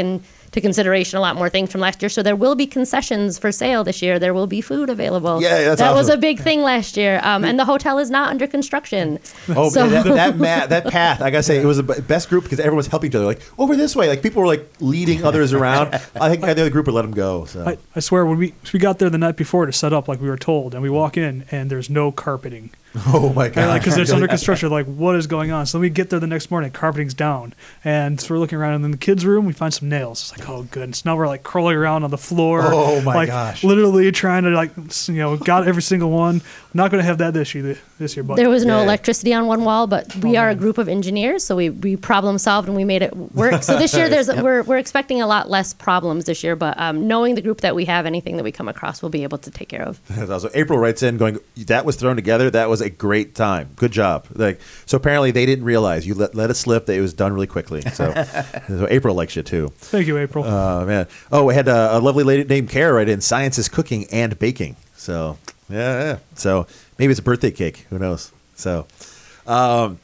into 0.56 0.66
consideration 0.66 1.18
a 1.18 1.20
lot 1.20 1.36
more 1.36 1.48
things 1.50 1.70
from 1.70 1.80
last 1.82 2.00
year. 2.02 2.08
So 2.08 2.22
there 2.22 2.34
will 2.34 2.54
be 2.54 2.66
concessions 2.66 3.38
for 3.38 3.52
sale 3.52 3.84
this 3.84 4.00
year. 4.00 4.18
There 4.18 4.32
will 4.32 4.46
be 4.46 4.60
food 4.62 4.88
available. 4.88 5.42
Yeah, 5.42 5.62
that's 5.64 5.80
that 5.80 5.94
was 5.94 6.08
a 6.08 6.16
big 6.16 6.40
thing 6.40 6.62
last 6.62 6.96
year. 6.96 7.20
Um, 7.22 7.44
and 7.44 7.58
the 7.58 7.64
hotel 7.66 7.98
is 7.98 8.10
not 8.10 8.30
under 8.30 8.46
construction. 8.46 9.18
Oh, 9.50 9.68
So- 9.68 9.86
man, 9.88 10.04
that, 10.04 10.14
that, 10.14 10.38
ma- 10.38 10.66
that 10.66 10.86
path, 10.86 11.20
I 11.20 11.30
gotta 11.30 11.42
say, 11.42 11.58
it 11.58 11.66
was 11.66 11.76
the 11.76 11.82
best 11.82 12.28
group 12.30 12.44
because 12.44 12.58
everyone 12.58 12.78
was 12.78 12.86
helping 12.86 13.10
each 13.10 13.14
other. 13.14 13.26
Like, 13.26 13.42
over 13.58 13.76
this 13.76 13.94
way. 13.94 14.08
Like, 14.08 14.22
people 14.22 14.40
were 14.40 14.48
like 14.48 14.66
leading 14.80 15.24
others 15.24 15.52
around. 15.52 15.94
I 16.20 16.30
think 16.30 16.40
the 16.40 16.50
other 16.50 16.70
group 16.70 16.86
would 16.86 16.94
let 16.94 17.02
them 17.02 17.12
go. 17.12 17.44
So. 17.44 17.64
I, 17.66 17.76
I 17.94 18.00
swear, 18.00 18.24
when 18.24 18.38
we 18.38 18.54
we 18.72 18.78
got 18.80 18.98
there 18.98 19.10
the 19.10 19.18
night 19.18 19.36
before 19.36 19.66
to 19.66 19.72
set 19.72 19.92
up 19.92 20.08
like 20.08 20.20
we 20.20 20.28
were 20.28 20.38
told, 20.38 20.72
and 20.74 20.82
we 20.82 20.88
walk 20.90 21.16
in 21.16 21.44
and 21.50 21.70
there's 21.70 21.90
no 21.90 22.10
carpeting. 22.12 22.70
oh, 23.08 23.32
my 23.34 23.48
God. 23.48 23.78
because 23.78 23.96
it's 23.98 24.10
under 24.10 24.28
construction. 24.28 24.70
Like, 24.70 24.86
what 24.86 25.16
is 25.16 25.26
going 25.26 25.50
on? 25.50 25.66
So 25.66 25.78
then 25.78 25.82
we 25.82 25.90
get 25.90 26.10
there 26.10 26.20
the 26.20 26.26
next 26.26 26.50
morning, 26.50 26.70
carpeting's 26.70 27.14
down, 27.14 27.54
and 27.84 28.20
so 28.20 28.34
we're 28.34 28.38
looking 28.40 28.58
around. 28.58 28.74
And 28.74 28.84
in 28.84 28.90
the 28.90 28.96
kids' 28.98 29.24
room, 29.26 29.44
we 29.46 29.52
find 29.52 29.72
some 29.72 29.88
nails. 29.88 30.20
It's 30.30 30.38
like, 30.38 30.48
oh 30.48 30.62
goodness. 30.70 31.04
Now 31.04 31.16
we're 31.16 31.26
like 31.26 31.42
crawling 31.42 31.76
around 31.76 32.04
on 32.04 32.10
the 32.10 32.18
floor. 32.18 32.62
Oh, 32.64 33.00
my 33.02 33.14
like, 33.14 33.28
gosh. 33.28 33.64
Literally 33.64 34.10
trying 34.12 34.44
to 34.44 34.50
like, 34.50 34.70
you 35.08 35.14
know, 35.14 35.36
got 35.36 35.66
every 35.66 35.82
single 35.82 36.10
one. 36.10 36.42
Not 36.74 36.90
going 36.90 37.00
to 37.00 37.06
have 37.06 37.18
that 37.18 37.32
this 37.34 37.54
year. 37.54 37.78
This 37.98 38.16
year, 38.16 38.22
but 38.22 38.36
There 38.36 38.50
was 38.50 38.66
no 38.66 38.78
Yeah. 38.78 38.84
electricity 38.84 39.32
on 39.32 39.46
one 39.46 39.64
wall, 39.64 39.86
but 39.86 40.14
we 40.16 40.36
Oh, 40.36 40.40
are 40.42 40.50
a 40.50 40.54
group 40.54 40.76
of 40.76 40.88
engineers, 40.88 41.42
so 41.44 41.56
we, 41.56 41.70
we 41.70 41.96
problem 41.96 42.36
solved 42.36 42.68
and 42.68 42.76
we 42.76 42.84
made 42.84 43.00
it 43.00 43.16
work. 43.16 43.62
So 43.62 43.78
this 43.78 43.94
year, 43.96 44.08
there's 44.10 44.28
we're 44.28 44.62
we're 44.62 44.76
expecting 44.76 45.22
a 45.22 45.26
lot 45.26 45.48
less 45.48 45.72
problems 45.72 46.26
this 46.26 46.44
year, 46.44 46.56
but 46.56 46.78
um, 46.78 47.08
knowing 47.08 47.34
the 47.34 47.40
group 47.40 47.62
that 47.62 47.74
we 47.74 47.86
have, 47.86 48.04
anything 48.04 48.36
that 48.36 48.42
we 48.42 48.52
come 48.52 48.68
across, 48.68 49.00
we'll 49.00 49.08
be 49.10 49.22
able 49.22 49.38
to 49.38 49.50
take 49.50 49.68
care 49.68 49.82
of. 49.82 49.98
That's 50.08 50.30
awesome. 50.30 50.50
April 50.54 50.78
writes 50.78 51.02
in 51.02 51.16
going, 51.16 51.38
that 51.56 51.86
was 51.86 51.96
thrown 51.96 52.16
together. 52.16 52.50
That 52.50 52.68
was 52.68 52.82
a 52.86 52.90
great 52.90 53.34
time. 53.34 53.70
Good 53.76 53.92
job. 53.92 54.26
Like 54.34 54.60
so, 54.86 54.96
apparently 54.96 55.30
they 55.30 55.44
didn't 55.46 55.64
realize 55.64 56.06
you 56.06 56.14
let, 56.14 56.34
let 56.34 56.50
it 56.50 56.54
slip 56.54 56.86
that 56.86 56.94
it 56.94 57.00
was 57.00 57.12
done 57.12 57.32
really 57.32 57.46
quickly. 57.46 57.82
So, 57.82 58.12
so 58.68 58.86
April 58.88 59.14
likes 59.14 59.36
you 59.36 59.42
too. 59.42 59.68
thank 59.76 60.06
you, 60.06 60.16
April. 60.18 60.44
Oh 60.44 60.86
man. 60.86 61.06
Oh, 61.30 61.44
we 61.44 61.54
had 61.54 61.68
a, 61.68 61.98
a 61.98 62.00
lovely 62.00 62.24
lady 62.24 62.44
named 62.44 62.70
Kara 62.70 62.94
right 62.94 63.08
in. 63.08 63.20
Science 63.20 63.58
is 63.58 63.68
cooking 63.68 64.06
and 64.10 64.38
baking. 64.38 64.76
So 64.96 65.38
yeah, 65.68 66.02
yeah. 66.02 66.18
So 66.34 66.66
maybe 66.98 67.10
it's 67.10 67.20
a 67.20 67.22
birthday 67.22 67.50
cake. 67.50 67.86
Who 67.90 67.98
knows? 67.98 68.32
So, 68.54 68.86
um, 69.46 69.98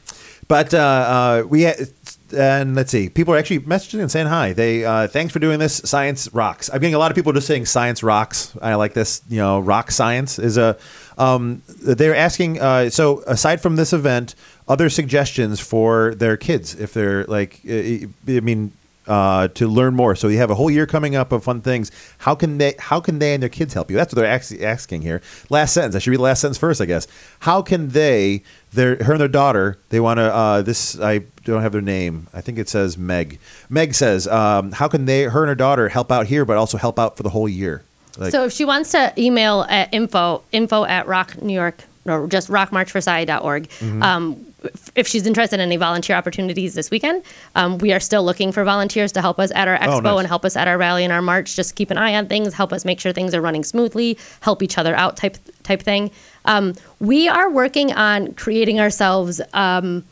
but 0.47 0.73
uh, 0.73 0.77
uh, 0.77 1.47
we 1.47 1.63
had. 1.63 1.89
And 2.35 2.75
let's 2.75 2.89
see. 2.89 3.09
People 3.09 3.35
are 3.35 3.37
actually 3.37 3.59
messaging 3.59 3.99
and 3.99 4.09
saying 4.09 4.25
hi. 4.25 4.53
They 4.53 4.83
uh, 4.83 5.07
thanks 5.07 5.31
for 5.31 5.37
doing 5.37 5.59
this. 5.59 5.75
Science 5.85 6.33
rocks. 6.33 6.67
I'm 6.73 6.79
getting 6.79 6.95
a 6.95 6.97
lot 6.97 7.11
of 7.11 7.15
people 7.15 7.31
just 7.31 7.45
saying 7.45 7.67
science 7.67 8.01
rocks. 8.01 8.57
I 8.59 8.73
like 8.73 8.93
this. 8.93 9.21
You 9.29 9.37
know, 9.37 9.59
rock 9.59 9.91
science 9.91 10.39
is 10.39 10.57
a. 10.57 10.75
Um, 11.17 11.61
they're 11.67 12.15
asking. 12.15 12.59
Uh, 12.59 12.89
so 12.89 13.23
aside 13.27 13.61
from 13.61 13.75
this 13.75 13.93
event, 13.93 14.35
other 14.67 14.89
suggestions 14.89 15.59
for 15.59 16.15
their 16.15 16.37
kids 16.37 16.75
if 16.75 16.93
they're 16.93 17.25
like. 17.25 17.61
I 17.65 18.07
mean, 18.25 18.73
uh, 19.07 19.47
to 19.49 19.67
learn 19.67 19.95
more. 19.95 20.15
So 20.15 20.27
you 20.27 20.37
have 20.37 20.49
a 20.49 20.55
whole 20.55 20.71
year 20.71 20.85
coming 20.85 21.15
up 21.15 21.31
of 21.31 21.43
fun 21.43 21.61
things. 21.61 21.91
How 22.19 22.35
can 22.35 22.57
they? 22.57 22.75
How 22.79 22.99
can 22.99 23.19
they 23.19 23.33
and 23.33 23.43
their 23.43 23.49
kids 23.49 23.73
help 23.73 23.89
you? 23.89 23.97
That's 23.97 24.13
what 24.13 24.21
they're 24.21 24.65
asking 24.65 25.01
here. 25.01 25.21
Last 25.49 25.73
sentence. 25.73 25.95
I 25.95 25.99
should 25.99 26.11
read 26.11 26.19
the 26.19 26.23
last 26.23 26.41
sentence 26.41 26.57
first, 26.57 26.81
I 26.81 26.85
guess. 26.85 27.07
How 27.39 27.61
can 27.61 27.89
they? 27.89 28.43
Their 28.71 29.03
her 29.03 29.13
and 29.13 29.21
their 29.21 29.27
daughter. 29.27 29.77
They 29.89 29.99
want 29.99 30.17
to. 30.17 30.33
Uh, 30.33 30.61
this 30.61 30.99
I 30.99 31.19
don't 31.43 31.61
have 31.61 31.73
their 31.73 31.81
name. 31.81 32.27
I 32.33 32.41
think 32.41 32.57
it 32.57 32.69
says 32.69 32.97
Meg. 32.97 33.39
Meg 33.69 33.93
says, 33.93 34.27
um, 34.27 34.71
how 34.71 34.87
can 34.87 35.05
they? 35.05 35.23
Her 35.23 35.43
and 35.43 35.49
her 35.49 35.55
daughter 35.55 35.89
help 35.89 36.11
out 36.11 36.27
here, 36.27 36.45
but 36.45 36.57
also 36.57 36.77
help 36.77 36.97
out 36.97 37.17
for 37.17 37.23
the 37.23 37.29
whole 37.29 37.49
year. 37.49 37.83
Like, 38.17 38.31
so 38.31 38.45
if 38.45 38.53
she 38.53 38.65
wants 38.65 38.91
to 38.91 39.11
email 39.17 39.65
at 39.69 39.93
info 39.93 40.43
info 40.51 40.85
at 40.85 41.07
rock 41.07 41.41
new 41.41 41.53
york 41.53 41.83
or 42.05 42.27
just 42.27 42.49
rocmarchforscience.org 42.49 43.69
um, 44.01 44.45
if- 44.63 44.91
if 44.95 45.07
she's 45.07 45.25
interested 45.27 45.55
in 45.55 45.61
any 45.61 45.75
volunteer 45.77 46.15
opportunities 46.15 46.73
this 46.73 46.89
weekend 46.91 47.23
um, 47.55 47.77
we 47.79 47.91
are 47.91 47.99
still 47.99 48.23
looking 48.23 48.51
for 48.51 48.63
volunteers 48.63 49.11
to 49.11 49.21
help 49.21 49.39
us 49.39 49.51
at 49.55 49.67
our 49.67 49.77
expo 49.77 49.97
Oh, 49.97 49.99
nice. 49.99 50.19
and 50.19 50.27
help 50.27 50.45
us 50.45 50.55
at 50.55 50.67
our 50.67 50.77
rally 50.77 51.03
and 51.03 51.11
our 51.11 51.21
march. 51.21 51.55
Just 51.55 51.75
keep 51.75 51.91
an 51.91 51.97
eye 51.97 52.15
on 52.15 52.27
things 52.27 52.53
help 52.53 52.71
us 52.71 52.85
make 52.85 52.99
sure 52.99 53.11
things 53.11 53.33
are 53.33 53.41
running 53.41 53.63
smoothly 53.63 54.17
help 54.41 54.61
each 54.63 54.77
other 54.77 54.95
out 54.95 55.17
type 55.17 55.37
type 55.63 55.81
thing. 55.81 56.11
Um, 56.45 56.73
we 56.99 57.27
are 57.27 57.49
working 57.49 57.91
on 57.93 58.33
creating 58.35 58.79
ourselves 58.79 59.41
um, 59.53 60.03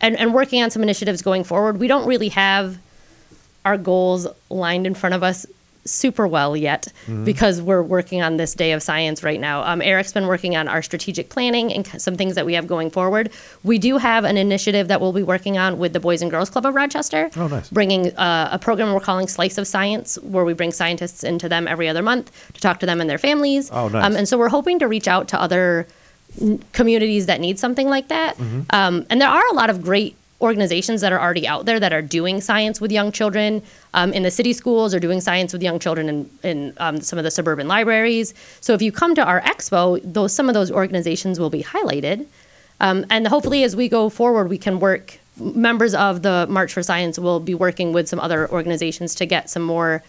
and, 0.00 0.16
and 0.16 0.34
working 0.34 0.62
on 0.62 0.70
some 0.70 0.82
initiatives 0.82 1.22
going 1.22 1.42
forward. 1.44 1.78
We 1.80 1.88
don't 1.88 2.06
really 2.06 2.28
have 2.30 2.78
our 3.64 3.76
goals 3.78 4.26
lined 4.50 4.86
in 4.86 4.94
front 4.94 5.14
of 5.14 5.22
us 5.22 5.46
super 5.86 6.26
well 6.26 6.56
yet 6.56 6.92
because 7.24 7.62
we're 7.62 7.82
working 7.82 8.22
on 8.22 8.36
this 8.36 8.54
day 8.54 8.72
of 8.72 8.82
science 8.82 9.22
right 9.22 9.40
now. 9.40 9.62
Um, 9.62 9.80
Eric's 9.80 10.12
been 10.12 10.26
working 10.26 10.56
on 10.56 10.68
our 10.68 10.82
strategic 10.82 11.28
planning 11.28 11.72
and 11.72 12.00
some 12.00 12.16
things 12.16 12.34
that 12.34 12.44
we 12.44 12.54
have 12.54 12.66
going 12.66 12.90
forward. 12.90 13.30
We 13.62 13.78
do 13.78 13.98
have 13.98 14.24
an 14.24 14.36
initiative 14.36 14.88
that 14.88 15.00
we'll 15.00 15.12
be 15.12 15.22
working 15.22 15.58
on 15.58 15.78
with 15.78 15.92
the 15.92 16.00
Boys 16.00 16.22
and 16.22 16.30
Girls 16.30 16.50
Club 16.50 16.66
of 16.66 16.74
Rochester. 16.74 17.30
Oh, 17.36 17.46
nice. 17.48 17.70
Bringing 17.70 18.16
uh, 18.16 18.48
a 18.52 18.58
program 18.58 18.92
we're 18.92 19.00
calling 19.00 19.28
Slice 19.28 19.58
of 19.58 19.66
Science, 19.66 20.18
where 20.22 20.44
we 20.44 20.52
bring 20.52 20.72
scientists 20.72 21.24
into 21.24 21.48
them 21.48 21.68
every 21.68 21.88
other 21.88 22.02
month 22.02 22.30
to 22.54 22.60
talk 22.60 22.80
to 22.80 22.86
them 22.86 23.00
and 23.00 23.08
their 23.08 23.18
families. 23.18 23.70
Oh, 23.70 23.88
nice. 23.88 24.04
Um, 24.04 24.16
and 24.16 24.28
so 24.28 24.38
we're 24.38 24.48
hoping 24.48 24.78
to 24.80 24.88
reach 24.88 25.08
out 25.08 25.28
to 25.28 25.40
other 25.40 25.86
communities 26.72 27.26
that 27.26 27.40
need 27.40 27.58
something 27.58 27.88
like 27.88 28.08
that. 28.08 28.36
Mm-hmm. 28.36 28.62
Um, 28.70 29.06
and 29.10 29.20
there 29.20 29.28
are 29.28 29.46
a 29.50 29.54
lot 29.54 29.70
of 29.70 29.82
great 29.82 30.16
organizations 30.40 31.00
that 31.00 31.12
are 31.12 31.20
already 31.20 31.46
out 31.48 31.64
there 31.64 31.80
that 31.80 31.92
are 31.92 32.02
doing 32.02 32.40
science 32.40 32.80
with 32.80 32.92
young 32.92 33.10
children 33.10 33.62
um, 33.94 34.12
in 34.12 34.22
the 34.22 34.30
city 34.30 34.52
schools 34.52 34.94
or 34.94 35.00
doing 35.00 35.20
science 35.20 35.52
with 35.52 35.62
young 35.62 35.78
children 35.78 36.08
in, 36.08 36.30
in 36.42 36.74
um, 36.78 37.00
some 37.00 37.18
of 37.18 37.24
the 37.24 37.30
suburban 37.30 37.66
libraries. 37.66 38.34
So 38.60 38.74
if 38.74 38.82
you 38.82 38.92
come 38.92 39.14
to 39.14 39.24
our 39.24 39.40
expo, 39.40 40.00
those 40.04 40.34
some 40.34 40.48
of 40.48 40.54
those 40.54 40.70
organizations 40.70 41.40
will 41.40 41.50
be 41.50 41.62
highlighted. 41.62 42.26
Um, 42.80 43.06
and 43.08 43.26
hopefully, 43.26 43.64
as 43.64 43.74
we 43.74 43.88
go 43.88 44.10
forward, 44.10 44.50
we 44.50 44.58
can 44.58 44.78
work. 44.80 45.18
Members 45.38 45.94
of 45.94 46.22
the 46.22 46.46
March 46.48 46.72
for 46.72 46.82
Science 46.82 47.18
will 47.18 47.40
be 47.40 47.54
working 47.54 47.92
with 47.92 48.08
some 48.08 48.20
other 48.20 48.50
organizations 48.50 49.14
to 49.16 49.26
get 49.26 49.48
some 49.48 49.62
more 49.62 50.02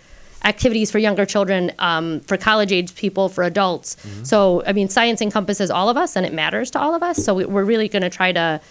activities 0.44 0.92
for 0.92 1.00
younger 1.00 1.26
children, 1.26 1.72
um, 1.80 2.20
for 2.22 2.38
college 2.38 2.72
age 2.72 2.94
people, 2.96 3.28
for 3.28 3.44
adults. 3.44 3.98
So, 4.24 4.64
I 4.66 4.74
mean, 4.74 4.88
science 4.88 5.22
encompasses 5.22 5.72
all 5.72 5.90
of 5.90 5.98
us 5.98 6.16
and 6.16 6.26
it 6.26 6.34
matters 6.34 6.72
to 6.72 6.80
all 6.80 6.94
of 6.94 7.04
us. 7.04 7.24
So, 7.24 7.34
we, 7.34 7.46
we're 7.46 7.64
really 7.64 7.90
going 7.90 8.04
to 8.04 8.10
try 8.10 8.32
to 8.32 8.62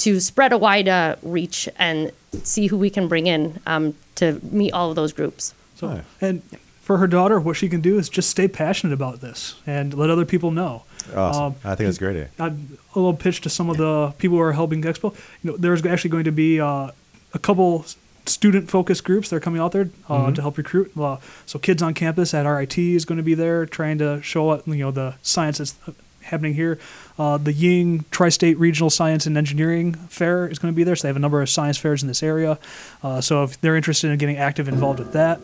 to 0.00 0.20
spread 0.20 0.52
a 0.52 0.58
wide 0.58 0.88
uh, 0.88 1.16
reach 1.22 1.68
and 1.78 2.10
see 2.42 2.66
who 2.68 2.76
we 2.78 2.90
can 2.90 3.08
bring 3.08 3.26
in 3.26 3.60
um, 3.66 3.94
to 4.16 4.40
meet 4.50 4.72
all 4.72 4.90
of 4.90 4.96
those 4.96 5.12
groups. 5.12 5.54
So, 5.76 6.00
and 6.20 6.42
for 6.80 6.98
her 6.98 7.06
daughter, 7.06 7.38
what 7.40 7.56
she 7.56 7.68
can 7.68 7.80
do 7.80 7.98
is 7.98 8.08
just 8.08 8.28
stay 8.30 8.48
passionate 8.48 8.92
about 8.92 9.20
this 9.20 9.54
and 9.66 9.94
let 9.94 10.10
other 10.10 10.24
people 10.26 10.50
know. 10.50 10.82
awesome. 11.14 11.42
Um, 11.44 11.54
I 11.64 11.74
think 11.74 11.86
that's 11.88 11.96
a 11.96 12.00
great 12.00 12.10
idea. 12.16 12.28
I, 12.38 12.46
a 12.48 12.98
little 12.98 13.14
pitch 13.14 13.40
to 13.42 13.50
some 13.50 13.70
of 13.70 13.76
the 13.76 14.12
people 14.18 14.36
who 14.38 14.42
are 14.42 14.52
helping 14.52 14.82
Expo. 14.82 15.14
You 15.42 15.52
know, 15.52 15.56
there's 15.56 15.84
actually 15.86 16.10
going 16.10 16.24
to 16.24 16.32
be 16.32 16.60
uh, 16.60 16.90
a 17.34 17.38
couple 17.38 17.84
student 18.26 18.70
focused 18.70 19.04
groups 19.04 19.30
that 19.30 19.36
are 19.36 19.40
coming 19.40 19.60
out 19.60 19.72
there 19.72 19.90
uh, 20.08 20.14
Mm-hmm. 20.14 20.34
to 20.34 20.42
help 20.42 20.58
recruit. 20.58 20.92
Uh, 20.98 21.16
so 21.46 21.58
kids 21.58 21.82
on 21.82 21.94
campus 21.94 22.32
at 22.34 22.46
RIT 22.46 22.76
is 22.78 23.04
going 23.04 23.16
to 23.18 23.24
be 23.24 23.34
there 23.34 23.66
trying 23.66 23.98
to 23.98 24.20
show 24.22 24.44
what 24.44 24.66
you 24.66 24.74
know 24.76 24.90
the 24.90 25.14
science 25.22 25.58
that's 25.58 25.74
happening 26.22 26.54
here. 26.54 26.78
Uh, 27.20 27.36
the 27.36 27.52
Ying 27.52 28.02
Tri-State 28.10 28.58
Regional 28.58 28.88
Science 28.88 29.26
and 29.26 29.36
Engineering 29.36 29.92
Fair 29.92 30.48
is 30.48 30.58
going 30.58 30.72
to 30.72 30.76
be 30.76 30.84
there. 30.84 30.96
So 30.96 31.02
they 31.02 31.08
have 31.10 31.16
a 31.16 31.20
number 31.20 31.42
of 31.42 31.50
science 31.50 31.76
fairs 31.76 32.00
in 32.00 32.08
this 32.08 32.22
area. 32.22 32.58
Uh, 33.02 33.20
so 33.20 33.42
if 33.44 33.60
they're 33.60 33.76
interested 33.76 34.10
in 34.10 34.16
getting 34.16 34.38
active 34.38 34.68
involved 34.68 35.00
with 35.00 35.12
that, 35.12 35.38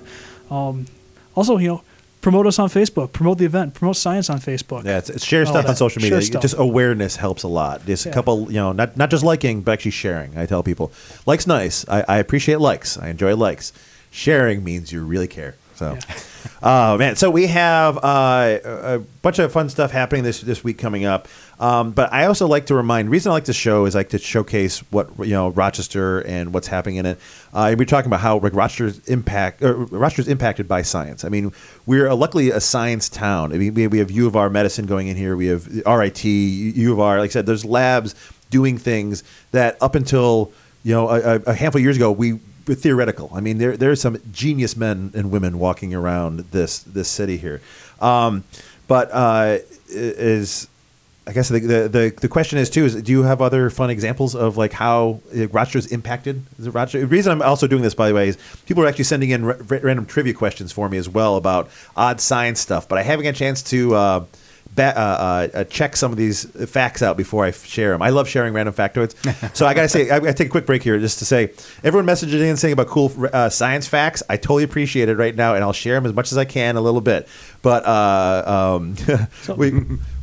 um, 0.51 0.87
also 1.35 1.59
you 1.59 1.68
know. 1.68 1.83
Promote 2.22 2.47
us 2.49 2.59
on 2.59 2.68
Facebook. 2.70 3.12
Promote 3.12 3.39
the 3.39 3.45
event. 3.45 3.74
Promote 3.74 3.95
science 3.95 4.31
on 4.31 4.41
Facebook. 4.41 4.85
Yeah, 4.85 4.99
it's, 4.99 5.11
it's 5.11 5.24
share 5.24 5.43
All 5.43 5.53
stuff 5.53 5.68
on 5.68 5.77
social 5.77 6.01
Share 6.01 6.11
media. 6.11 6.27
stuff. 6.27 6.43
Just 6.43 6.57
awareness 6.59 7.14
helps 7.14 7.45
a 7.45 7.49
lot. 7.49 7.87
Just 7.87 8.05
a 8.07 8.11
couple, 8.11 8.51
you 8.51 8.57
know, 8.59 8.72
not 8.72 8.97
not 8.97 9.11
just 9.11 9.22
liking, 9.22 9.61
but 9.61 9.72
actually 9.72 9.93
sharing. 9.93 10.37
I 10.37 10.45
tell 10.47 10.64
people, 10.64 10.91
likes 11.24 11.47
nice. 11.47 11.87
I, 11.89 12.05
I 12.09 12.18
appreciate 12.18 12.59
likes. 12.59 12.99
I 12.99 13.11
enjoy 13.11 13.37
likes. 13.37 13.72
Sharing 14.11 14.64
means 14.64 14.91
you 14.91 15.05
really 15.05 15.29
care. 15.29 15.55
So, 15.77 15.99
oh 16.64 16.99
man. 16.99 17.14
So 17.14 17.31
we 17.31 17.47
have 17.47 17.99
uh, 17.99 18.59
a 18.64 18.95
a 18.95 18.99
bunch 19.22 19.39
of 19.39 19.53
fun 19.53 19.68
stuff 19.68 19.93
happening 19.93 20.24
this 20.24 20.41
this 20.41 20.64
week 20.64 20.79
coming 20.79 21.05
up. 21.05 21.29
Um, 21.59 21.92
but 21.92 22.12
I 22.12 22.26
also 22.26 22.46
like 22.46 22.66
to 22.66 22.74
remind. 22.74 23.11
Reason 23.11 23.30
I 23.30 23.34
like 23.34 23.46
this 23.46 23.57
show 23.57 23.86
is 23.86 23.96
I 23.96 24.00
like 24.00 24.11
to 24.11 24.18
showcase 24.18 24.80
what 24.90 25.09
you 25.20 25.32
know 25.32 25.48
Rochester 25.48 26.20
and 26.20 26.52
what's 26.52 26.66
happening 26.66 26.96
in 26.96 27.07
it. 27.07 27.18
Uh, 27.54 27.74
we're 27.78 27.86
talking 27.86 28.09
about 28.09 28.20
how 28.20 28.38
like 28.38 28.52
Rochester's 28.52 28.98
impact. 29.09 29.62
Or 29.62 29.74
Rochester's 29.74 30.28
impacted 30.28 30.68
by 30.68 30.82
science. 30.82 31.24
I 31.24 31.28
mean, 31.30 31.52
we're 31.86 32.12
luckily 32.12 32.50
a 32.50 32.61
science 32.61 33.09
town. 33.09 33.52
I 33.54 33.59
mean, 33.59 33.72
we, 33.74 33.86
we 33.86 33.98
have 33.98 34.11
U 34.11 34.26
of 34.26 34.36
R 34.36 34.50
medicine 34.50 34.84
going 34.86 35.09
in 35.09 35.16
here. 35.16 35.34
We 35.36 35.46
have 35.46 35.66
RIT, 35.86 36.24
U 36.24 36.92
of 36.92 37.00
R. 37.00 37.18
Like 37.20 37.30
I 37.30 37.32
said, 37.32 37.46
there's 37.46 37.64
labs 37.64 38.14
doing 38.50 38.76
things 38.78 39.24
that 39.52 39.76
up 39.80 39.94
until 39.94 40.52
you 40.84 40.92
know 40.94 41.09
a, 41.09 41.36
a- 41.36 41.42
a 41.46 41.54
handful 41.54 41.78
of 41.78 41.84
years 41.84 41.96
ago 41.96 42.12
we 42.12 42.38
theoretical. 42.66 43.30
I 43.32 43.40
mean, 43.40 43.59
there 43.59 43.76
there's 43.76 44.00
some 44.00 44.18
genius 44.30 44.76
men 44.76 45.11
and 45.14 45.30
women 45.30 45.59
walking 45.59 45.94
around 45.94 46.40
this 46.50 46.80
this 46.80 47.09
city 47.09 47.38
here. 47.38 47.62
Um, 48.00 48.44
but 48.88 49.09
uh, 49.12 49.59
is 49.88 50.68
I 51.29 51.33
guess 51.33 51.49
the, 51.49 51.59
the, 51.59 51.89
the 51.89 52.14
the 52.20 52.29
question 52.29 52.59
is 52.59 52.70
too 52.70 52.85
is 52.85 52.95
do 53.03 53.11
you 53.11 53.24
have 53.24 53.43
other 53.43 53.68
fun 53.68 53.91
examples 53.91 54.37
of 54.37 54.57
like 54.57 54.72
how 54.72 55.20
uh, 55.37 55.49
Rochester's 55.49 55.87
impacted 55.87 56.45
it 56.59 56.70
Rochester? 56.70 57.01
The 57.01 57.07
reason 57.07 57.33
I'm 57.33 57.43
also 57.43 57.66
doing 57.66 57.83
this, 57.83 57.95
by 57.95 58.09
the 58.09 58.14
way, 58.14 58.29
is 58.29 58.39
people 58.66 58.85
are 58.85 58.87
actually 58.87 59.05
sending 59.05 59.31
in 59.31 59.45
random 59.45 60.07
trivia 60.07 60.35
questions 60.35 60.70
for 60.70 60.89
me 60.89 60.99
as 60.99 61.09
well 61.09 61.37
about 61.37 61.68
odd 61.97 62.20
science 62.20 62.61
stuff, 62.61 62.89
but 62.89 62.99
I 62.99 63.03
haven't 63.03 63.24
got 63.24 63.31
a 63.31 63.39
chance 63.39 63.62
to. 63.64 63.95
Uh, 63.95 64.24
ba- 64.77 64.97
uh, 64.97 65.49
uh, 65.53 65.64
check 65.64 65.97
some 65.97 66.12
of 66.12 66.18
these 66.18 66.45
facts 66.70 67.03
out 67.03 67.16
before 67.16 67.45
I 67.45 67.51
share 67.51 67.91
them. 67.91 68.03
I 68.03 68.11
love 68.11 68.29
sharing 68.29 68.55
random 68.55 68.74
factoids. 68.74 69.14
so 69.57 69.66
I 69.66 69.74
got 69.74 69.83
to 69.83 69.89
say, 69.89 70.11
I 70.11 70.20
to 70.20 70.35
take 70.35 70.47
a 70.47 70.51
quick 70.51 70.66
break 70.66 70.83
here 70.83 70.99
just 70.99 71.18
to 71.18 71.24
say, 71.24 71.51
everyone 71.83 72.07
messaging 72.07 72.49
in 72.49 72.57
saying 72.57 72.74
about 72.74 72.87
cool 72.87 73.12
uh, 73.33 73.49
science 73.49 73.89
facts. 73.89 74.22
I 74.29 74.37
totally 74.37 74.62
appreciate 74.62 75.09
it 75.09 75.16
right 75.16 75.35
now, 75.35 75.55
and 75.55 75.64
I'll 75.64 75.72
share 75.72 75.95
them 75.95 76.07
as 76.07 76.12
much 76.12 76.31
as 76.31 76.39
I 76.39 76.45
can 76.45 76.77
a 76.77 76.81
little 76.81 77.01
bit. 77.01 77.27
But 77.62 77.85
uh, 77.85 78.77
um, 78.79 78.97
we 79.57 79.72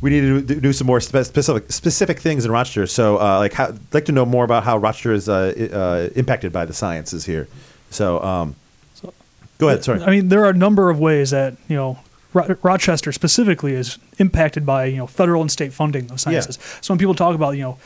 we 0.02 0.10
need 0.10 0.48
to 0.48 0.62
do 0.62 0.72
some 0.72 0.88
more 0.88 1.02
specific 1.02 1.72
specific 1.72 2.20
things 2.20 2.46
in 2.46 2.52
Rochester. 2.52 2.88
So, 2.88 3.18
uh, 3.18 3.40
like, 3.40 3.54
how, 3.54 3.68
I'd 3.68 3.94
like 3.94 4.06
to 4.06 4.12
know 4.12 4.26
more 4.26 4.46
about 4.46 4.64
how 4.64 4.78
Rochester 4.78 5.12
is 5.12 5.28
uh, 5.28 6.10
impacted 6.16 6.54
by 6.54 6.66
the 6.66 6.74
sciences 6.74 7.26
here. 7.26 7.48
So, 7.90 8.24
um, 8.24 8.56
so, 8.94 9.14
go 9.58 9.68
ahead. 9.68 9.84
Sorry. 9.84 10.02
I 10.02 10.10
mean, 10.10 10.30
there 10.30 10.46
are 10.46 10.50
a 10.50 10.54
number 10.54 10.90
of 10.90 11.00
ways 11.00 11.32
that 11.32 11.56
you 11.68 11.76
know 11.76 12.00
Ro- 12.34 12.56
Rochester 12.62 13.12
specifically 13.12 13.74
is 13.74 13.98
impacted 14.18 14.66
by 14.66 14.86
you 14.86 14.98
know 14.98 15.08
federal 15.08 15.42
and 15.42 15.52
state 15.52 15.74
funding 15.74 16.12
of 16.12 16.20
sciences. 16.20 16.58
Yeah. 16.60 16.82
So 16.82 16.94
when 16.94 17.00
people 17.00 17.16
talk 17.16 17.36
about 17.36 17.52
you 17.52 17.64
know 17.64 17.78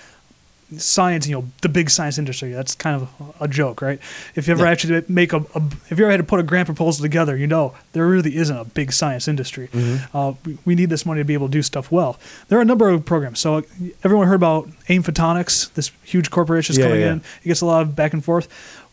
science, 0.75 1.27
you 1.27 1.35
know 1.35 1.47
the 1.61 1.69
big 1.69 1.89
science 1.89 2.17
industry, 2.17 2.51
that's 2.51 2.75
kind 2.75 3.01
of 3.01 3.35
a 3.39 3.47
joke, 3.47 3.81
right? 3.81 3.99
If 4.35 4.47
you 4.47 4.53
ever 4.53 4.65
yeah. 4.65 4.71
actually 4.71 5.03
make 5.07 5.31
a, 5.33 5.37
a, 5.37 5.61
if 5.89 5.97
you 5.97 6.05
ever 6.05 6.11
had 6.11 6.17
to 6.17 6.23
put 6.23 6.39
a 6.39 6.43
grant 6.43 6.67
proposal 6.67 7.03
together, 7.03 7.37
you 7.37 7.47
know 7.47 7.73
there 7.93 8.05
really 8.07 8.35
isn't 8.35 8.55
a 8.55 8.65
big 8.65 8.91
science 8.91 9.27
industry. 9.27 9.69
Mm-hmm. 9.69 10.17
Uh, 10.17 10.33
we, 10.45 10.57
we, 10.65 10.75
need 10.75 10.89
this 10.89 11.05
money 11.05 11.21
to 11.21 11.25
be 11.25 11.33
able 11.33 11.47
to 11.47 11.51
do 11.51 11.61
stuff 11.61 11.91
well. 11.91 12.19
There 12.49 12.59
are 12.59 12.61
a 12.61 12.65
number 12.65 12.89
of 12.89 13.05
programs. 13.05 13.39
So 13.39 13.63
everyone 14.03 14.27
heard 14.27 14.35
about 14.35 14.69
AIM 14.89 15.03
Photonics, 15.03 15.73
this 15.73 15.91
huge 16.03 16.29
corporation 16.29 16.73
is 16.73 16.79
yeah, 16.79 16.85
coming 16.85 17.01
in. 17.01 17.17
It 17.43 17.47
gets 17.47 17.61
a 17.61 17.65
lot 17.65 17.81
of 17.81 17.95
back 17.95 18.13
and 18.13 18.23
forth. 18.23 18.47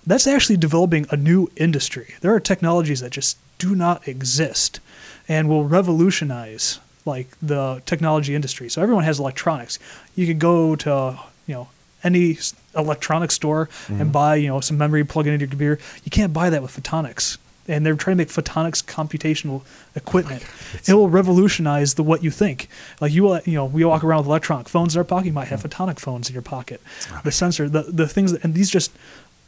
That's 0.07 0.27
actually 0.27 0.59
developing 0.59 1.07
a 1.11 1.17
new 1.17 1.51
industry. 1.57 2.15
There 2.21 2.35
are 2.35 2.41
technologies 2.41 3.01
that 3.01 3.11
just 3.11 3.39
do 3.59 3.75
not 3.75 4.07
exist 4.07 4.81
and 5.29 5.49
will 5.49 5.65
revolutionize 5.65 6.81
like 7.05 7.29
the 7.43 7.83
technology 7.87 8.35
industry. 8.35 8.69
So 8.69 8.83
everyone 8.83 9.05
has 9.05 9.19
electronics. 9.19 9.79
You 10.15 10.27
could 10.27 10.39
go 10.39 10.77
to 10.77 11.19
you 11.47 11.55
know 11.55 11.69
any 12.03 12.39
electronics 12.77 13.35
store 13.35 13.67
mm-hmm. 13.67 14.01
and 14.01 14.13
buy 14.13 14.37
you 14.37 14.49
know 14.49 14.61
some 14.61 14.79
memory, 14.79 15.05
plug 15.05 15.27
into 15.27 15.39
your 15.39 15.49
computer. 15.49 15.79
You 16.05 16.11
can't 16.11 16.33
buy 16.33 16.51
that 16.51 16.63
with 16.63 16.71
photonics. 16.81 17.39
And 17.67 17.87
they're 17.87 17.95
trying 17.95 18.19
to 18.19 18.21
make 18.21 18.29
photonics 18.29 18.85
computational 18.85 19.63
equipment. 19.97 20.45
Oh 20.45 20.79
it 20.87 20.93
will 20.93 21.09
revolutionize 21.09 21.95
the 21.95 22.03
what 22.03 22.23
you 22.23 22.31
think. 22.31 22.69
Like 23.01 23.11
you 23.11 23.23
will, 23.23 23.41
you 23.47 23.55
know, 23.55 23.65
we 23.65 23.83
walk 23.87 24.05
around 24.05 24.19
with 24.19 24.27
electronic 24.27 24.69
phones 24.69 24.95
in 24.95 24.99
our 24.99 25.05
pocket. 25.05 25.29
You 25.29 25.33
might 25.33 25.49
have 25.49 25.61
mm-hmm. 25.63 25.83
photonic 25.85 25.99
phones 25.99 26.29
in 26.29 26.35
your 26.35 26.43
pocket. 26.43 26.83
The 27.25 27.33
sensor, 27.33 27.71
the 27.71 27.85
the 27.85 28.07
things, 28.07 28.33
that, 28.33 28.45
and 28.45 28.53
these 28.53 28.69
just 28.69 28.93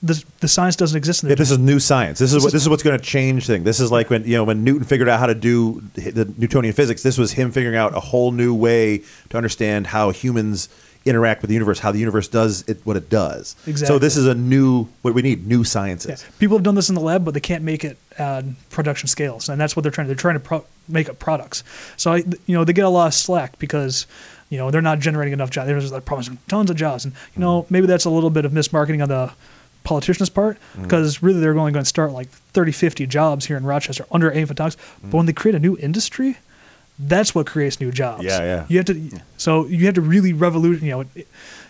the, 0.03 0.23
the 0.41 0.49
science 0.49 0.77
doesn't 0.77 0.97
exist. 0.97 1.23
In 1.23 1.31
yeah, 1.31 1.37
this 1.37 1.51
is 1.51 1.59
new 1.59 1.81
science. 1.81 2.19
This 2.19 2.33
is 2.33 2.43
what 2.43 2.53
this 2.53 2.63
is 2.63 2.69
what's 2.69 2.83
going 2.83 2.99
to 2.99 3.05
change 3.05 3.47
things. 3.47 3.65
This 3.65 3.81
is 3.81 3.91
like 3.91 4.11
when 4.11 4.25
you 4.25 4.37
know 4.37 4.45
when 4.45 4.63
Newton 4.63 4.85
figured 4.85 5.09
out 5.09 5.19
how 5.19 5.27
to 5.27 5.35
do 5.35 5.83
the 5.95 6.33
Newtonian 6.37 6.75
physics. 6.75 7.03
This 7.03 7.19
was 7.19 7.33
him 7.33 7.51
figuring 7.51 7.77
out 7.77 7.97
a 7.97 8.01
whole 8.01 8.31
new 8.33 8.55
way 8.55 9.03
to 9.31 9.37
understand 9.37 9.89
how 9.89 10.11
humans 10.11 10.69
interact 11.07 11.41
with 11.41 11.49
the 11.49 11.55
universe, 11.55 11.79
how 11.79 11.93
the 11.93 11.99
universe 11.99 12.29
does 12.29 12.65
it, 12.67 12.81
what 12.85 12.97
it 12.97 13.09
does. 13.09 13.55
Exactly. 13.67 13.87
So 13.87 13.99
this 13.99 14.17
is 14.17 14.27
a 14.27 14.35
new 14.35 14.89
what 15.03 15.15
we 15.15 15.23
need, 15.23 15.47
new 15.47 15.65
sciences. 15.65 16.23
Yeah. 16.23 16.31
People 16.39 16.57
have 16.57 16.65
done 16.65 16.75
this 16.75 16.89
in 16.89 16.95
the 16.95 17.01
lab, 17.01 17.25
but 17.25 17.33
they 17.33 17.41
can't 17.41 17.65
make 17.65 17.85
it 17.85 17.97
at 18.19 18.45
production 18.71 19.09
scales, 19.09 19.49
and 19.49 19.61
that's 19.61 19.77
what 19.77 19.83
they're 19.83 19.93
trying. 19.93 20.07
to 20.07 20.09
They're 20.09 20.21
trying 20.21 20.35
to 20.35 20.41
pro- 20.41 20.65
make 20.89 21.09
up 21.09 21.19
products. 21.19 21.65
So 21.97 22.13
I, 22.13 22.17
you 22.47 22.55
know, 22.55 22.65
they 22.65 22.73
get 22.73 22.85
a 22.85 22.91
lot 22.91 23.07
of 23.07 23.15
slack 23.15 23.59
because 23.59 24.07
you 24.51 24.59
know 24.59 24.71
they're 24.71 24.83
not 24.83 24.99
generating 24.99 25.33
enough 25.33 25.51
jobs. 25.51 25.69
They're 25.69 25.81
like 25.81 26.05
promising 26.05 26.39
tons 26.49 26.71
of 26.71 26.77
jobs, 26.77 27.05
and 27.05 27.15
you 27.35 27.41
know 27.41 27.63
mm-hmm. 27.63 27.73
maybe 27.73 27.87
that's 27.87 28.05
a 28.05 28.11
little 28.11 28.31
bit 28.31 28.45
of 28.45 28.53
mismarketing 28.53 29.03
on 29.03 29.09
the 29.09 29.33
politicians' 29.87 30.29
part 30.29 30.59
because 30.81 31.17
mm-hmm. 31.17 31.27
really 31.27 31.41
they're 31.41 31.57
only 31.57 31.73
going 31.73 31.85
to 31.85 31.89
start 31.89 32.13
like 32.13 32.29
30, 32.29 32.73
50 32.73 33.07
jobs 33.07 33.47
here 33.47 33.57
in 33.57 33.65
Rochester 33.65 34.05
under 34.11 34.31
AIM 34.31 34.49
Photonics. 34.49 34.77
Mm-hmm. 34.77 35.11
But 35.11 35.17
when 35.17 35.27
they 35.27 35.33
create 35.33 35.55
a 35.55 35.61
new 35.61 35.79
industry, 35.79 36.37
that's 36.99 37.35
what 37.35 37.47
creates 37.47 37.81
new 37.81 37.93
jobs. 37.93 38.25
Yeah, 38.25 38.41
yeah. 38.41 38.67
You 38.69 38.79
have 38.79 38.87
to, 38.87 39.21
so 39.37 39.67
you 39.67 39.87
have 39.87 39.95
to 39.95 40.01
really 40.01 40.33
revolution. 40.33 40.87
You 40.87 40.93
know, 40.93 41.25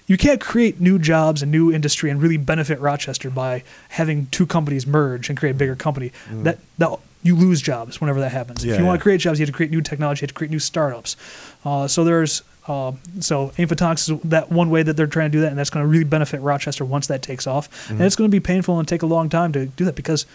you 0.07 0.17
can't 0.17 0.41
create 0.41 0.81
new 0.81 0.99
jobs 0.99 1.43
and 1.43 1.51
new 1.51 1.73
industry 1.73 2.11
and 2.11 2.23
really 2.23 2.37
benefit 2.37 2.81
Rochester 2.81 3.29
by 3.29 3.65
having 3.91 4.27
two 4.27 4.47
companies 4.47 4.87
merge 4.87 5.29
and 5.29 5.39
create 5.39 5.53
a 5.53 5.59
bigger 5.59 5.77
company. 5.77 6.13
Mm. 6.29 6.45
That 6.45 6.59
that 6.79 6.99
you 7.23 7.35
lose 7.35 7.61
jobs 7.61 8.01
whenever 8.01 8.21
that 8.21 8.31
happens. 8.33 8.65
Yeah, 8.65 8.73
if 8.73 8.79
you 8.79 8.85
yeah. 8.85 8.89
want 8.89 9.01
to 9.01 9.03
create 9.03 9.21
jobs, 9.21 9.39
you 9.39 9.45
have 9.45 9.53
to 9.53 9.57
create 9.57 9.71
new 9.71 9.83
technology. 9.83 10.21
You 10.21 10.25
have 10.25 10.29
to 10.29 10.35
create 10.35 10.51
new 10.51 10.61
startups. 10.61 11.17
Uh, 11.65 11.89
so 11.89 12.05
there's 12.05 12.43
uh, 12.69 12.93
so 13.21 13.49
Photonics 13.57 14.11
is 14.11 14.21
that 14.25 14.51
one 14.51 14.71
way 14.71 14.83
that 14.83 14.97
they're 14.97 15.07
trying 15.07 15.31
to 15.31 15.39
do 15.39 15.41
that, 15.43 15.49
and 15.49 15.59
that's 15.59 15.71
going 15.71 15.85
to 15.85 15.89
really 15.89 16.05
benefit 16.05 16.41
Rochester 16.41 16.85
once 16.85 17.07
that 17.07 17.23
takes 17.23 17.47
off. 17.47 17.71
Mm-hmm. 17.71 17.95
And 17.95 18.03
it's 18.03 18.17
going 18.17 18.31
to 18.31 18.35
be 18.35 18.41
painful 18.41 18.79
and 18.79 18.87
take 18.89 19.03
a 19.03 19.07
long 19.07 19.29
time 19.29 19.53
to 19.53 19.67
do 19.67 19.85
that 19.85 19.95
because 19.95 20.27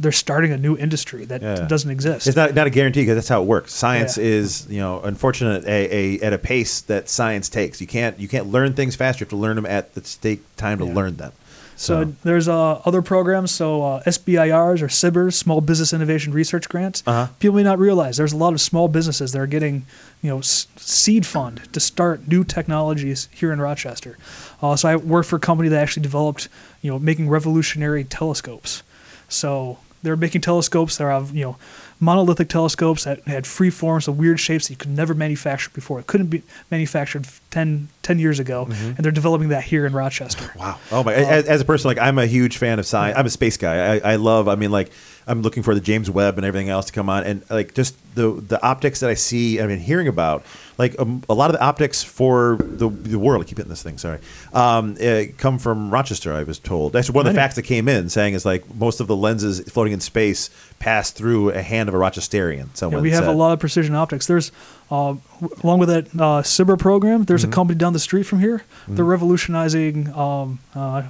they're 0.00 0.12
starting 0.12 0.50
a 0.50 0.56
new 0.56 0.76
industry 0.78 1.26
that 1.26 1.42
yeah. 1.42 1.66
doesn't 1.66 1.90
exist. 1.90 2.26
It's 2.26 2.36
not, 2.36 2.54
not 2.54 2.66
a 2.66 2.70
guarantee 2.70 3.02
because 3.02 3.16
that's 3.16 3.28
how 3.28 3.42
it 3.42 3.46
works. 3.46 3.74
Science 3.74 4.16
yeah. 4.16 4.24
is, 4.24 4.66
you 4.70 4.80
know, 4.80 5.00
unfortunate 5.02 5.64
a, 5.66 5.94
a, 5.94 6.20
at 6.20 6.32
a 6.32 6.38
pace 6.38 6.80
that 6.82 7.08
science 7.10 7.50
takes. 7.50 7.80
You 7.82 7.86
can't 7.86 8.18
you 8.18 8.26
can't 8.26 8.46
learn 8.46 8.72
things 8.72 8.96
fast. 8.96 9.20
You 9.20 9.24
have 9.24 9.30
to 9.30 9.36
learn 9.36 9.56
them 9.56 9.66
at 9.66 9.94
the 9.94 10.00
take 10.00 10.56
time 10.56 10.78
to 10.78 10.86
yeah. 10.86 10.94
learn 10.94 11.16
them. 11.16 11.32
So, 11.80 12.04
so 12.04 12.12
there's 12.24 12.46
uh, 12.46 12.82
other 12.84 13.00
programs. 13.00 13.52
So 13.52 13.82
uh, 13.82 14.02
SBIRs 14.02 14.82
or 14.82 14.88
SBIRs, 14.88 15.32
Small 15.32 15.62
Business 15.62 15.94
Innovation 15.94 16.30
Research 16.30 16.68
Grants. 16.68 17.02
Uh-huh. 17.06 17.32
People 17.38 17.56
may 17.56 17.62
not 17.62 17.78
realize 17.78 18.18
there's 18.18 18.34
a 18.34 18.36
lot 18.36 18.52
of 18.52 18.60
small 18.60 18.86
businesses 18.86 19.32
that 19.32 19.38
are 19.40 19.46
getting, 19.46 19.86
you 20.20 20.28
know, 20.28 20.38
s- 20.40 20.66
seed 20.76 21.24
fund 21.24 21.72
to 21.72 21.80
start 21.80 22.28
new 22.28 22.44
technologies 22.44 23.30
here 23.32 23.50
in 23.50 23.62
Rochester. 23.62 24.18
Uh, 24.60 24.76
so 24.76 24.90
I 24.90 24.96
worked 24.96 25.30
for 25.30 25.36
a 25.36 25.40
company 25.40 25.70
that 25.70 25.80
actually 25.80 26.02
developed, 26.02 26.50
you 26.82 26.90
know, 26.90 26.98
making 26.98 27.30
revolutionary 27.30 28.04
telescopes. 28.04 28.82
So 29.30 29.78
they're 30.02 30.16
making 30.16 30.42
telescopes 30.42 30.98
that 30.98 31.04
have, 31.04 31.34
you 31.34 31.44
know, 31.44 31.56
monolithic 31.98 32.50
telescopes 32.50 33.04
that 33.04 33.22
had 33.26 33.46
free 33.46 33.70
forms 33.70 34.06
of 34.06 34.18
weird 34.18 34.38
shapes 34.38 34.68
that 34.68 34.74
you 34.74 34.76
could 34.76 34.90
never 34.90 35.14
manufacture 35.14 35.70
before. 35.72 35.98
It 35.98 36.06
couldn't 36.06 36.26
be 36.26 36.42
manufactured 36.70 37.26
10, 37.50 37.88
10 38.02 38.18
years 38.18 38.38
ago, 38.38 38.66
mm-hmm. 38.66 38.86
and 38.88 38.98
they're 38.98 39.12
developing 39.12 39.48
that 39.48 39.64
here 39.64 39.86
in 39.86 39.92
Rochester. 39.92 40.52
Wow. 40.56 40.78
Oh 40.92 41.02
my! 41.02 41.14
Uh, 41.14 41.18
as, 41.18 41.46
as, 41.46 41.60
a 41.60 41.64
person, 41.64 41.88
like 41.88 41.98
I'm 41.98 42.18
a 42.18 42.26
huge 42.26 42.58
fan 42.58 42.78
of 42.78 42.86
science. 42.86 43.18
I'm 43.18 43.26
a 43.26 43.30
space 43.30 43.56
guy. 43.56 43.96
I, 43.96 44.12
I 44.12 44.16
love. 44.16 44.48
I 44.48 44.54
mean, 44.54 44.70
like 44.70 44.90
I'm 45.26 45.42
looking 45.42 45.62
for 45.62 45.74
the 45.74 45.80
James 45.80 46.10
Webb 46.10 46.38
and 46.38 46.44
everything 46.44 46.68
else 46.68 46.86
to 46.86 46.92
come 46.92 47.08
on, 47.08 47.24
and 47.24 47.42
like 47.50 47.74
just 47.74 47.96
the 48.14 48.32
the 48.32 48.62
optics 48.64 49.00
that 49.00 49.10
I 49.10 49.14
see. 49.14 49.60
I 49.60 49.66
mean, 49.66 49.78
hearing 49.78 50.08
about 50.08 50.44
like 50.78 50.98
um, 50.98 51.22
a 51.28 51.34
lot 51.34 51.50
of 51.50 51.54
the 51.54 51.62
optics 51.62 52.02
for 52.02 52.56
the 52.60 52.88
the 52.88 53.18
world. 53.18 53.42
I 53.42 53.46
keep 53.46 53.58
hitting 53.58 53.70
this 53.70 53.82
thing. 53.82 53.98
Sorry, 53.98 54.18
um, 54.52 54.96
come 55.38 55.58
from 55.58 55.90
Rochester. 55.90 56.32
I 56.32 56.42
was 56.42 56.58
told. 56.58 56.92
That's 56.92 57.10
one 57.10 57.26
of 57.26 57.32
the 57.32 57.38
facts 57.38 57.56
that 57.56 57.62
came 57.62 57.88
in 57.88 58.08
saying 58.08 58.34
is 58.34 58.44
like 58.44 58.74
most 58.74 59.00
of 59.00 59.06
the 59.06 59.16
lenses 59.16 59.60
floating 59.70 59.92
in 59.92 60.00
space 60.00 60.50
pass 60.78 61.10
through 61.10 61.50
a 61.50 61.62
hand 61.62 61.88
of 61.88 61.94
a 61.94 61.98
Rochesterian. 61.98 62.74
Someone 62.76 63.00
yeah, 63.00 63.02
we 63.02 63.10
have 63.10 63.24
said. 63.24 63.34
a 63.34 63.36
lot 63.36 63.52
of 63.52 63.60
precision 63.60 63.94
optics. 63.94 64.26
There's 64.26 64.50
uh, 64.90 65.14
along 65.62 65.78
with 65.78 65.88
that 65.88 66.06
uh, 66.20 66.42
SBIR 66.42 66.78
program. 66.78 67.24
There's 67.24 67.42
mm-hmm. 67.42 67.52
a 67.52 67.54
company 67.54 67.78
down 67.78 67.92
the 67.92 67.98
street 67.98 68.24
from 68.24 68.40
here. 68.40 68.58
Mm-hmm. 68.58 68.96
They're 68.96 69.04
revolutionizing. 69.04 70.12
Um, 70.14 70.58
uh, 70.74 71.04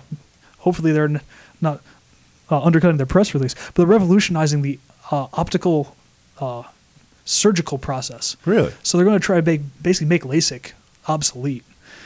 hopefully, 0.59 0.93
they're 0.93 1.05
n- 1.05 1.21
not 1.61 1.81
uh, 2.51 2.61
undercutting 2.61 2.97
their 2.97 3.07
press 3.07 3.35
release, 3.35 3.55
but 3.55 3.75
they're 3.75 3.87
revolutionizing 3.87 4.63
the 4.63 4.79
uh, 5.11 5.29
optical 5.33 5.97
uh, 6.41 6.65
surgical 7.25 7.79
process. 7.79 8.37
Really? 8.45 8.73
So 8.83 8.99
they're 8.99 9.05
going 9.05 9.19
to 9.19 9.25
try 9.25 9.37
to 9.37 9.47
make, 9.47 9.63
basically 9.83 10.09
make 10.09 10.23
LASIK 10.23 10.73
obsolete. 11.07 11.65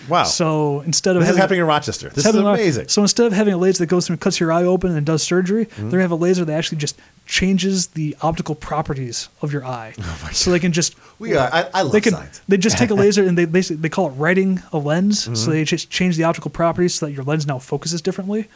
Wow. 0.08 0.24
So 0.24 0.80
instead 0.80 1.16
of 1.16 1.20
this 1.20 1.28
having, 1.28 1.38
is 1.38 1.40
happening 1.40 1.60
in 1.60 1.66
Rochester. 1.66 2.08
This 2.08 2.26
is 2.26 2.34
amazing. 2.34 2.88
So 2.88 3.02
instead 3.02 3.26
of 3.26 3.32
having 3.32 3.54
a 3.54 3.56
laser 3.56 3.80
that 3.80 3.86
goes 3.86 4.06
through 4.06 4.14
and 4.14 4.20
cuts 4.20 4.40
your 4.40 4.52
eye 4.52 4.64
open 4.64 4.96
and 4.96 5.04
does 5.04 5.22
surgery, 5.22 5.66
mm-hmm. 5.66 5.82
they're 5.82 5.98
gonna 5.98 6.02
have 6.02 6.10
a 6.10 6.16
laser 6.16 6.44
that 6.44 6.52
actually 6.52 6.78
just 6.78 6.98
changes 7.26 7.88
the 7.88 8.16
optical 8.20 8.54
properties 8.54 9.28
of 9.42 9.52
your 9.52 9.64
eye. 9.64 9.94
Oh 10.06 10.30
so 10.32 10.50
they 10.50 10.60
can 10.60 10.72
just 10.72 10.96
we 11.18 11.34
are. 11.34 11.48
I, 11.52 11.68
I 11.72 11.82
love 11.82 11.92
they 11.92 12.00
can, 12.00 12.12
science. 12.12 12.40
They 12.46 12.56
just 12.56 12.76
take 12.76 12.90
a 12.90 12.94
laser 12.94 13.24
and 13.26 13.38
they 13.38 13.46
basically 13.46 13.76
they 13.76 13.88
call 13.88 14.08
it 14.08 14.12
writing 14.12 14.62
a 14.72 14.78
lens. 14.78 15.24
Mm-hmm. 15.24 15.34
So 15.34 15.50
they 15.50 15.64
just 15.64 15.90
change 15.90 16.16
the 16.16 16.24
optical 16.24 16.50
properties 16.50 16.94
so 16.94 17.06
that 17.06 17.12
your 17.12 17.24
lens 17.24 17.46
now 17.46 17.58
focuses 17.58 18.02
differently. 18.02 18.48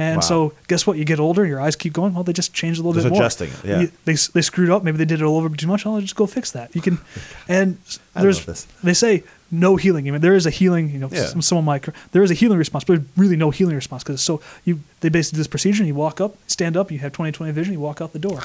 And 0.00 0.16
wow. 0.16 0.20
so, 0.20 0.52
guess 0.66 0.86
what? 0.86 0.96
You 0.96 1.04
get 1.04 1.20
older, 1.20 1.44
your 1.44 1.60
eyes 1.60 1.76
keep 1.76 1.92
going. 1.92 2.14
Well, 2.14 2.24
they 2.24 2.32
just 2.32 2.54
change 2.54 2.78
a 2.78 2.82
little 2.82 2.94
just 2.94 3.04
bit 3.04 3.12
more. 3.12 3.20
Adjusting 3.20 3.50
it, 3.50 3.64
yeah. 3.64 3.86
they, 4.06 4.14
they 4.14 4.40
screwed 4.40 4.70
up. 4.70 4.82
Maybe 4.82 4.96
they 4.96 5.04
did 5.04 5.20
it 5.20 5.24
a 5.24 5.30
little 5.30 5.48
bit 5.50 5.58
too 5.58 5.66
much. 5.66 5.84
I'll 5.84 6.00
just 6.00 6.16
go 6.16 6.26
fix 6.26 6.52
that. 6.52 6.74
You 6.74 6.80
can, 6.80 6.98
and 7.48 7.76
there's 8.14 8.66
they 8.82 8.94
say 8.94 9.24
no 9.50 9.76
healing. 9.76 10.08
I 10.08 10.12
mean, 10.12 10.20
there 10.20 10.34
is 10.34 10.46
a 10.46 10.50
healing. 10.50 10.90
You 10.90 10.98
know, 10.98 11.08
yeah. 11.10 11.26
some, 11.26 11.42
some 11.42 11.58
of 11.58 11.64
my 11.64 11.80
there 12.12 12.22
is 12.22 12.30
a 12.30 12.34
healing 12.34 12.58
response, 12.58 12.84
but 12.84 13.00
really 13.16 13.36
no 13.36 13.50
healing 13.50 13.74
response 13.74 14.02
because 14.02 14.22
so 14.22 14.40
you 14.64 14.80
they 15.00 15.08
basically 15.08 15.36
do 15.36 15.40
this 15.40 15.48
procedure. 15.48 15.82
And 15.82 15.88
you 15.88 15.94
walk 15.94 16.20
up, 16.20 16.36
stand 16.46 16.76
up, 16.76 16.90
you 16.90 16.98
have 16.98 17.12
20/20 17.12 17.52
vision, 17.52 17.72
you 17.72 17.80
walk 17.80 18.00
out 18.00 18.12
the 18.12 18.18
door. 18.18 18.42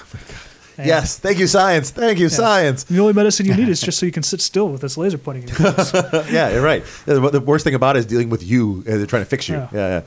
Oh 0.77 0.83
yes, 0.83 1.17
thank 1.17 1.39
you, 1.39 1.47
science. 1.47 1.89
Thank 1.89 2.19
you, 2.19 2.25
yeah. 2.25 2.29
science. 2.29 2.83
The 2.83 2.99
only 2.99 3.13
medicine 3.13 3.45
you 3.45 3.55
need 3.55 3.69
is 3.69 3.81
just 3.81 3.97
so 3.97 4.05
you 4.05 4.11
can 4.11 4.23
sit 4.23 4.41
still 4.41 4.67
with 4.67 4.81
this 4.81 4.97
laser 4.97 5.17
pointing 5.17 5.43
in 5.43 5.49
your 5.49 5.71
face. 5.71 5.93
yeah, 6.31 6.51
you're 6.51 6.61
right. 6.61 6.83
The 7.05 7.41
worst 7.45 7.63
thing 7.63 7.75
about 7.75 7.95
it 7.95 7.99
is 7.99 8.05
dealing 8.05 8.29
with 8.29 8.43
you. 8.43 8.83
Uh, 8.85 8.97
they're 8.97 9.05
trying 9.05 9.21
to 9.23 9.29
fix 9.29 9.47
you. 9.47 9.55
Yeah, 9.55 9.69
yeah. 9.71 9.87
yeah. 9.87 10.01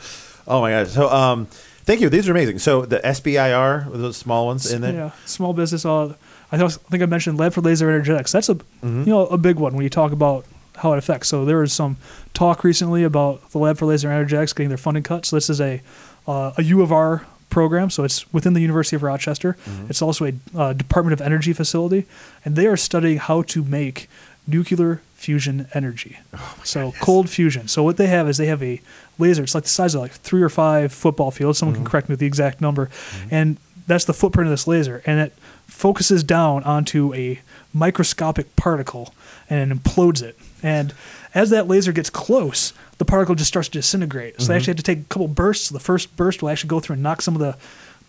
Oh 0.46 0.61
my 0.61 0.70
god. 0.70 0.88
So, 0.88 1.09
um, 1.11 1.49
Thank 1.88 2.03
you. 2.03 2.11
These 2.11 2.28
are 2.28 2.32
amazing. 2.32 2.59
So 2.59 2.84
the 2.84 2.99
SBIR, 2.99 3.90
those 3.94 4.18
small 4.18 4.44
ones 4.44 4.70
in 4.70 4.82
there. 4.82 4.92
Yeah, 4.92 5.11
small 5.24 5.55
business. 5.55 5.86
Uh, 5.86 6.16
I 6.53 6.59
think 6.68 7.03
I 7.03 7.07
mentioned 7.07 7.38
Lab 7.38 7.55
for 7.55 7.62
Laser 7.62 7.88
Energetics. 7.88 8.30
That's 8.30 8.51
a 8.51 8.57
mm-hmm. 8.57 9.05
you 9.05 9.07
know 9.07 9.26
a 9.28 9.38
big 9.38 9.57
one 9.57 9.72
when 9.72 9.84
you 9.84 9.88
talk 9.88 10.12
about 10.12 10.44
how 10.78 10.92
it 10.92 10.98
affects. 10.98 11.28
So 11.28 11.44
there 11.44 11.58
was 11.58 11.72
some 11.72 11.96
talk 12.34 12.64
recently 12.64 13.04
about 13.04 13.50
the 13.50 13.58
Lab 13.58 13.78
for 13.78 13.86
Laser 13.86 14.10
Energetics 14.10 14.52
getting 14.52 14.68
their 14.68 14.78
funding 14.78 15.02
cut. 15.02 15.26
So 15.26 15.36
this 15.36 15.50
is 15.50 15.60
a 15.60 15.80
uh, 16.26 16.52
a 16.56 16.62
U 16.62 16.82
of 16.82 16.92
R 16.92 17.26
program. 17.50 17.90
So 17.90 18.04
it's 18.04 18.30
within 18.32 18.52
the 18.52 18.60
University 18.60 18.96
of 18.96 19.02
Rochester. 19.02 19.56
Mm-hmm. 19.64 19.86
It's 19.88 20.02
also 20.02 20.26
a 20.26 20.32
uh, 20.56 20.72
Department 20.74 21.12
of 21.18 21.20
Energy 21.24 21.52
facility, 21.52 22.06
and 22.44 22.56
they 22.56 22.66
are 22.66 22.76
studying 22.76 23.18
how 23.18 23.42
to 23.42 23.64
make 23.64 24.08
nuclear 24.46 25.02
fusion 25.14 25.66
energy. 25.74 26.18
Oh 26.34 26.54
so 26.64 26.80
God, 26.86 26.94
yes. 26.94 27.02
cold 27.02 27.30
fusion. 27.30 27.68
So 27.68 27.82
what 27.82 27.96
they 27.96 28.06
have 28.06 28.28
is 28.28 28.36
they 28.36 28.46
have 28.46 28.62
a 28.62 28.80
laser. 29.18 29.42
It's 29.42 29.54
like 29.54 29.64
the 29.64 29.70
size 29.70 29.94
of 29.94 30.00
like 30.00 30.12
three 30.12 30.42
or 30.42 30.48
five 30.48 30.92
football 30.92 31.30
fields. 31.30 31.58
Someone 31.58 31.74
mm-hmm. 31.74 31.84
can 31.84 31.90
correct 31.90 32.08
me 32.08 32.12
with 32.12 32.20
the 32.20 32.26
exact 32.26 32.60
number, 32.60 32.86
mm-hmm. 32.86 33.28
and 33.30 33.56
that's 33.89 34.05
the 34.05 34.14
footprint 34.14 34.47
of 34.47 34.53
this 34.53 34.68
laser, 34.68 35.03
and 35.05 35.18
it 35.18 35.32
focuses 35.66 36.22
down 36.22 36.62
onto 36.64 37.12
a 37.14 37.41
microscopic 37.74 38.55
particle 38.57 39.14
and 39.51 39.70
it 39.70 39.74
implodes 39.76 40.22
it. 40.22 40.36
And 40.62 40.95
as 41.34 41.51
that 41.51 41.68
laser 41.68 41.93
gets 41.93 42.11
close, 42.11 42.72
the 42.99 43.05
particle 43.05 43.34
just 43.34 43.49
starts 43.49 43.68
to 43.68 43.78
disintegrate. 43.78 44.34
So 44.34 44.43
mm-hmm. 44.43 44.49
they 44.49 44.57
actually 44.57 44.70
have 44.72 44.76
to 44.78 44.82
take 44.82 44.99
a 45.01 45.05
couple 45.05 45.28
bursts. 45.28 45.68
The 45.68 45.80
first 45.80 46.16
burst 46.16 46.43
will 46.43 46.49
actually 46.49 46.68
go 46.68 46.80
through 46.80 46.95
and 46.95 47.03
knock 47.03 47.22
some 47.22 47.34
of 47.34 47.41
the 47.41 47.57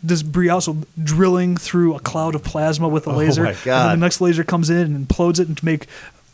debris 0.05 0.49
out, 0.49 0.63
so 0.63 0.77
drilling 1.01 1.57
through 1.57 1.95
a 1.95 1.99
cloud 1.99 2.33
of 2.33 2.43
plasma 2.43 2.87
with 2.87 3.05
a 3.05 3.11
laser. 3.11 3.45
oh 3.45 3.49
laser. 3.49 3.69
And 3.69 3.91
then 3.91 3.99
the 3.99 4.05
next 4.05 4.21
laser 4.21 4.43
comes 4.43 4.69
in 4.69 4.77
and 4.77 5.07
implodes 5.07 5.39
it 5.39 5.47
and 5.47 5.57
to 5.57 5.65
make 5.65 5.87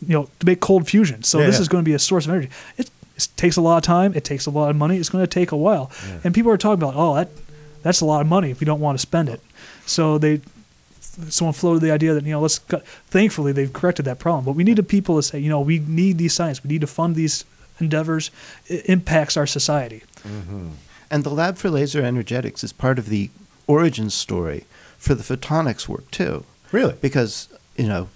you 0.05 0.13
know 0.13 0.29
to 0.39 0.45
make 0.45 0.59
cold 0.59 0.87
fusion. 0.87 1.23
So 1.23 1.39
yeah, 1.39 1.47
this 1.47 1.55
yeah. 1.55 1.61
is 1.61 1.67
going 1.67 1.83
to 1.83 1.89
be 1.89 1.93
a 1.93 1.99
source 1.99 2.25
of 2.25 2.31
energy. 2.31 2.49
It, 2.77 2.89
it, 3.15 3.27
takes 3.37 3.55
a 3.55 3.61
lot 3.61 3.77
of 3.77 3.83
time. 3.83 4.13
It 4.13 4.23
takes 4.23 4.45
a 4.45 4.51
lot 4.51 4.69
of 4.69 4.75
money. 4.75 4.97
It's 4.97 5.09
going 5.09 5.23
to 5.23 5.27
take 5.27 5.51
a 5.51 5.57
while. 5.57 5.89
Yeah. 6.05 6.19
And 6.25 6.35
people 6.35 6.51
are 6.51 6.57
talking 6.57 6.83
about, 6.83 6.95
oh, 6.97 7.15
that 7.15 7.29
that's 7.85 8.01
a 8.01 8.05
lot 8.05 8.19
of 8.19 8.27
money 8.27 8.49
if 8.49 8.59
you 8.61 8.65
don't 8.65 8.79
want 8.79 8.97
to 8.97 9.01
spend 9.01 9.29
it. 9.29 9.39
So 9.85 10.17
they 10.17 10.41
someone 11.29 11.53
floated 11.53 11.81
the 11.81 11.91
idea 11.91 12.15
that 12.15 12.23
you 12.25 12.31
know 12.31 12.41
let's 12.41 12.59
cut. 12.59 12.85
thankfully 13.07 13.53
they've 13.53 13.71
corrected 13.71 14.03
that 14.03 14.19
problem 14.19 14.43
but 14.43 14.51
we 14.51 14.65
need 14.65 14.75
the 14.75 14.83
people 14.83 15.15
to 15.15 15.23
say 15.23 15.39
you 15.39 15.47
know 15.47 15.61
we 15.61 15.79
need 15.79 16.17
these 16.17 16.33
science 16.33 16.61
we 16.61 16.67
need 16.67 16.81
to 16.81 16.87
fund 16.87 17.15
these 17.15 17.45
endeavors 17.79 18.31
it 18.67 18.85
impacts 18.87 19.37
our 19.37 19.47
society 19.47 20.03
mm-hmm. 20.27 20.71
and 21.09 21.23
the 21.23 21.29
lab 21.29 21.55
for 21.55 21.69
laser 21.69 22.01
energetics 22.01 22.65
is 22.65 22.73
part 22.73 22.99
of 22.99 23.07
the 23.07 23.29
origin 23.65 24.09
story 24.09 24.65
for 24.97 25.15
the 25.15 25.23
photonics 25.23 25.87
work 25.87 26.09
too 26.11 26.43
really 26.73 26.95
because 26.99 27.47
you 27.77 27.87
know 27.87 28.09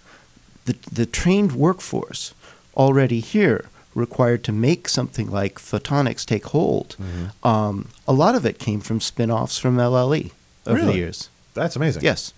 the 0.66 0.76
the 0.92 1.06
trained 1.06 1.54
workforce 1.54 2.34
already 2.76 3.22
here 3.22 3.70
required 4.00 4.44
to 4.44 4.52
make 4.52 4.88
something 4.88 5.30
like 5.30 5.60
photonics 5.60 6.26
take 6.26 6.46
hold 6.46 6.96
mm-hmm. 7.00 7.48
um, 7.48 7.90
a 8.08 8.14
lot 8.14 8.36
of 8.36 8.46
it 8.46 8.58
came 8.58 8.80
from 8.80 9.00
spin-offs 9.00 9.58
from 9.58 9.78
lle 9.78 10.14
over 10.14 10.32
really? 10.68 10.94
the 10.94 10.98
years 10.98 11.30
that's 11.54 11.76
amazing 11.76 12.04
yes 12.04 12.34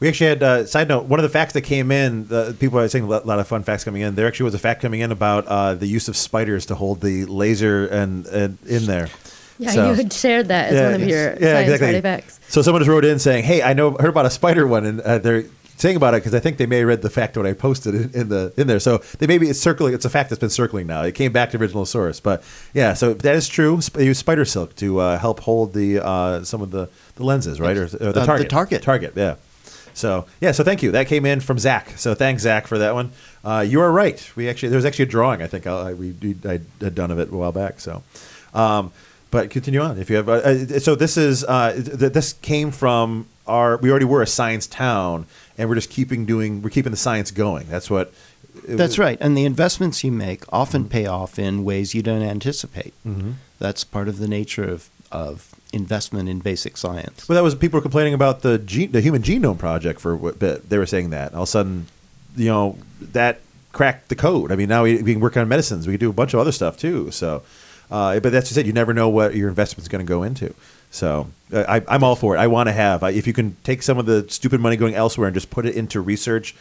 we 0.00 0.06
actually 0.06 0.28
had 0.28 0.42
uh, 0.42 0.66
side 0.66 0.88
note. 0.88 1.06
One 1.06 1.18
of 1.18 1.24
the 1.24 1.28
facts 1.28 1.54
that 1.54 1.62
came 1.62 1.90
in, 1.90 2.28
the 2.28 2.56
people 2.58 2.78
are 2.78 2.86
saying 2.88 3.04
a 3.04 3.08
lot 3.08 3.38
of 3.40 3.48
fun 3.48 3.64
facts 3.64 3.82
coming 3.82 4.02
in. 4.02 4.14
There 4.14 4.28
actually 4.28 4.44
was 4.44 4.54
a 4.54 4.58
fact 4.58 4.80
coming 4.80 5.00
in 5.00 5.10
about 5.10 5.46
uh, 5.46 5.74
the 5.74 5.86
use 5.86 6.06
of 6.06 6.16
spiders 6.16 6.66
to 6.66 6.76
hold 6.76 7.00
the 7.00 7.24
laser 7.24 7.86
and, 7.88 8.24
and 8.26 8.58
in 8.64 8.86
there. 8.86 9.08
Yeah, 9.58 9.70
so, 9.72 9.88
you 9.88 9.94
had 9.94 10.12
shared 10.12 10.48
that 10.48 10.68
as 10.68 10.74
yeah, 10.74 10.92
one 10.92 11.02
of 11.02 11.08
your 11.08 11.36
yeah, 11.40 11.58
exactly. 11.58 12.00
facts. 12.00 12.38
So 12.48 12.62
someone 12.62 12.80
just 12.80 12.88
wrote 12.88 13.04
in 13.04 13.18
saying, 13.18 13.42
"Hey, 13.42 13.60
I 13.60 13.72
know 13.72 13.96
heard 13.98 14.10
about 14.10 14.24
a 14.24 14.30
spider 14.30 14.68
one, 14.68 14.86
and 14.86 15.00
uh, 15.00 15.18
they're 15.18 15.46
saying 15.78 15.96
about 15.96 16.14
it 16.14 16.18
because 16.18 16.34
I 16.34 16.40
think 16.40 16.58
they 16.58 16.66
may 16.66 16.78
have 16.78 16.88
read 16.88 17.02
the 17.02 17.10
fact 17.10 17.36
when 17.36 17.46
I 17.46 17.52
posted 17.52 17.94
it 17.94 18.14
in 18.14 18.28
the 18.28 18.52
in 18.56 18.66
there. 18.66 18.80
So 18.80 18.98
they 19.18 19.26
maybe 19.26 19.48
it's 19.48 19.60
circling. 19.60 19.94
It's 19.94 20.04
a 20.04 20.10
fact 20.10 20.30
that's 20.30 20.40
been 20.40 20.50
circling 20.50 20.86
now. 20.86 21.02
It 21.02 21.14
came 21.14 21.32
back 21.32 21.50
to 21.50 21.58
original 21.58 21.86
source, 21.86 22.20
but 22.20 22.42
yeah. 22.74 22.94
So 22.94 23.14
that 23.14 23.34
is 23.34 23.48
true. 23.48 23.78
They 23.78 24.06
use 24.06 24.18
spider 24.18 24.44
silk 24.44 24.76
to 24.76 24.98
uh, 24.98 25.18
help 25.18 25.40
hold 25.40 25.72
the 25.72 26.04
uh, 26.04 26.44
some 26.44 26.60
of 26.60 26.70
the, 26.70 26.88
the 27.14 27.24
lenses, 27.24 27.60
right, 27.60 27.76
or, 27.76 27.84
or 27.84 28.12
the 28.12 28.24
target. 28.24 28.46
the 28.46 28.50
target. 28.50 28.82
Target. 28.82 29.12
Yeah. 29.16 29.36
So 29.94 30.26
yeah, 30.40 30.52
so 30.52 30.62
thank 30.62 30.82
you. 30.82 30.92
That 30.92 31.06
came 31.06 31.26
in 31.26 31.40
from 31.40 31.58
Zach. 31.58 31.98
So 31.98 32.14
thanks 32.14 32.42
Zach 32.42 32.66
for 32.66 32.78
that 32.78 32.94
one. 32.94 33.10
Uh, 33.44 33.64
you 33.66 33.80
are 33.80 33.90
right. 33.90 34.30
We 34.36 34.48
actually 34.48 34.68
there 34.70 34.78
was 34.78 34.84
actually 34.84 35.04
a 35.04 35.08
drawing. 35.08 35.42
I 35.42 35.46
think 35.46 35.66
I, 35.66 35.94
we 35.94 36.14
I 36.44 36.60
had 36.80 36.94
done 36.94 37.10
of 37.10 37.18
it 37.18 37.32
a 37.32 37.36
while 37.36 37.52
back. 37.52 37.80
So, 37.80 38.02
um, 38.54 38.92
but 39.30 39.50
continue 39.50 39.80
on 39.80 39.98
if 39.98 40.08
you 40.10 40.16
have. 40.16 40.28
Uh, 40.28 40.32
uh 40.32 40.78
so 40.78 40.94
this 40.94 41.16
is 41.16 41.44
uh, 41.44 41.72
th- 41.72 42.12
this 42.12 42.32
came 42.34 42.70
from 42.70 43.26
our. 43.48 43.76
We 43.78 43.90
already 43.90 44.04
were 44.04 44.22
a 44.22 44.26
science 44.26 44.66
town, 44.66 45.26
and 45.56 45.68
we're 45.68 45.74
just 45.74 45.90
keeping 45.90 46.26
doing. 46.26 46.62
We're 46.62 46.70
keeping 46.70 46.92
the 46.92 46.98
science 46.98 47.30
going. 47.30 47.66
That's 47.68 47.90
what. 47.90 48.12
That's 48.66 48.98
right. 48.98 49.16
And 49.20 49.36
the 49.36 49.44
investments 49.44 50.02
you 50.04 50.12
make 50.12 50.44
often 50.52 50.88
pay 50.88 51.06
off 51.06 51.38
in 51.38 51.64
ways 51.64 51.94
you 51.94 52.02
don't 52.02 52.22
anticipate. 52.22 52.92
Mm-hmm. 53.06 53.32
That's 53.58 53.84
part 53.84 54.08
of 54.08 54.18
the 54.18 54.28
nature 54.28 54.64
of 54.64 54.90
of 55.10 55.54
investment 55.72 56.28
in 56.28 56.40
basic 56.40 56.76
science. 56.76 57.28
Well, 57.28 57.36
that 57.36 57.42
was 57.42 57.54
people 57.54 57.78
were 57.78 57.82
complaining 57.82 58.14
about 58.14 58.42
the 58.42 58.58
gene, 58.58 58.92
the 58.92 59.00
Human 59.00 59.22
Genome 59.22 59.58
Project 59.58 60.00
for 60.00 60.16
what 60.16 60.38
bit. 60.38 60.68
They 60.68 60.78
were 60.78 60.86
saying 60.86 61.10
that 61.10 61.34
all 61.34 61.42
of 61.42 61.48
a 61.48 61.50
sudden, 61.50 61.86
you 62.36 62.46
know, 62.46 62.78
that 63.00 63.40
cracked 63.72 64.08
the 64.08 64.16
code. 64.16 64.50
I 64.50 64.56
mean, 64.56 64.68
now 64.68 64.84
we, 64.84 65.02
we 65.02 65.12
can 65.12 65.20
work 65.20 65.36
on 65.36 65.48
medicines. 65.48 65.86
We 65.86 65.94
can 65.94 66.00
do 66.00 66.10
a 66.10 66.14
bunch 66.14 66.34
of 66.34 66.40
other 66.40 66.52
stuff 66.52 66.76
too. 66.76 67.10
So, 67.10 67.42
uh, 67.90 68.20
but 68.20 68.32
that's 68.32 68.48
just 68.48 68.58
it. 68.58 68.66
You 68.66 68.72
never 68.72 68.94
know 68.94 69.08
what 69.08 69.34
your 69.34 69.48
investment 69.48 69.82
is 69.82 69.88
going 69.88 70.04
to 70.04 70.08
go 70.08 70.22
into. 70.22 70.54
So 70.90 71.28
uh, 71.52 71.80
I, 71.88 71.94
am 71.94 72.02
all 72.02 72.16
for 72.16 72.36
it. 72.36 72.38
I 72.38 72.46
want 72.46 72.68
to 72.68 72.72
have. 72.72 73.02
if 73.02 73.26
you 73.26 73.32
can 73.32 73.56
take 73.64 73.82
some 73.82 73.98
of 73.98 74.06
the 74.06 74.28
stupid 74.28 74.60
money 74.60 74.76
going 74.76 74.94
elsewhere 74.94 75.28
and 75.28 75.34
just 75.34 75.50
put 75.50 75.66
it 75.66 75.74
into 75.74 76.00
research. 76.00 76.54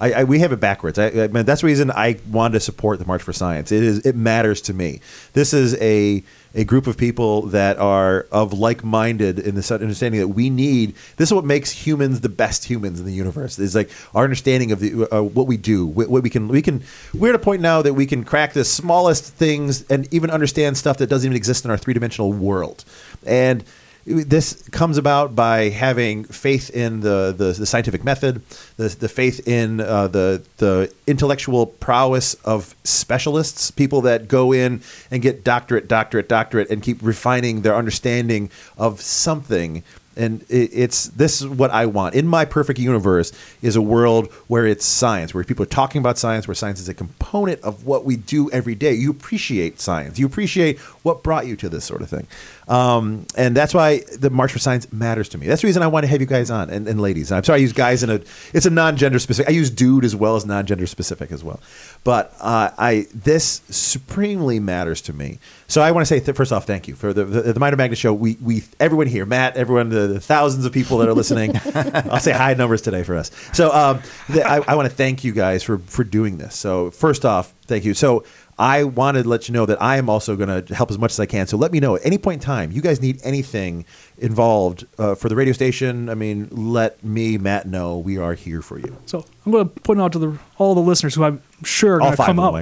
I, 0.00 0.12
I, 0.12 0.24
we 0.24 0.38
have 0.38 0.50
it 0.52 0.60
backwards. 0.60 0.98
I, 0.98 1.08
I 1.08 1.28
mean, 1.28 1.44
that's 1.44 1.60
the 1.60 1.66
reason 1.66 1.90
I 1.90 2.18
wanted 2.30 2.54
to 2.54 2.60
support 2.60 2.98
the 2.98 3.04
March 3.04 3.22
for 3.22 3.34
Science. 3.34 3.70
It 3.70 3.82
is 3.82 3.98
it 4.06 4.16
matters 4.16 4.62
to 4.62 4.74
me. 4.74 5.00
This 5.34 5.52
is 5.52 5.76
a 5.80 6.24
a 6.54 6.64
group 6.64 6.86
of 6.86 6.96
people 6.96 7.42
that 7.42 7.78
are 7.78 8.26
of 8.32 8.52
like-minded 8.52 9.38
in 9.38 9.54
this 9.54 9.70
understanding 9.70 10.20
that 10.20 10.28
we 10.28 10.50
need. 10.50 10.94
This 11.16 11.28
is 11.28 11.34
what 11.34 11.44
makes 11.44 11.70
humans 11.70 12.22
the 12.22 12.28
best 12.28 12.64
humans 12.64 12.98
in 12.98 13.06
the 13.06 13.12
universe. 13.12 13.58
Is 13.58 13.74
like 13.74 13.90
our 14.14 14.24
understanding 14.24 14.72
of 14.72 14.80
the 14.80 15.06
uh, 15.14 15.22
what 15.22 15.46
we 15.46 15.56
do, 15.56 15.86
what, 15.86 16.08
we 16.08 16.30
can. 16.30 16.48
We 16.48 16.62
can. 16.62 16.82
We're 17.12 17.30
at 17.30 17.34
a 17.34 17.38
point 17.38 17.60
now 17.60 17.82
that 17.82 17.92
we 17.94 18.06
can 18.06 18.24
crack 18.24 18.54
the 18.54 18.64
smallest 18.64 19.34
things 19.34 19.88
and 19.90 20.12
even 20.12 20.30
understand 20.30 20.78
stuff 20.78 20.96
that 20.96 21.08
doesn't 21.08 21.26
even 21.26 21.36
exist 21.36 21.64
in 21.64 21.70
our 21.70 21.76
three-dimensional 21.76 22.32
world. 22.32 22.84
And 23.26 23.64
this 24.04 24.68
comes 24.70 24.98
about 24.98 25.36
by 25.36 25.68
having 25.68 26.24
faith 26.24 26.70
in 26.70 27.00
the, 27.00 27.34
the, 27.36 27.52
the 27.52 27.66
scientific 27.66 28.02
method, 28.02 28.42
the, 28.76 28.88
the 28.88 29.08
faith 29.08 29.46
in 29.46 29.80
uh, 29.80 30.08
the, 30.08 30.42
the 30.56 30.92
intellectual 31.06 31.66
prowess 31.66 32.34
of 32.44 32.74
specialists, 32.82 33.70
people 33.70 34.00
that 34.02 34.26
go 34.26 34.52
in 34.52 34.82
and 35.10 35.22
get 35.22 35.44
doctorate, 35.44 35.86
doctorate, 35.86 36.28
doctorate, 36.28 36.70
and 36.70 36.82
keep 36.82 36.98
refining 37.02 37.62
their 37.62 37.76
understanding 37.76 38.50
of 38.78 39.00
something. 39.00 39.82
And 40.16 40.44
it's 40.50 41.06
this 41.06 41.40
is 41.40 41.46
what 41.46 41.70
I 41.70 41.86
want. 41.86 42.14
In 42.14 42.26
my 42.26 42.44
perfect 42.44 42.78
universe 42.78 43.32
is 43.62 43.76
a 43.76 43.80
world 43.80 44.30
where 44.48 44.66
it's 44.66 44.84
science, 44.84 45.32
where 45.32 45.44
people 45.44 45.62
are 45.62 45.66
talking 45.66 46.00
about 46.00 46.18
science, 46.18 46.48
where 46.48 46.54
science 46.54 46.80
is 46.80 46.88
a 46.88 46.94
component 46.94 47.60
of 47.62 47.86
what 47.86 48.04
we 48.04 48.16
do 48.16 48.50
every 48.50 48.74
day. 48.74 48.92
You 48.92 49.12
appreciate 49.12 49.80
science, 49.80 50.18
you 50.18 50.26
appreciate 50.26 50.78
what 51.02 51.22
brought 51.22 51.46
you 51.46 51.56
to 51.56 51.68
this 51.68 51.84
sort 51.84 52.02
of 52.02 52.08
thing, 52.08 52.26
um, 52.68 53.26
and 53.36 53.56
that's 53.56 53.74
why 53.74 54.02
the 54.18 54.30
March 54.30 54.52
for 54.52 54.58
Science 54.58 54.92
matters 54.92 55.28
to 55.30 55.38
me. 55.38 55.46
That's 55.46 55.62
the 55.62 55.68
reason 55.68 55.82
I 55.82 55.86
want 55.86 56.04
to 56.04 56.08
have 56.08 56.20
you 56.20 56.26
guys 56.26 56.50
on 56.50 56.70
and, 56.70 56.86
and 56.88 57.00
ladies. 57.00 57.32
I'm 57.32 57.44
sorry 57.44 57.58
I 57.58 57.62
use 57.62 57.72
guys 57.72 58.02
in 58.02 58.10
a 58.10 58.20
it's 58.52 58.66
a 58.66 58.70
non-gender 58.70 59.18
specific. 59.18 59.50
I 59.50 59.52
use 59.52 59.70
dude 59.70 60.04
as 60.04 60.14
well 60.14 60.36
as 60.36 60.46
non-gender 60.46 60.86
specific 60.86 61.32
as 61.32 61.44
well, 61.44 61.60
but 62.04 62.34
uh, 62.40 62.70
I 62.78 63.06
this 63.14 63.62
supremely 63.68 64.60
matters 64.60 65.00
to 65.02 65.12
me 65.12 65.38
so 65.70 65.82
I 65.82 65.92
want 65.92 66.02
to 66.04 66.06
say 66.06 66.18
th- 66.18 66.36
first 66.36 66.52
off, 66.52 66.66
thank 66.66 66.88
you 66.88 66.96
for 66.96 67.12
the 67.12 67.24
the, 67.24 67.52
the 67.52 67.60
Mind 67.60 67.72
of 67.72 67.78
Magnus 67.78 67.98
show. 67.98 68.12
We 68.12 68.36
we 68.42 68.64
everyone 68.80 69.06
here, 69.06 69.24
Matt, 69.24 69.56
everyone, 69.56 69.88
the, 69.88 70.08
the 70.08 70.20
thousands 70.20 70.64
of 70.64 70.72
people 70.72 70.98
that 70.98 71.08
are 71.08 71.14
listening. 71.14 71.52
I'll 71.74 72.18
say 72.18 72.32
high 72.32 72.54
numbers 72.54 72.82
today 72.82 73.04
for 73.04 73.16
us. 73.16 73.30
So 73.52 73.72
um, 73.72 74.02
the, 74.28 74.42
I, 74.44 74.56
I 74.66 74.74
want 74.74 74.90
to 74.90 74.94
thank 74.94 75.22
you 75.22 75.32
guys 75.32 75.62
for 75.62 75.78
for 75.78 76.02
doing 76.02 76.38
this. 76.38 76.56
So 76.56 76.90
first 76.90 77.24
off, 77.24 77.54
thank 77.66 77.84
you. 77.84 77.94
So 77.94 78.24
I 78.60 78.84
wanted 78.84 79.22
to 79.22 79.28
let 79.30 79.48
you 79.48 79.54
know 79.54 79.64
that 79.64 79.80
I 79.80 79.96
am 79.96 80.10
also 80.10 80.36
going 80.36 80.64
to 80.64 80.74
help 80.74 80.90
as 80.90 80.98
much 80.98 81.12
as 81.12 81.18
I 81.18 81.24
can. 81.24 81.46
So 81.46 81.56
let 81.56 81.72
me 81.72 81.80
know 81.80 81.96
at 81.96 82.04
any 82.04 82.18
point 82.18 82.42
in 82.42 82.46
time 82.46 82.70
you 82.70 82.82
guys 82.82 83.00
need 83.00 83.18
anything 83.24 83.86
involved 84.18 84.86
uh, 84.98 85.14
for 85.14 85.30
the 85.30 85.34
radio 85.34 85.54
station. 85.54 86.10
I 86.10 86.14
mean, 86.14 86.46
let 86.52 87.02
me, 87.02 87.38
Matt, 87.38 87.66
know 87.66 87.96
we 87.96 88.18
are 88.18 88.34
here 88.34 88.60
for 88.60 88.78
you. 88.78 88.98
So 89.06 89.24
I'm 89.46 89.52
going 89.52 89.68
to 89.68 89.80
point 89.80 90.00
out 90.00 90.12
to 90.12 90.18
the 90.18 90.38
all 90.58 90.74
the 90.74 90.82
listeners 90.82 91.14
who 91.14 91.24
I'm 91.24 91.42
sure 91.64 91.96
are 91.96 91.98
going 92.00 92.16
to 92.16 92.24
come 92.24 92.38
out. 92.38 92.52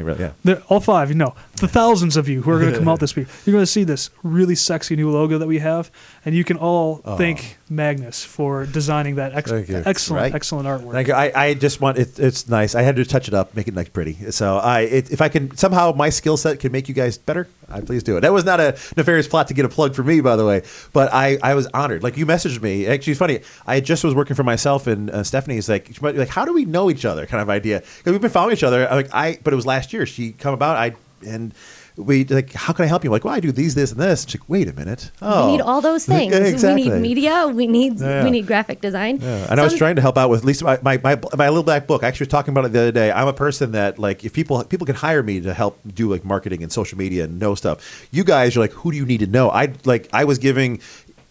yeah. 0.45 0.61
All 0.69 0.79
five, 0.79 1.09
you 1.09 1.17
know, 1.17 1.35
the 1.57 1.67
thousands 1.67 2.17
of 2.17 2.29
you 2.29 2.43
who 2.43 2.53
are 2.53 2.61
going 2.61 2.73
to 2.73 2.79
come 2.79 2.87
out 2.87 3.01
this 3.01 3.17
week. 3.17 3.27
You're 3.45 3.53
going 3.53 3.63
to 3.63 3.67
see 3.67 3.83
this 3.83 4.11
really 4.23 4.55
sexy 4.55 4.95
new 4.95 5.11
logo 5.11 5.39
that 5.39 5.49
we 5.49 5.59
have, 5.59 5.91
and 6.25 6.37
you 6.37 6.45
can 6.45 6.57
all 6.57 7.01
oh. 7.05 7.17
thank 7.17 7.59
Magnus 7.69 8.25
for 8.25 8.65
designing 8.65 9.17
that 9.17 9.35
ex- 9.35 9.51
excellent, 9.51 10.23
right? 10.23 10.35
excellent 10.35 10.69
artwork. 10.69 10.93
Thank 10.93 11.09
you. 11.09 11.15
I, 11.15 11.33
I 11.35 11.55
just 11.55 11.81
want 11.81 11.99
it, 11.99 12.17
it's 12.19 12.49
nice. 12.49 12.77
I 12.77 12.83
had 12.83 12.95
to 12.97 13.05
touch 13.05 13.27
it 13.27 13.35
up, 13.35 13.57
make 13.57 13.67
it 13.67 13.75
nice, 13.75 13.89
pretty. 13.89 14.31
So 14.31 14.59
I, 14.59 14.83
it, 14.83 15.11
if 15.11 15.21
I 15.21 15.29
can 15.29 15.57
somehow 15.57 15.93
my 15.93 16.11
skill 16.11 16.37
set 16.37 16.61
can 16.61 16.71
make 16.71 16.89
you 16.89 16.95
guys 16.95 17.19
better, 17.19 17.49
I 17.71 17.81
please 17.81 18.03
do 18.03 18.17
it. 18.17 18.21
That 18.21 18.33
was 18.33 18.45
not 18.45 18.61
a 18.61 18.79
nefarious 18.97 19.29
plot 19.29 19.49
to 19.49 19.55
get 19.55 19.65
a 19.65 19.69
plug 19.69 19.95
for 19.95 20.03
me, 20.03 20.21
by 20.21 20.37
the 20.37 20.45
way. 20.47 20.63
But 20.93 21.13
I, 21.13 21.39
I 21.43 21.55
was 21.55 21.67
honored. 21.75 22.03
Like 22.03 22.17
you 22.17 22.27
messaged 22.27 22.63
me. 22.63 22.87
Actually, 22.87 23.13
it's 23.13 23.19
funny. 23.19 23.41
I 23.67 23.81
just 23.81 24.05
was 24.05 24.15
working 24.15 24.37
for 24.37 24.45
myself, 24.45 24.87
and 24.87 25.11
uh, 25.11 25.23
Stephanie's 25.23 25.69
like, 25.69 26.01
like, 26.01 26.29
how 26.29 26.45
do 26.45 26.53
we 26.53 26.65
know 26.65 26.91
each 26.91 27.05
other? 27.05 27.27
Kind 27.27 27.43
of 27.43 27.51
idea. 27.51 27.81
Because 27.99 28.13
we've 28.13 28.21
been 28.21 28.31
following 28.31 28.55
each 28.55 28.63
other. 28.63 28.87
Like 28.91 29.13
I, 29.15 29.39
but 29.43 29.53
it 29.53 29.57
was 29.57 29.67
last 29.67 29.93
year. 29.93 30.07
She 30.07 30.33
come 30.33 30.55
about. 30.55 30.77
I 30.77 30.95
and 31.27 31.53
we 31.99 32.25
like, 32.25 32.53
how 32.53 32.73
can 32.73 32.85
I 32.85 32.89
help 32.89 33.03
you? 33.03 33.11
I'm 33.11 33.13
like, 33.13 33.25
well, 33.25 33.35
I 33.35 33.41
do 33.41 33.51
these, 33.51 33.75
this, 33.75 33.91
and 33.91 34.01
this. 34.01 34.25
She's 34.29 34.41
like, 34.41 34.49
wait 34.49 34.69
a 34.69 34.73
minute. 34.73 35.11
Oh, 35.21 35.47
We 35.47 35.53
need 35.53 35.61
oh. 35.63 35.67
all 35.67 35.81
those 35.81 36.05
things. 36.15 36.35
Exactly. 36.35 36.85
We 36.85 36.91
need 36.91 37.01
media. 37.01 37.49
We 37.49 37.67
need 37.67 37.99
Yeah. 38.01 38.25
we 38.25 38.31
need 38.31 38.47
graphic 38.47 38.81
design. 38.81 39.19
Yeah, 39.21 39.49
and 39.51 39.61
I 39.61 39.65
was 39.65 39.75
trying 39.75 39.97
to 39.97 40.03
help 40.03 40.17
out 40.17 40.31
with 40.31 40.41
at 40.41 40.47
least 40.47 40.63
my, 40.63 40.79
my, 40.83 40.99
my, 41.03 41.21
my 41.37 41.49
little 41.49 41.65
black 41.65 41.87
book. 41.87 42.05
I 42.05 42.09
actually 42.09 42.27
was 42.27 42.33
talking 42.33 42.53
about 42.53 42.65
it 42.65 42.73
the 42.73 42.81
other 42.81 42.93
day. 42.93 43.11
I'm 43.11 43.29
a 43.29 43.33
person 43.33 43.73
that 43.73 43.99
like 43.99 44.25
if 44.25 44.33
people 44.33 44.63
people 44.65 44.87
can 44.87 44.95
hire 44.97 45.23
me 45.23 45.41
to 45.41 45.53
help 45.53 45.81
do 45.93 46.09
like 46.11 46.25
marketing 46.25 46.63
and 46.63 46.73
social 46.73 46.97
media 46.97 47.25
and 47.25 47.39
know 47.41 47.55
stuff. 47.55 48.09
You 48.13 48.25
guys 48.25 48.57
are 48.57 48.61
like, 48.61 48.73
who 48.73 48.93
do 48.93 48.97
you 48.97 49.05
need 49.07 49.21
to 49.21 49.27
know? 49.27 49.51
I 49.51 49.73
like 49.85 50.09
I 50.13 50.25
was 50.25 50.39
giving 50.39 50.81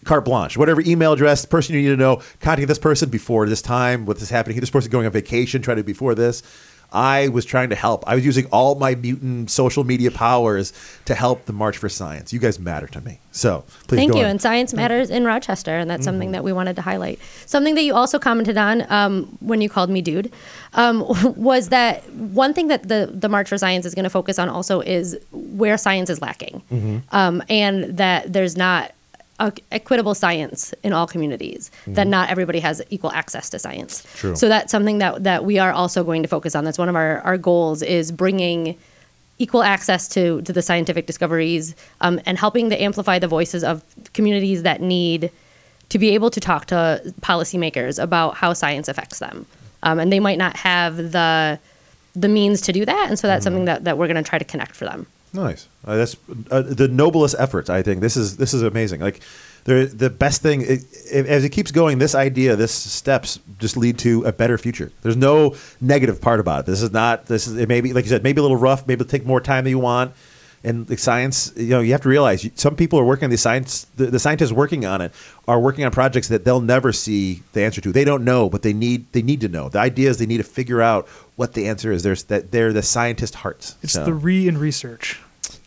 carte 0.04 0.24
blanche, 0.24 0.56
whatever 0.56 0.80
email 0.80 1.12
address, 1.12 1.44
person 1.44 1.74
you 1.74 1.82
need 1.82 1.88
to 1.88 1.96
know, 1.96 2.22
contact 2.40 2.68
this 2.68 2.78
person 2.78 3.10
before 3.10 3.46
this 3.46 3.60
time, 3.62 4.06
what 4.06 4.20
is 4.20 4.30
happening. 4.30 4.58
This 4.58 4.70
person 4.70 4.90
going 4.90 5.06
on 5.06 5.12
vacation, 5.12 5.60
try 5.62 5.74
to 5.74 5.82
before 5.82 6.14
this. 6.14 6.42
I 6.92 7.28
was 7.28 7.44
trying 7.44 7.68
to 7.68 7.74
help. 7.76 8.02
I 8.06 8.14
was 8.14 8.24
using 8.24 8.46
all 8.46 8.74
my 8.76 8.94
mutant 8.94 9.50
social 9.50 9.84
media 9.84 10.10
powers 10.10 10.72
to 11.04 11.14
help 11.14 11.44
the 11.44 11.52
March 11.52 11.76
for 11.76 11.88
Science. 11.88 12.32
You 12.32 12.38
guys 12.38 12.58
matter 12.58 12.86
to 12.88 13.00
me. 13.02 13.20
So 13.30 13.64
please 13.86 13.98
Thank 13.98 14.12
go 14.12 14.18
you. 14.18 14.24
on. 14.24 14.30
And 14.30 14.42
science 14.42 14.72
matters 14.72 15.10
in 15.10 15.24
Rochester, 15.24 15.76
and 15.76 15.88
that's 15.90 16.00
Mm-hmm. 16.00 16.04
something 16.08 16.30
that 16.32 16.44
we 16.44 16.52
wanted 16.52 16.76
to 16.76 16.82
highlight. 16.82 17.18
Something 17.46 17.74
that 17.74 17.82
you 17.82 17.94
also 17.94 18.18
commented 18.18 18.56
on 18.56 18.90
um, 18.90 19.36
when 19.40 19.60
you 19.60 19.68
called 19.68 19.90
me 19.90 20.00
dude 20.00 20.32
um, 20.74 21.04
was 21.36 21.68
that 21.68 22.08
one 22.12 22.54
thing 22.54 22.68
that 22.68 22.88
the 22.88 23.10
the 23.12 23.28
March 23.28 23.48
for 23.48 23.58
Science 23.58 23.84
is 23.84 23.94
going 23.94 24.04
to 24.04 24.10
focus 24.10 24.38
on 24.38 24.48
also 24.48 24.80
is 24.80 25.18
where 25.32 25.76
science 25.76 26.08
is 26.10 26.20
lacking, 26.22 26.62
Mm-hmm. 26.72 26.98
um, 27.14 27.42
and 27.50 27.96
that 27.98 28.32
there's 28.32 28.56
not 28.56 28.92
equitable 29.38 30.14
science 30.14 30.74
in 30.82 30.92
all 30.92 31.06
communities. 31.06 31.70
That 31.86 32.06
not 32.06 32.30
everybody 32.30 32.60
has 32.60 32.82
equal 32.90 33.12
access 33.12 33.48
to 33.50 33.58
science. 33.58 34.02
Mm-hmm. 34.02 34.18
True. 34.18 34.36
So 34.36 34.48
that's 34.48 34.70
something 34.70 34.98
that 34.98 35.24
that 35.24 35.44
we 35.44 35.58
are 35.58 35.72
also 35.72 36.04
going 36.04 36.22
to 36.22 36.28
focus 36.28 36.54
on. 36.54 36.64
That's 36.64 36.78
one 36.78 36.88
of 36.88 36.96
our 36.96 37.20
our 37.20 37.38
goals 37.38 37.82
is 37.82 38.10
bringing 38.10 38.76
equal 39.38 39.62
access 39.62 40.08
to 40.08 40.42
to 40.42 40.52
the 40.52 40.62
scientific 40.62 41.06
discoveries 41.06 41.74
um, 42.00 42.20
and 42.26 42.38
helping 42.38 42.70
to 42.70 42.82
amplify 42.82 43.18
the 43.18 43.28
voices 43.28 43.64
of 43.64 43.82
communities 44.12 44.62
that 44.64 44.80
need 44.80 45.30
to 45.88 45.98
be 45.98 46.10
able 46.10 46.30
to 46.30 46.40
talk 46.40 46.66
to 46.66 47.00
policymakers 47.20 48.02
about 48.02 48.34
how 48.34 48.52
science 48.52 48.88
affects 48.88 49.20
them 49.20 49.46
um, 49.82 49.98
and 49.98 50.12
they 50.12 50.20
might 50.20 50.38
not 50.38 50.56
have 50.56 50.96
the 51.12 51.58
the 52.14 52.28
means 52.28 52.60
to 52.60 52.72
do 52.72 52.84
that 52.84 53.06
and 53.08 53.18
so 53.18 53.26
that's 53.26 53.44
something 53.44 53.64
that, 53.64 53.84
that 53.84 53.96
we're 53.96 54.08
going 54.08 54.22
to 54.22 54.28
try 54.28 54.38
to 54.38 54.44
connect 54.44 54.74
for 54.74 54.84
them 54.84 55.06
Nice. 55.32 55.68
Uh, 55.84 55.96
that's 55.96 56.16
uh, 56.50 56.62
the 56.62 56.88
noblest 56.88 57.34
efforts. 57.38 57.68
I 57.68 57.82
think 57.82 58.00
this 58.00 58.16
is 58.16 58.36
this 58.36 58.54
is 58.54 58.62
amazing. 58.62 59.00
Like 59.00 59.20
the 59.64 59.84
the 59.84 60.10
best 60.10 60.40
thing 60.42 60.62
it, 60.62 60.84
it, 61.12 61.26
as 61.26 61.44
it 61.44 61.50
keeps 61.50 61.70
going. 61.70 61.98
This 61.98 62.14
idea, 62.14 62.56
this 62.56 62.72
steps 62.72 63.38
just 63.58 63.76
lead 63.76 63.98
to 63.98 64.24
a 64.24 64.32
better 64.32 64.56
future. 64.56 64.90
There's 65.02 65.16
no 65.16 65.54
negative 65.80 66.20
part 66.20 66.40
about 66.40 66.60
it. 66.60 66.66
This 66.66 66.82
is 66.82 66.92
not. 66.92 67.26
This 67.26 67.46
is 67.46 67.56
it. 67.56 67.68
May 67.68 67.80
be 67.80 67.92
like 67.92 68.04
you 68.04 68.08
said, 68.08 68.22
maybe 68.22 68.38
a 68.38 68.42
little 68.42 68.56
rough. 68.56 68.86
Maybe 68.86 69.02
it'll 69.02 69.10
take 69.10 69.26
more 69.26 69.40
time 69.40 69.64
than 69.64 69.70
you 69.70 69.78
want. 69.78 70.14
And 70.64 70.86
the 70.88 70.96
science, 70.96 71.52
you 71.56 71.68
know, 71.68 71.80
you 71.80 71.92
have 71.92 72.00
to 72.02 72.08
realize 72.08 72.48
some 72.56 72.74
people 72.74 72.98
are 72.98 73.04
working 73.04 73.24
on 73.24 73.30
the 73.30 73.38
science. 73.38 73.86
The, 73.96 74.06
the 74.06 74.18
scientists 74.18 74.50
working 74.52 74.84
on 74.84 75.00
it 75.00 75.12
are 75.46 75.60
working 75.60 75.84
on 75.84 75.92
projects 75.92 76.28
that 76.28 76.44
they'll 76.44 76.60
never 76.60 76.92
see 76.92 77.42
the 77.52 77.62
answer 77.62 77.80
to. 77.80 77.92
They 77.92 78.04
don't 78.04 78.24
know, 78.24 78.48
but 78.50 78.62
they 78.62 78.72
need 78.72 79.10
they 79.12 79.22
need 79.22 79.40
to 79.42 79.48
know. 79.48 79.68
The 79.68 79.78
idea 79.78 80.10
is 80.10 80.18
they 80.18 80.26
need 80.26 80.38
to 80.38 80.42
figure 80.44 80.82
out 80.82 81.06
what 81.36 81.54
the 81.54 81.68
answer 81.68 81.92
is. 81.92 82.02
There's 82.02 82.24
that 82.24 82.50
they're 82.50 82.72
the 82.72 82.82
scientist 82.82 83.36
hearts. 83.36 83.76
It's 83.82 83.92
So- 83.92 84.04
the 84.04 84.14
re 84.14 84.48
and 84.48 84.58
research. 84.58 85.20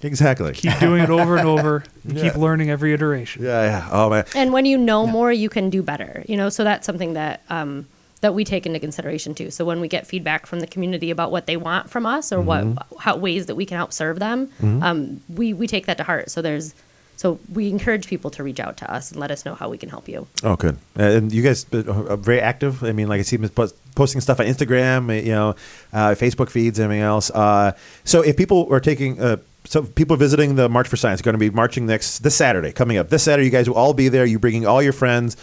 exactly. 0.03 0.51
Keep 0.53 0.79
doing 0.79 1.03
it 1.03 1.09
over 1.09 1.37
and 1.37 1.47
over. 1.47 1.83
and 2.03 2.17
Yeah. 2.17 2.23
Keep 2.23 2.35
learning 2.35 2.69
every 2.69 2.93
iteration. 2.93 3.43
Yeah, 3.43 3.63
yeah. 3.63 3.89
Oh 3.91 4.09
man. 4.09 4.25
and 4.35 4.51
when 4.51 4.65
you 4.65 4.77
know 4.77 5.07
more 5.07 5.31
you 5.31 5.47
can 5.49 5.69
do 5.69 5.81
better 5.81 6.23
you 6.27 6.35
know 6.37 6.49
so 6.49 6.63
that's 6.63 6.85
something 6.85 7.13
that 7.13 7.41
um, 7.49 7.87
that 8.21 8.33
we 8.33 8.43
take 8.43 8.65
into 8.65 8.79
consideration 8.79 9.33
too 9.35 9.49
so 9.51 9.65
when 9.65 9.81
we 9.81 9.87
get 9.87 10.07
feedback 10.07 10.45
from 10.45 10.59
the 10.59 10.67
community 10.67 11.09
about 11.11 11.31
what 11.31 11.45
they 11.47 11.57
want 11.57 11.89
from 11.89 12.05
us 12.05 12.31
or 12.31 12.39
what 12.41 12.63
how 12.99 13.15
ways 13.17 13.47
that 13.47 13.55
we 13.55 13.65
can 13.65 13.77
help 13.77 13.91
serve 13.91 14.19
them 14.19 14.49
um, 14.83 15.21
we 15.27 15.53
we 15.53 15.67
take 15.67 15.85
that 15.87 15.97
to 15.97 16.03
heart 16.03 16.29
so 16.31 16.41
there's 16.41 16.73
so 17.17 17.39
we 17.53 17.69
encourage 17.69 18.07
people 18.07 18.31
to 18.31 18.41
reach 18.43 18.59
out 18.59 18.77
to 18.77 18.91
us 18.91 19.11
and 19.11 19.19
let 19.19 19.29
us 19.29 19.45
know 19.45 19.53
how 19.53 19.69
we 19.69 19.77
can 19.77 19.89
help 19.89 20.07
you 20.07 20.25
Oh, 20.43 20.55
good. 20.55 20.77
Uh, 20.97 21.03
and 21.03 21.31
you 21.31 21.43
guys 21.43 21.67
are 21.71 22.17
very 22.17 22.41
active. 22.41 22.83
I 22.83 22.93
mean, 22.93 23.07
like 23.07 23.19
I 23.19 23.21
see 23.21 23.37
them 23.37 23.51
posting 23.93 24.21
stuff 24.21 24.39
on 24.39 24.47
Instagram, 24.47 25.09
uh, 25.09 25.13
you 25.21 25.31
know, 25.31 25.49
uh, 25.93 26.15
Facebook 26.17 26.49
feeds, 26.49 26.79
everything 26.79 27.03
else. 27.03 27.29
Uh, 27.29 27.73
so 28.05 28.21
if 28.23 28.35
people 28.37 28.67
are 28.71 28.79
taking, 28.79 29.21
uh, 29.21 29.37
so 29.65 29.83
people 29.83 30.15
visiting 30.17 30.55
the 30.55 30.67
March 30.67 30.87
for 30.87 30.97
Science 30.97 31.21
are 31.21 31.23
going 31.23 31.35
to 31.35 31.37
be 31.39 31.51
marching 31.51 31.85
next 31.85 32.19
this 32.19 32.35
Saturday, 32.35 32.71
coming 32.71 32.97
up 32.97 33.09
this 33.09 33.21
Saturday. 33.21 33.45
You 33.45 33.51
guys 33.51 33.69
will 33.69 33.77
all 33.77 33.93
be 33.93 34.07
there. 34.09 34.25
You 34.25 34.39
bringing 34.39 34.65
all 34.65 34.81
your 34.81 34.93
friends. 34.93 35.37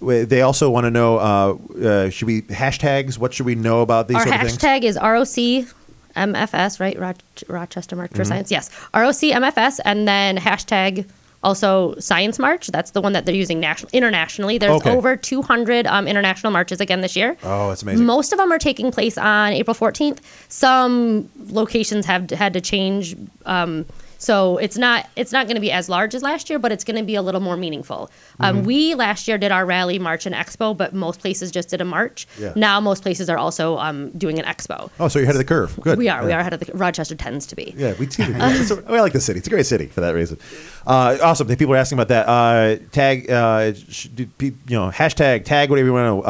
They 0.00 0.42
also 0.42 0.68
want 0.70 0.84
to 0.84 0.90
know: 0.90 1.18
uh, 1.18 1.56
uh, 1.84 2.10
should 2.10 2.26
we 2.26 2.42
hashtags? 2.42 3.18
What 3.18 3.32
should 3.34 3.46
we 3.46 3.54
know 3.54 3.80
about 3.80 4.08
these 4.08 4.16
our 4.18 4.22
sort 4.24 4.34
of 4.34 4.40
things? 4.42 4.58
hashtag 4.58 4.82
is 4.82 4.96
ROC 4.96 5.66
MFS, 6.16 6.80
right? 6.80 6.98
Roch- 6.98 7.16
Rochester 7.48 7.96
March 7.96 8.10
Mm-hmm. 8.10 8.16
for 8.18 8.24
Science. 8.24 8.50
Yes, 8.50 8.70
ROC 8.94 9.14
MFS, 9.16 9.80
and 9.84 10.06
then 10.06 10.36
hashtag 10.36 11.06
also 11.42 11.94
Science 11.98 12.38
March. 12.38 12.66
That's 12.68 12.90
the 12.90 13.00
one 13.00 13.12
that 13.12 13.24
they're 13.26 13.34
using 13.34 13.60
national 13.60 13.90
internationally. 13.92 14.58
There's 14.58 14.72
Okay. 14.80 14.90
over 14.90 15.16
200 15.16 15.86
um, 15.86 16.08
international 16.08 16.50
marches 16.52 16.80
again 16.80 17.00
this 17.02 17.14
year. 17.16 17.36
Oh, 17.42 17.68
that's 17.68 17.82
amazing. 17.82 18.04
Most 18.04 18.32
of 18.32 18.38
them 18.38 18.50
are 18.52 18.58
taking 18.58 18.90
place 18.90 19.16
on 19.16 19.52
April 19.52 19.74
14th. 19.74 20.18
Some 20.48 21.28
locations 21.48 22.04
have 22.06 22.30
had 22.30 22.52
to 22.54 22.60
change. 22.60 23.16
Um, 23.44 23.86
so 24.18 24.56
it's 24.58 24.76
not 24.76 25.08
it's 25.16 25.32
not 25.32 25.46
going 25.46 25.56
to 25.56 25.60
be 25.60 25.70
as 25.70 25.88
large 25.88 26.14
as 26.14 26.22
last 26.22 26.48
year, 26.48 26.58
but 26.58 26.72
it's 26.72 26.84
going 26.84 26.96
to 26.96 27.02
be 27.04 27.14
a 27.14 27.22
little 27.22 27.40
more 27.40 27.56
meaningful. 27.56 28.10
Mm-hmm. 28.40 28.44
Um, 28.44 28.64
we 28.64 28.94
last 28.94 29.28
year 29.28 29.38
did 29.38 29.52
our 29.52 29.66
rally, 29.66 29.98
march, 29.98 30.26
and 30.26 30.34
expo, 30.34 30.76
but 30.76 30.94
most 30.94 31.20
places 31.20 31.50
just 31.50 31.68
did 31.68 31.80
a 31.80 31.84
march. 31.84 32.26
Yeah. 32.38 32.52
Now 32.56 32.80
most 32.80 33.02
places 33.02 33.28
are 33.28 33.38
also 33.38 33.78
um, 33.78 34.10
doing 34.10 34.38
an 34.38 34.44
expo. 34.44 34.90
Oh, 34.98 35.08
so 35.08 35.18
you're 35.18 35.24
ahead 35.24 35.36
of 35.36 35.40
the 35.40 35.44
curve. 35.44 35.78
Good. 35.80 35.98
We 35.98 36.08
are. 36.08 36.24
We 36.24 36.32
are 36.32 36.40
ahead 36.40 36.52
of 36.52 36.60
the. 36.60 36.72
Rochester 36.74 37.14
tends 37.14 37.46
to 37.46 37.56
be. 37.56 37.74
Yeah, 37.76 37.94
we, 37.98 38.06
a, 38.18 38.84
I 38.88 39.00
like 39.00 39.12
the 39.12 39.20
city. 39.20 39.38
It's 39.38 39.46
a 39.46 39.50
great 39.50 39.66
city 39.66 39.86
for 39.86 40.00
that 40.00 40.14
reason. 40.14 40.38
Uh, 40.86 41.18
awesome. 41.22 41.46
People 41.48 41.74
are 41.74 41.78
asking 41.78 41.98
about 41.98 42.08
that. 42.08 42.28
Uh, 42.28 42.76
tag, 42.92 43.30
uh, 43.30 43.74
sh- 43.74 44.06
do 44.06 44.26
pe- 44.26 44.46
you 44.46 44.78
know, 44.78 44.90
hashtag, 44.90 45.44
tag, 45.44 45.70
whatever 45.70 45.86
you 45.86 45.92
want 45.92 46.24
to. 46.24 46.28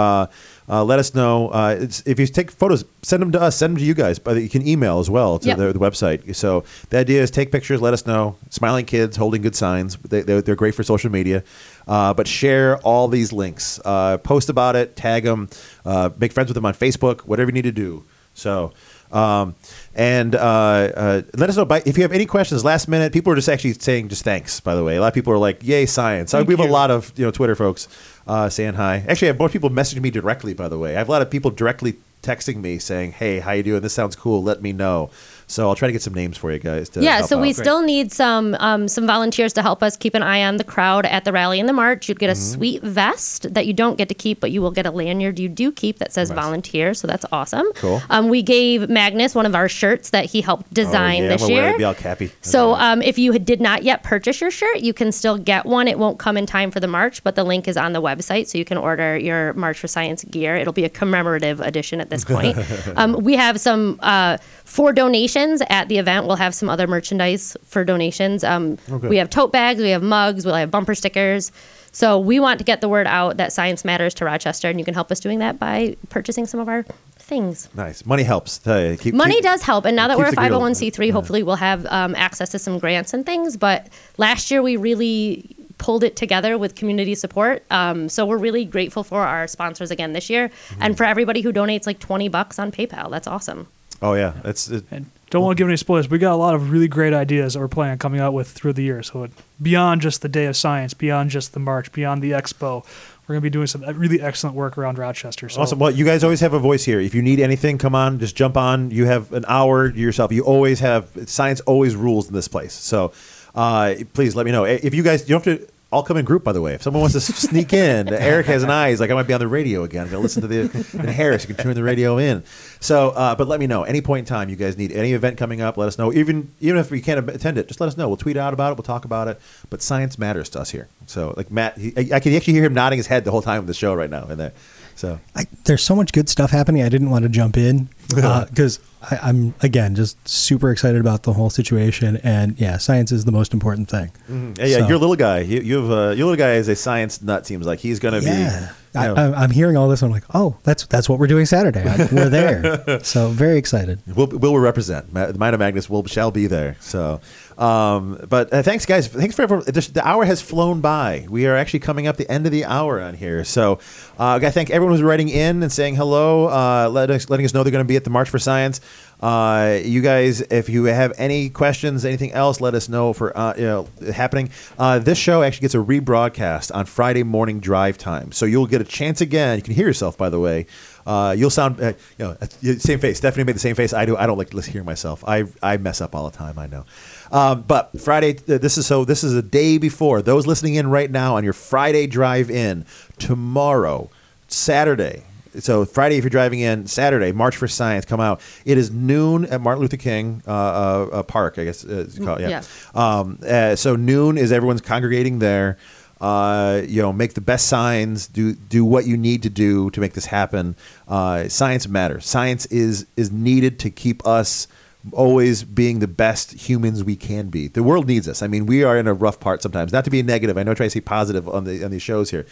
Uh, 0.68 0.84
let 0.84 0.98
us 0.98 1.14
know. 1.14 1.48
Uh, 1.48 1.76
it's, 1.78 2.02
if 2.06 2.18
you 2.18 2.26
take 2.26 2.50
photos, 2.50 2.84
send 3.02 3.22
them 3.22 3.30
to 3.32 3.40
us. 3.40 3.56
Send 3.56 3.72
them 3.72 3.78
to 3.78 3.84
you 3.84 3.94
guys. 3.94 4.18
But 4.18 4.36
you 4.42 4.48
can 4.48 4.66
email 4.66 4.98
as 4.98 5.08
well 5.08 5.38
to 5.38 5.46
Yep. 5.48 5.58
the, 5.58 5.72
the 5.74 5.78
website. 5.78 6.34
So 6.34 6.64
the 6.90 6.98
idea 6.98 7.22
is 7.22 7.30
take 7.30 7.52
pictures. 7.52 7.80
Let 7.80 7.94
us 7.94 8.06
know. 8.06 8.36
Smiling 8.50 8.84
kids 8.84 9.16
holding 9.16 9.42
good 9.42 9.54
signs. 9.54 9.96
They, 9.96 10.22
they're, 10.22 10.42
they're 10.42 10.56
great 10.56 10.74
for 10.74 10.82
social 10.82 11.10
media. 11.10 11.44
Uh, 11.86 12.12
but 12.14 12.26
share 12.26 12.78
all 12.78 13.06
these 13.08 13.32
links. 13.32 13.80
Uh, 13.84 14.18
post 14.18 14.48
about 14.48 14.74
it. 14.74 14.96
Tag 14.96 15.22
them. 15.24 15.48
Uh, 15.84 16.10
make 16.18 16.32
friends 16.32 16.48
with 16.48 16.56
them 16.56 16.66
on 16.66 16.74
Facebook. 16.74 17.20
Whatever 17.20 17.50
you 17.50 17.54
need 17.54 17.62
to 17.62 17.72
do. 17.72 18.04
So. 18.34 18.72
Um, 19.12 19.54
and 19.94 20.34
uh, 20.34 20.38
uh, 20.38 21.22
let 21.36 21.48
us 21.48 21.56
know 21.56 21.64
by, 21.64 21.80
if 21.86 21.96
you 21.96 22.02
have 22.02 22.10
any 22.10 22.26
questions 22.26 22.64
last 22.64 22.88
minute. 22.88 23.12
People 23.12 23.32
are 23.32 23.36
just 23.36 23.48
actually 23.48 23.74
saying 23.74 24.08
just 24.08 24.24
thanks. 24.24 24.58
By 24.58 24.74
the 24.74 24.82
way, 24.82 24.96
a 24.96 25.00
lot 25.00 25.06
of 25.06 25.14
people 25.14 25.32
are 25.32 25.38
like, 25.38 25.62
"Yay, 25.62 25.86
science!" 25.86 26.34
Uh, 26.34 26.38
Thank 26.38 26.48
we 26.48 26.56
have 26.56 26.68
a 26.68 26.72
lot 26.72 26.90
of 26.90 27.12
you 27.16 27.24
know 27.24 27.30
Twitter 27.30 27.54
folks 27.54 27.86
uh, 28.26 28.48
saying 28.48 28.74
hi. 28.74 29.04
Actually, 29.08 29.28
I 29.28 29.30
have 29.30 29.38
more 29.38 29.48
people 29.48 29.70
messaging 29.70 30.02
me 30.02 30.10
directly. 30.10 30.54
By 30.54 30.68
the 30.68 30.78
way, 30.78 30.94
I 30.94 30.98
have 30.98 31.08
a 31.08 31.12
lot 31.12 31.22
of 31.22 31.30
people 31.30 31.50
directly 31.50 31.96
texting 32.22 32.56
me 32.56 32.78
saying, 32.78 33.12
"Hey, 33.12 33.40
how 33.40 33.52
you 33.52 33.62
doing? 33.62 33.82
This 33.82 33.94
sounds 33.94 34.16
cool. 34.16 34.42
Let 34.42 34.62
me 34.62 34.72
know." 34.72 35.10
So 35.48 35.68
I'll 35.68 35.76
try 35.76 35.86
to 35.86 35.92
get 35.92 36.02
some 36.02 36.12
names 36.14 36.36
for 36.36 36.50
you 36.50 36.58
guys. 36.58 36.88
To 36.90 37.00
Yeah, 37.02 37.20
so 37.22 37.40
we 37.40 37.50
out. 37.50 37.54
still 37.56 37.82
need 37.82 38.12
some 38.12 38.56
um, 38.58 38.88
some 38.88 39.06
volunteers 39.06 39.52
to 39.54 39.62
help 39.62 39.82
us 39.82 39.96
keep 39.96 40.14
an 40.14 40.22
eye 40.22 40.42
on 40.44 40.56
the 40.56 40.64
crowd 40.64 41.06
at 41.06 41.24
the 41.24 41.32
rally 41.32 41.60
and 41.60 41.68
the 41.68 41.72
march. 41.72 42.08
You'd 42.08 42.18
get 42.18 42.30
a 42.30 42.32
Mm-hmm. 42.32 42.54
sweet 42.54 42.82
vest 42.82 43.54
that 43.54 43.66
you 43.66 43.72
don't 43.72 43.96
get 43.96 44.08
to 44.08 44.14
keep, 44.14 44.40
but 44.40 44.50
you 44.50 44.60
will 44.60 44.70
get 44.72 44.86
a 44.86 44.90
lanyard 44.90 45.38
you 45.38 45.48
do 45.48 45.70
keep 45.72 45.98
that 46.00 46.12
says 46.12 46.30
Nice. 46.30 46.36
volunteer. 46.36 46.94
So 46.94 47.06
that's 47.06 47.24
awesome. 47.32 47.66
Cool. 47.76 48.02
Um, 48.10 48.28
we 48.28 48.42
gave 48.42 48.88
Magnus 48.88 49.34
one 49.34 49.46
of 49.46 49.54
our 49.54 49.68
shirts 49.68 50.10
that 50.10 50.24
he 50.26 50.40
helped 50.40 50.72
design 50.74 51.22
oh, 51.22 51.24
yeah, 51.24 51.28
this 51.30 51.42
I'm 51.44 51.50
year. 51.50 51.78
Be 51.78 51.84
all 51.84 51.94
cappy. 51.94 52.32
So 52.40 52.74
um, 52.74 53.00
if 53.02 53.16
you 53.18 53.38
did 53.38 53.60
not 53.60 53.84
yet 53.84 54.02
purchase 54.02 54.40
your 54.40 54.50
shirt, 54.50 54.80
you 54.80 54.92
can 54.92 55.12
still 55.12 55.38
get 55.38 55.64
one. 55.64 55.86
It 55.88 55.98
won't 55.98 56.18
come 56.18 56.36
in 56.36 56.46
time 56.46 56.70
for 56.72 56.80
the 56.80 56.88
march, 56.88 57.22
but 57.22 57.36
the 57.36 57.44
link 57.44 57.68
is 57.68 57.76
on 57.76 57.92
the 57.92 58.02
website, 58.02 58.48
so 58.48 58.58
you 58.58 58.64
can 58.64 58.78
order 58.78 59.16
your 59.16 59.52
March 59.54 59.78
for 59.78 59.86
Science 59.88 60.24
gear. 60.24 60.56
It'll 60.56 60.72
be 60.72 60.84
a 60.84 60.88
commemorative 60.90 61.60
edition 61.60 62.00
at 62.00 62.10
this 62.10 62.24
point. 62.24 62.58
um, 62.96 63.12
we 63.22 63.36
have 63.36 63.60
some 63.60 63.98
uh, 64.02 64.38
for 64.66 64.92
donations 64.92 65.62
at 65.70 65.88
the 65.88 65.96
event. 65.96 66.26
We'll 66.26 66.36
have 66.36 66.54
some 66.54 66.68
other 66.68 66.86
merchandise 66.86 67.56
for 67.64 67.82
donations. 67.84 68.44
Um, 68.44 68.76
Okay. 68.90 69.08
We 69.08 69.16
have 69.16 69.30
tote 69.30 69.50
bags, 69.52 69.80
we 69.80 69.88
have 69.90 70.02
mugs, 70.02 70.44
we'll 70.44 70.54
have 70.56 70.70
bumper 70.70 70.94
stickers. 70.94 71.50
So 71.92 72.18
we 72.18 72.38
want 72.40 72.58
to 72.58 72.64
get 72.64 72.82
the 72.82 72.88
word 72.90 73.06
out 73.06 73.38
that 73.38 73.54
science 73.54 73.82
matters 73.82 74.12
to 74.14 74.26
Rochester, 74.26 74.68
and 74.68 74.78
you 74.78 74.84
can 74.84 74.92
help 74.92 75.10
us 75.10 75.18
doing 75.18 75.38
that 75.38 75.58
by 75.58 75.96
purchasing 76.10 76.46
some 76.46 76.60
of 76.60 76.68
our 76.68 76.84
things. 77.18 77.68
nice. 77.74 78.04
Money 78.04 78.22
helps. 78.22 78.58
Keep, 78.58 79.14
Money 79.14 79.40
does 79.40 79.62
help, 79.62 79.86
and 79.86 79.96
now 79.96 80.06
that 80.08 80.18
we're 80.18 80.26
a 80.28 80.32
501c3, 80.32 81.10
hopefully 81.10 81.42
we'll 81.42 81.56
have 81.56 81.86
um, 81.86 82.14
access 82.14 82.50
to 82.50 82.58
some 82.58 82.78
grants 82.78 83.14
and 83.14 83.24
things. 83.24 83.56
But 83.56 83.88
last 84.18 84.50
year 84.50 84.62
we 84.62 84.76
really 84.76 85.56
pulled 85.78 86.04
it 86.04 86.16
together 86.16 86.58
with 86.58 86.74
community 86.74 87.14
support. 87.14 87.62
Um, 87.70 88.08
so 88.10 88.26
we're 88.26 88.36
really 88.38 88.64
grateful 88.64 89.02
for 89.02 89.22
our 89.22 89.46
sponsors 89.46 89.90
again 89.90 90.12
this 90.12 90.28
year, 90.28 90.48
Mm-hmm. 90.48 90.82
and 90.82 90.96
for 90.98 91.04
everybody 91.04 91.40
who 91.40 91.52
donates 91.52 91.86
like 91.86 91.98
20 91.98 92.28
bucks 92.28 92.58
on 92.58 92.70
PayPal. 92.72 93.10
That's 93.10 93.26
awesome. 93.26 93.68
Oh 94.02 94.14
yeah, 94.14 94.34
that's 94.42 94.68
it, 94.68 94.84
And 94.90 95.10
don't 95.30 95.42
want 95.42 95.56
to 95.56 95.60
give 95.60 95.68
any 95.68 95.76
spoilers. 95.76 96.08
We 96.08 96.18
got 96.18 96.32
a 96.32 96.36
lot 96.36 96.54
of 96.54 96.70
really 96.70 96.88
great 96.88 97.12
ideas 97.12 97.54
that 97.54 97.60
we're 97.60 97.68
planning 97.68 97.92
on 97.92 97.98
coming 97.98 98.20
out 98.20 98.32
with 98.32 98.48
through 98.48 98.74
the 98.74 98.82
year. 98.82 99.02
So 99.02 99.24
it, 99.24 99.32
beyond 99.60 100.00
just 100.00 100.22
the 100.22 100.28
day 100.28 100.46
of 100.46 100.56
science, 100.56 100.94
beyond 100.94 101.30
just 101.30 101.52
the 101.52 101.58
march, 101.58 101.90
beyond 101.92 102.22
the 102.22 102.30
expo, 102.30 102.84
we're 103.26 103.34
going 103.34 103.40
to 103.40 103.42
be 103.42 103.50
doing 103.50 103.66
some 103.66 103.82
really 103.82 104.20
excellent 104.20 104.54
work 104.54 104.78
around 104.78 104.98
Rochester. 104.98 105.48
So. 105.48 105.60
Awesome. 105.60 105.80
Well, 105.80 105.90
you 105.90 106.04
guys 106.04 106.22
always 106.22 106.40
have 106.40 106.52
a 106.52 106.60
voice 106.60 106.84
here. 106.84 107.00
If 107.00 107.14
you 107.14 107.22
need 107.22 107.40
anything, 107.40 107.76
come 107.76 107.94
on, 107.94 108.20
just 108.20 108.36
jump 108.36 108.56
on. 108.56 108.92
You 108.92 109.06
have 109.06 109.32
an 109.32 109.44
hour 109.48 109.90
yourself. 109.90 110.30
You 110.30 110.44
always 110.44 110.78
have 110.80 111.08
science. 111.28 111.60
Always 111.62 111.96
rules 111.96 112.28
in 112.28 112.34
this 112.34 112.46
place. 112.46 112.72
So 112.72 113.12
uh, 113.56 113.94
please 114.12 114.36
let 114.36 114.46
me 114.46 114.52
know 114.52 114.64
if 114.64 114.94
you 114.94 115.02
guys. 115.02 115.28
You 115.28 115.38
don't 115.38 115.44
have 115.44 115.58
to 115.60 115.68
I'll 115.92 116.02
come 116.02 116.16
in 116.16 116.24
group, 116.24 116.42
by 116.42 116.52
the 116.52 116.60
way. 116.60 116.74
If 116.74 116.82
someone 116.82 117.00
wants 117.00 117.14
to 117.14 117.20
sneak 117.20 117.72
in, 117.72 118.12
Eric 118.12 118.46
has 118.46 118.64
an 118.64 118.70
eye. 118.70 118.90
He's 118.90 118.98
like, 118.98 119.10
I 119.10 119.14
might 119.14 119.28
be 119.28 119.32
on 119.32 119.38
the 119.38 119.46
radio 119.46 119.84
again. 119.84 120.02
I'm 120.02 120.10
going 120.10 120.18
to 120.18 120.22
listen 120.22 120.42
to 120.42 120.48
the. 120.48 120.98
And 120.98 121.08
Harris, 121.08 121.48
you 121.48 121.54
can 121.54 121.62
turn 121.62 121.74
the 121.74 121.82
radio 121.84 122.18
in. 122.18 122.42
So, 122.80 123.10
uh, 123.10 123.36
but 123.36 123.46
let 123.46 123.60
me 123.60 123.68
know. 123.68 123.84
Any 123.84 124.00
point 124.00 124.20
in 124.20 124.24
time 124.24 124.48
you 124.48 124.56
guys 124.56 124.76
need 124.76 124.90
any 124.90 125.12
event 125.12 125.38
coming 125.38 125.60
up, 125.60 125.76
let 125.76 125.86
us 125.86 125.96
know. 125.96 126.12
Even 126.12 126.52
even 126.60 126.78
if 126.78 126.90
you 126.90 127.00
can't 127.00 127.28
attend 127.30 127.56
it, 127.56 127.68
just 127.68 127.80
let 127.80 127.86
us 127.86 127.96
know. 127.96 128.08
We'll 128.08 128.16
tweet 128.16 128.36
out 128.36 128.52
about 128.52 128.72
it. 128.72 128.78
We'll 128.78 128.82
talk 128.82 129.04
about 129.04 129.28
it. 129.28 129.40
But 129.70 129.80
science 129.80 130.18
matters 130.18 130.48
to 130.50 130.60
us 130.60 130.70
here. 130.70 130.88
So, 131.06 131.34
like 131.36 131.52
Matt, 131.52 131.78
he, 131.78 131.92
I, 131.96 132.16
I 132.16 132.20
can 132.20 132.34
actually 132.34 132.54
hear 132.54 132.64
him 132.64 132.74
nodding 132.74 132.96
his 132.96 133.06
head 133.06 133.24
the 133.24 133.30
whole 133.30 133.42
time 133.42 133.60
of 133.60 133.68
the 133.68 133.74
show 133.74 133.94
right 133.94 134.10
now. 134.10 134.26
In 134.26 134.38
there. 134.38 134.52
So 134.96 135.20
I, 135.34 135.44
there's 135.64 135.82
so 135.82 135.94
much 135.94 136.12
good 136.12 136.28
stuff 136.28 136.50
happening. 136.50 136.82
I 136.82 136.88
didn't 136.88 137.10
want 137.10 137.22
to 137.24 137.28
jump 137.28 137.56
in 137.56 137.88
because 138.08 138.80
uh, 139.02 139.18
I'm 139.22 139.54
again 139.60 139.94
just 139.94 140.26
super 140.26 140.70
excited 140.70 141.00
about 141.00 141.22
the 141.22 141.34
whole 141.34 141.50
situation. 141.50 142.18
And 142.24 142.58
yeah, 142.58 142.78
science 142.78 143.12
is 143.12 143.24
the 143.24 143.32
most 143.32 143.52
important 143.52 143.88
thing. 143.88 144.10
Mm-hmm. 144.28 144.54
Yeah, 144.58 144.66
yeah. 144.66 144.78
So, 144.78 144.88
you're 144.88 144.96
a 144.96 145.00
little 145.00 145.16
guy. 145.16 145.40
You, 145.40 145.60
you 145.60 145.82
have 145.82 145.90
uh, 145.90 146.10
your 146.12 146.26
little 146.26 146.36
guy 146.36 146.54
is 146.54 146.68
a 146.68 146.74
science 146.74 147.22
nut. 147.22 147.46
Seems 147.46 147.66
like 147.66 147.78
he's 147.78 147.98
going 147.98 148.20
to 148.20 148.26
yeah. 148.26 148.34
be. 148.34 148.40
You 148.40 148.60
know. 148.60 148.68
I, 148.96 149.44
am 149.44 149.50
hearing 149.50 149.76
all 149.76 149.88
this. 149.88 150.02
I'm 150.02 150.10
like, 150.10 150.24
oh, 150.32 150.56
that's 150.64 150.86
that's 150.86 151.08
what 151.08 151.18
we're 151.18 151.26
doing 151.26 151.44
Saturday. 151.44 151.84
we're 152.10 152.30
there. 152.30 153.00
so 153.04 153.28
very 153.28 153.58
excited. 153.58 154.00
We'll, 154.06 154.28
we'll 154.28 154.58
represent. 154.58 155.14
Of 155.14 155.38
Magnus 155.38 155.90
will 155.90 156.06
shall 156.06 156.30
be 156.30 156.46
there. 156.46 156.76
So 156.80 157.20
um, 157.58 158.24
but 158.28 158.52
uh, 158.52 158.62
thanks, 158.62 158.86
guys. 158.86 159.08
Thanks 159.08 159.34
for 159.34 159.42
everyone. 159.42 159.64
The 159.66 160.02
hour 160.04 160.24
has 160.24 160.42
flown 160.42 160.80
by. 160.80 161.26
We 161.28 161.46
are 161.46 161.56
actually 161.56 161.80
coming 161.80 162.06
up 162.06 162.16
the 162.16 162.30
end 162.30 162.46
of 162.46 162.52
the 162.52 162.64
hour 162.64 163.00
on 163.00 163.14
here. 163.14 163.44
So 163.44 163.78
uh, 164.18 164.40
I 164.42 164.50
thank 164.50 164.70
everyone 164.70 164.94
who's 164.94 165.02
writing 165.02 165.28
in 165.28 165.62
and 165.62 165.72
saying 165.72 165.96
hello, 165.96 166.48
uh, 166.48 166.88
let 166.90 167.10
us, 167.10 167.30
letting 167.30 167.46
us 167.46 167.54
know 167.54 167.62
they're 167.62 167.72
going 167.72 167.84
to 167.84 167.88
be 167.88 167.96
at 167.96 168.04
the 168.04 168.10
March 168.10 168.28
for 168.28 168.38
Science. 168.38 168.80
Uh, 169.20 169.78
you 169.82 170.02
guys, 170.02 170.42
if 170.42 170.68
you 170.68 170.84
have 170.84 171.12
any 171.16 171.48
questions, 171.48 172.04
anything 172.04 172.32
else, 172.32 172.60
let 172.60 172.74
us 172.74 172.88
know 172.88 173.14
for 173.14 173.36
uh, 173.36 173.54
you 173.56 173.64
know 173.64 173.88
happening. 174.12 174.50
Uh, 174.78 174.98
this 174.98 175.16
show 175.16 175.42
actually 175.42 175.62
gets 175.62 175.74
a 175.74 175.78
rebroadcast 175.78 176.74
on 176.74 176.84
Friday 176.84 177.22
morning 177.22 177.58
drive 177.58 177.96
time, 177.96 178.30
so 178.30 178.44
you'll 178.44 178.66
get 178.66 178.82
a 178.82 178.84
chance 178.84 179.22
again. 179.22 179.56
You 179.56 179.62
can 179.62 179.72
hear 179.72 179.86
yourself, 179.86 180.18
by 180.18 180.28
the 180.28 180.38
way. 180.38 180.66
Uh, 181.06 181.34
you'll 181.38 181.50
sound, 181.50 181.80
uh, 181.80 181.94
you 182.18 182.26
know, 182.26 182.34
the 182.34 182.78
same 182.78 182.98
face. 182.98 183.16
Stephanie 183.16 183.44
made 183.44 183.54
the 183.54 183.60
same 183.60 183.74
face 183.74 183.94
I 183.94 184.04
do. 184.04 184.16
I 184.18 184.26
don't 184.26 184.36
like 184.36 184.50
to 184.50 184.60
hear 184.60 184.84
myself. 184.84 185.24
I 185.26 185.44
I 185.62 185.78
mess 185.78 186.02
up 186.02 186.14
all 186.14 186.28
the 186.28 186.36
time. 186.36 186.58
I 186.58 186.66
know. 186.66 186.84
Um, 187.32 187.62
but 187.62 188.00
Friday, 188.00 188.34
this 188.34 188.78
is 188.78 188.86
so. 188.86 189.04
This 189.04 189.24
is 189.24 189.34
a 189.34 189.42
day 189.42 189.78
before. 189.78 190.22
Those 190.22 190.46
listening 190.46 190.74
in 190.74 190.88
right 190.88 191.10
now 191.10 191.36
on 191.36 191.44
your 191.44 191.52
Friday 191.52 192.06
drive 192.06 192.50
in 192.50 192.84
tomorrow, 193.18 194.10
Saturday. 194.48 195.24
So 195.58 195.84
Friday, 195.84 196.16
if 196.16 196.24
you're 196.24 196.30
driving 196.30 196.60
in, 196.60 196.86
Saturday, 196.86 197.32
March 197.32 197.56
for 197.56 197.66
Science, 197.66 198.04
come 198.04 198.20
out. 198.20 198.40
It 198.64 198.76
is 198.78 198.90
noon 198.90 199.46
at 199.46 199.60
Martin 199.60 199.80
Luther 199.80 199.96
King 199.96 200.42
uh, 200.46 200.50
uh, 200.50 201.08
uh 201.12 201.22
Park, 201.22 201.58
I 201.58 201.64
guess 201.64 201.82
it's 201.84 202.18
called. 202.18 202.40
Yeah. 202.40 202.48
yeah. 202.48 202.62
Um, 202.94 203.38
uh, 203.46 203.76
so 203.76 203.96
noon 203.96 204.38
is 204.38 204.52
everyone's 204.52 204.82
congregating 204.82 205.38
there. 205.38 205.78
Uh, 206.20 206.82
you 206.86 207.02
know, 207.02 207.12
make 207.12 207.34
the 207.34 207.40
best 207.42 207.66
signs. 207.66 208.26
Do 208.26 208.54
do 208.54 208.84
what 208.84 209.06
you 209.06 209.16
need 209.16 209.42
to 209.42 209.50
do 209.50 209.90
to 209.90 210.00
make 210.00 210.14
this 210.14 210.26
happen. 210.26 210.76
Uh, 211.06 211.48
science 211.48 211.86
matters. 211.88 212.26
Science 212.26 212.66
is 212.66 213.06
is 213.16 213.30
needed 213.30 213.78
to 213.80 213.90
keep 213.90 214.26
us 214.26 214.66
always 215.12 215.62
being 215.64 216.00
the 216.00 216.08
best 216.08 216.68
humans 216.68 217.04
we 217.04 217.16
can 217.16 217.48
be. 217.48 217.68
The 217.68 217.82
world 217.82 218.06
needs 218.06 218.28
us. 218.28 218.42
I 218.42 218.46
mean, 218.46 218.66
we 218.66 218.82
are 218.84 218.96
in 218.98 219.06
a 219.06 219.14
rough 219.14 219.40
part 219.40 219.62
sometimes. 219.62 219.92
Not 219.92 220.04
to 220.04 220.10
be 220.10 220.22
negative. 220.22 220.58
I 220.58 220.62
know 220.62 220.72
I 220.72 220.74
try 220.74 220.86
to 220.86 220.90
say 220.90 221.00
positive 221.00 221.48
on 221.48 221.64
the 221.64 221.84
on 221.84 221.90
these 221.90 222.02
shows 222.02 222.30
here, 222.30 222.46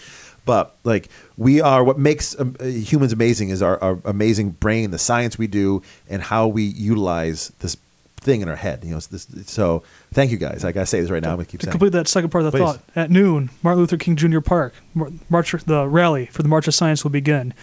but 0.44 0.76
like 0.84 1.08
we 1.36 1.60
are. 1.60 1.82
What 1.82 1.98
makes 1.98 2.38
um, 2.38 2.56
uh, 2.60 2.64
humans 2.64 3.12
amazing 3.12 3.48
is 3.48 3.62
our, 3.62 3.82
our 3.82 3.98
amazing 4.04 4.50
brain, 4.50 4.90
the 4.90 4.98
science 4.98 5.38
we 5.38 5.46
do, 5.46 5.82
and 6.08 6.22
how 6.22 6.46
we 6.46 6.62
utilize 6.62 7.50
this 7.60 7.76
thing 8.24 8.40
in 8.40 8.48
our 8.48 8.56
head. 8.56 8.82
You 8.84 8.92
know, 8.92 9.00
this, 9.00 9.26
so 9.46 9.82
thank 10.12 10.30
you 10.30 10.38
guys. 10.38 10.64
I 10.64 10.72
gotta 10.72 10.86
say 10.86 11.00
this 11.00 11.10
right 11.10 11.22
now. 11.22 11.30
I'm 11.30 11.36
gonna 11.36 11.46
keep 11.46 11.60
to 11.60 11.66
saying. 11.66 11.72
Complete 11.72 11.92
that 11.92 12.08
second 12.08 12.30
part 12.30 12.44
of 12.44 12.52
the 12.52 12.58
Please. 12.58 12.64
thought. 12.64 12.80
At 12.96 13.10
noon, 13.10 13.50
Martin 13.62 13.80
Luther 13.80 13.96
King 13.96 14.16
Jr. 14.16 14.40
Park, 14.40 14.74
March 15.28 15.52
the 15.64 15.86
rally 15.86 16.26
for 16.26 16.42
the 16.42 16.48
March 16.48 16.66
of 16.66 16.74
Science 16.74 17.04
will 17.04 17.10
begin 17.10 17.54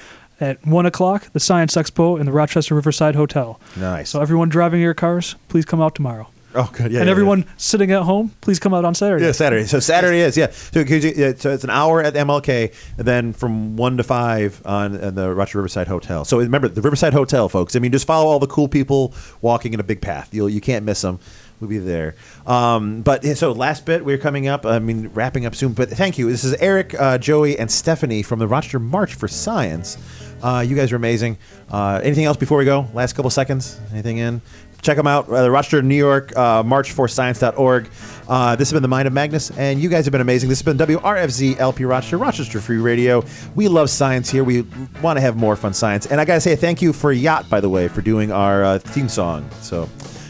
at 0.41 0.65
1 0.65 0.85
o'clock, 0.85 1.31
the 1.33 1.39
Science 1.39 1.75
Expo 1.75 2.19
in 2.19 2.25
the 2.25 2.31
Rochester 2.31 2.75
Riverside 2.75 3.15
Hotel. 3.15 3.59
Nice. 3.77 4.09
So, 4.09 4.21
everyone 4.21 4.49
driving 4.49 4.81
your 4.81 4.93
cars, 4.93 5.35
please 5.47 5.65
come 5.65 5.81
out 5.81 5.95
tomorrow. 5.95 6.27
Oh, 6.53 6.69
good. 6.73 6.91
Yeah. 6.91 6.99
And 6.99 7.07
yeah, 7.07 7.11
everyone 7.11 7.39
yeah. 7.39 7.53
sitting 7.57 7.91
at 7.91 8.03
home, 8.03 8.31
please 8.41 8.59
come 8.59 8.73
out 8.73 8.83
on 8.83 8.93
Saturday. 8.93 9.25
Yeah, 9.25 9.31
Saturday. 9.31 9.65
So 9.65 9.79
Saturday 9.79 10.19
is 10.19 10.35
yeah. 10.35 10.51
So, 10.51 10.83
so 10.83 11.51
it's 11.51 11.63
an 11.63 11.69
hour 11.69 12.03
at 12.03 12.13
the 12.13 12.19
MLK, 12.19 12.73
and 12.97 13.07
then 13.07 13.33
from 13.33 13.77
one 13.77 13.97
to 13.97 14.03
five 14.03 14.61
on, 14.65 15.01
on 15.01 15.15
the 15.15 15.33
Rochester 15.33 15.59
Riverside 15.59 15.87
Hotel. 15.87 16.25
So 16.25 16.39
remember 16.39 16.67
the 16.67 16.81
Riverside 16.81 17.13
Hotel, 17.13 17.47
folks. 17.47 17.75
I 17.75 17.79
mean, 17.79 17.91
just 17.91 18.05
follow 18.05 18.29
all 18.29 18.39
the 18.39 18.47
cool 18.47 18.67
people 18.67 19.13
walking 19.41 19.73
in 19.73 19.79
a 19.79 19.83
big 19.83 20.01
path. 20.01 20.33
You 20.33 20.47
you 20.47 20.61
can't 20.61 20.83
miss 20.83 21.01
them. 21.01 21.19
We'll 21.59 21.69
be 21.69 21.77
there. 21.77 22.15
Um, 22.47 23.03
but 23.03 23.23
so 23.37 23.51
last 23.51 23.85
bit, 23.85 24.03
we're 24.03 24.17
coming 24.17 24.47
up. 24.47 24.65
I 24.65 24.79
mean, 24.79 25.09
wrapping 25.09 25.45
up 25.45 25.53
soon. 25.53 25.73
But 25.73 25.89
thank 25.89 26.17
you. 26.17 26.27
This 26.27 26.43
is 26.43 26.55
Eric, 26.55 26.99
uh, 26.99 27.19
Joey, 27.19 27.57
and 27.57 27.69
Stephanie 27.69 28.23
from 28.23 28.39
the 28.39 28.47
Rochester 28.47 28.79
March 28.79 29.13
for 29.13 29.27
Science. 29.27 29.95
Uh, 30.41 30.63
you 30.67 30.75
guys 30.75 30.91
are 30.91 30.95
amazing. 30.95 31.37
Uh, 31.69 31.99
anything 32.03 32.25
else 32.25 32.37
before 32.37 32.57
we 32.57 32.65
go? 32.65 32.87
Last 32.93 33.13
couple 33.13 33.29
seconds? 33.29 33.79
Anything 33.91 34.17
in? 34.17 34.41
Check 34.81 34.97
them 34.97 35.05
out. 35.05 35.29
Uh, 35.29 35.49
Rochester, 35.49 35.81
New 35.83 35.95
York, 35.95 36.35
uh, 36.35 36.63
marchforscience.org. 36.63 37.89
Uh, 38.27 38.55
this 38.55 38.69
has 38.69 38.73
been 38.73 38.81
the 38.81 38.87
Mind 38.87 39.07
of 39.07 39.13
Magnus, 39.13 39.51
and 39.51 39.79
you 39.79 39.89
guys 39.89 40.05
have 40.05 40.11
been 40.11 40.21
amazing. 40.21 40.49
This 40.49 40.63
has 40.63 40.75
been 40.75 40.77
WRFZ 40.77 41.59
LP 41.59 41.85
Rochester, 41.85 42.17
Rochester 42.17 42.59
Free 42.59 42.77
Radio. 42.77 43.23
We 43.53 43.67
love 43.67 43.89
science 43.89 44.29
here. 44.29 44.43
We 44.43 44.61
want 45.01 45.17
to 45.17 45.21
have 45.21 45.35
more 45.35 45.55
fun 45.55 45.73
science. 45.73 46.07
And 46.07 46.19
I 46.19 46.25
got 46.25 46.35
to 46.35 46.41
say 46.41 46.55
thank 46.55 46.81
you 46.81 46.93
for 46.93 47.11
Yacht, 47.11 47.47
by 47.49 47.59
the 47.59 47.69
way, 47.69 47.87
for 47.87 48.01
doing 48.01 48.31
our 48.31 48.63
uh, 48.63 48.79
theme 48.79 49.09
song. 49.09 49.47
So 49.61 49.87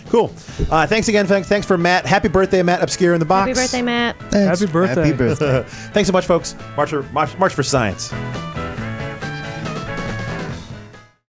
cool. 0.10 0.34
Uh, 0.70 0.86
thanks 0.86 1.08
again. 1.08 1.28
Thanks, 1.28 1.48
thanks 1.48 1.66
for 1.66 1.78
Matt. 1.78 2.06
Happy 2.06 2.28
birthday, 2.28 2.62
Matt 2.62 2.84
Obscure 2.84 3.14
in 3.14 3.20
the 3.20 3.26
box. 3.26 3.48
Happy 3.48 3.62
birthday, 3.62 3.82
Matt. 3.82 4.20
Thanks. 4.32 4.60
Happy 4.60 4.72
birthday. 4.72 5.06
Happy 5.06 5.18
birthday. 5.18 5.64
thanks 5.94 6.08
so 6.08 6.14
much, 6.14 6.26
folks. 6.26 6.56
March, 6.76 6.92
March, 7.14 7.38
March 7.38 7.54
for 7.54 7.64
Science. 7.64 8.12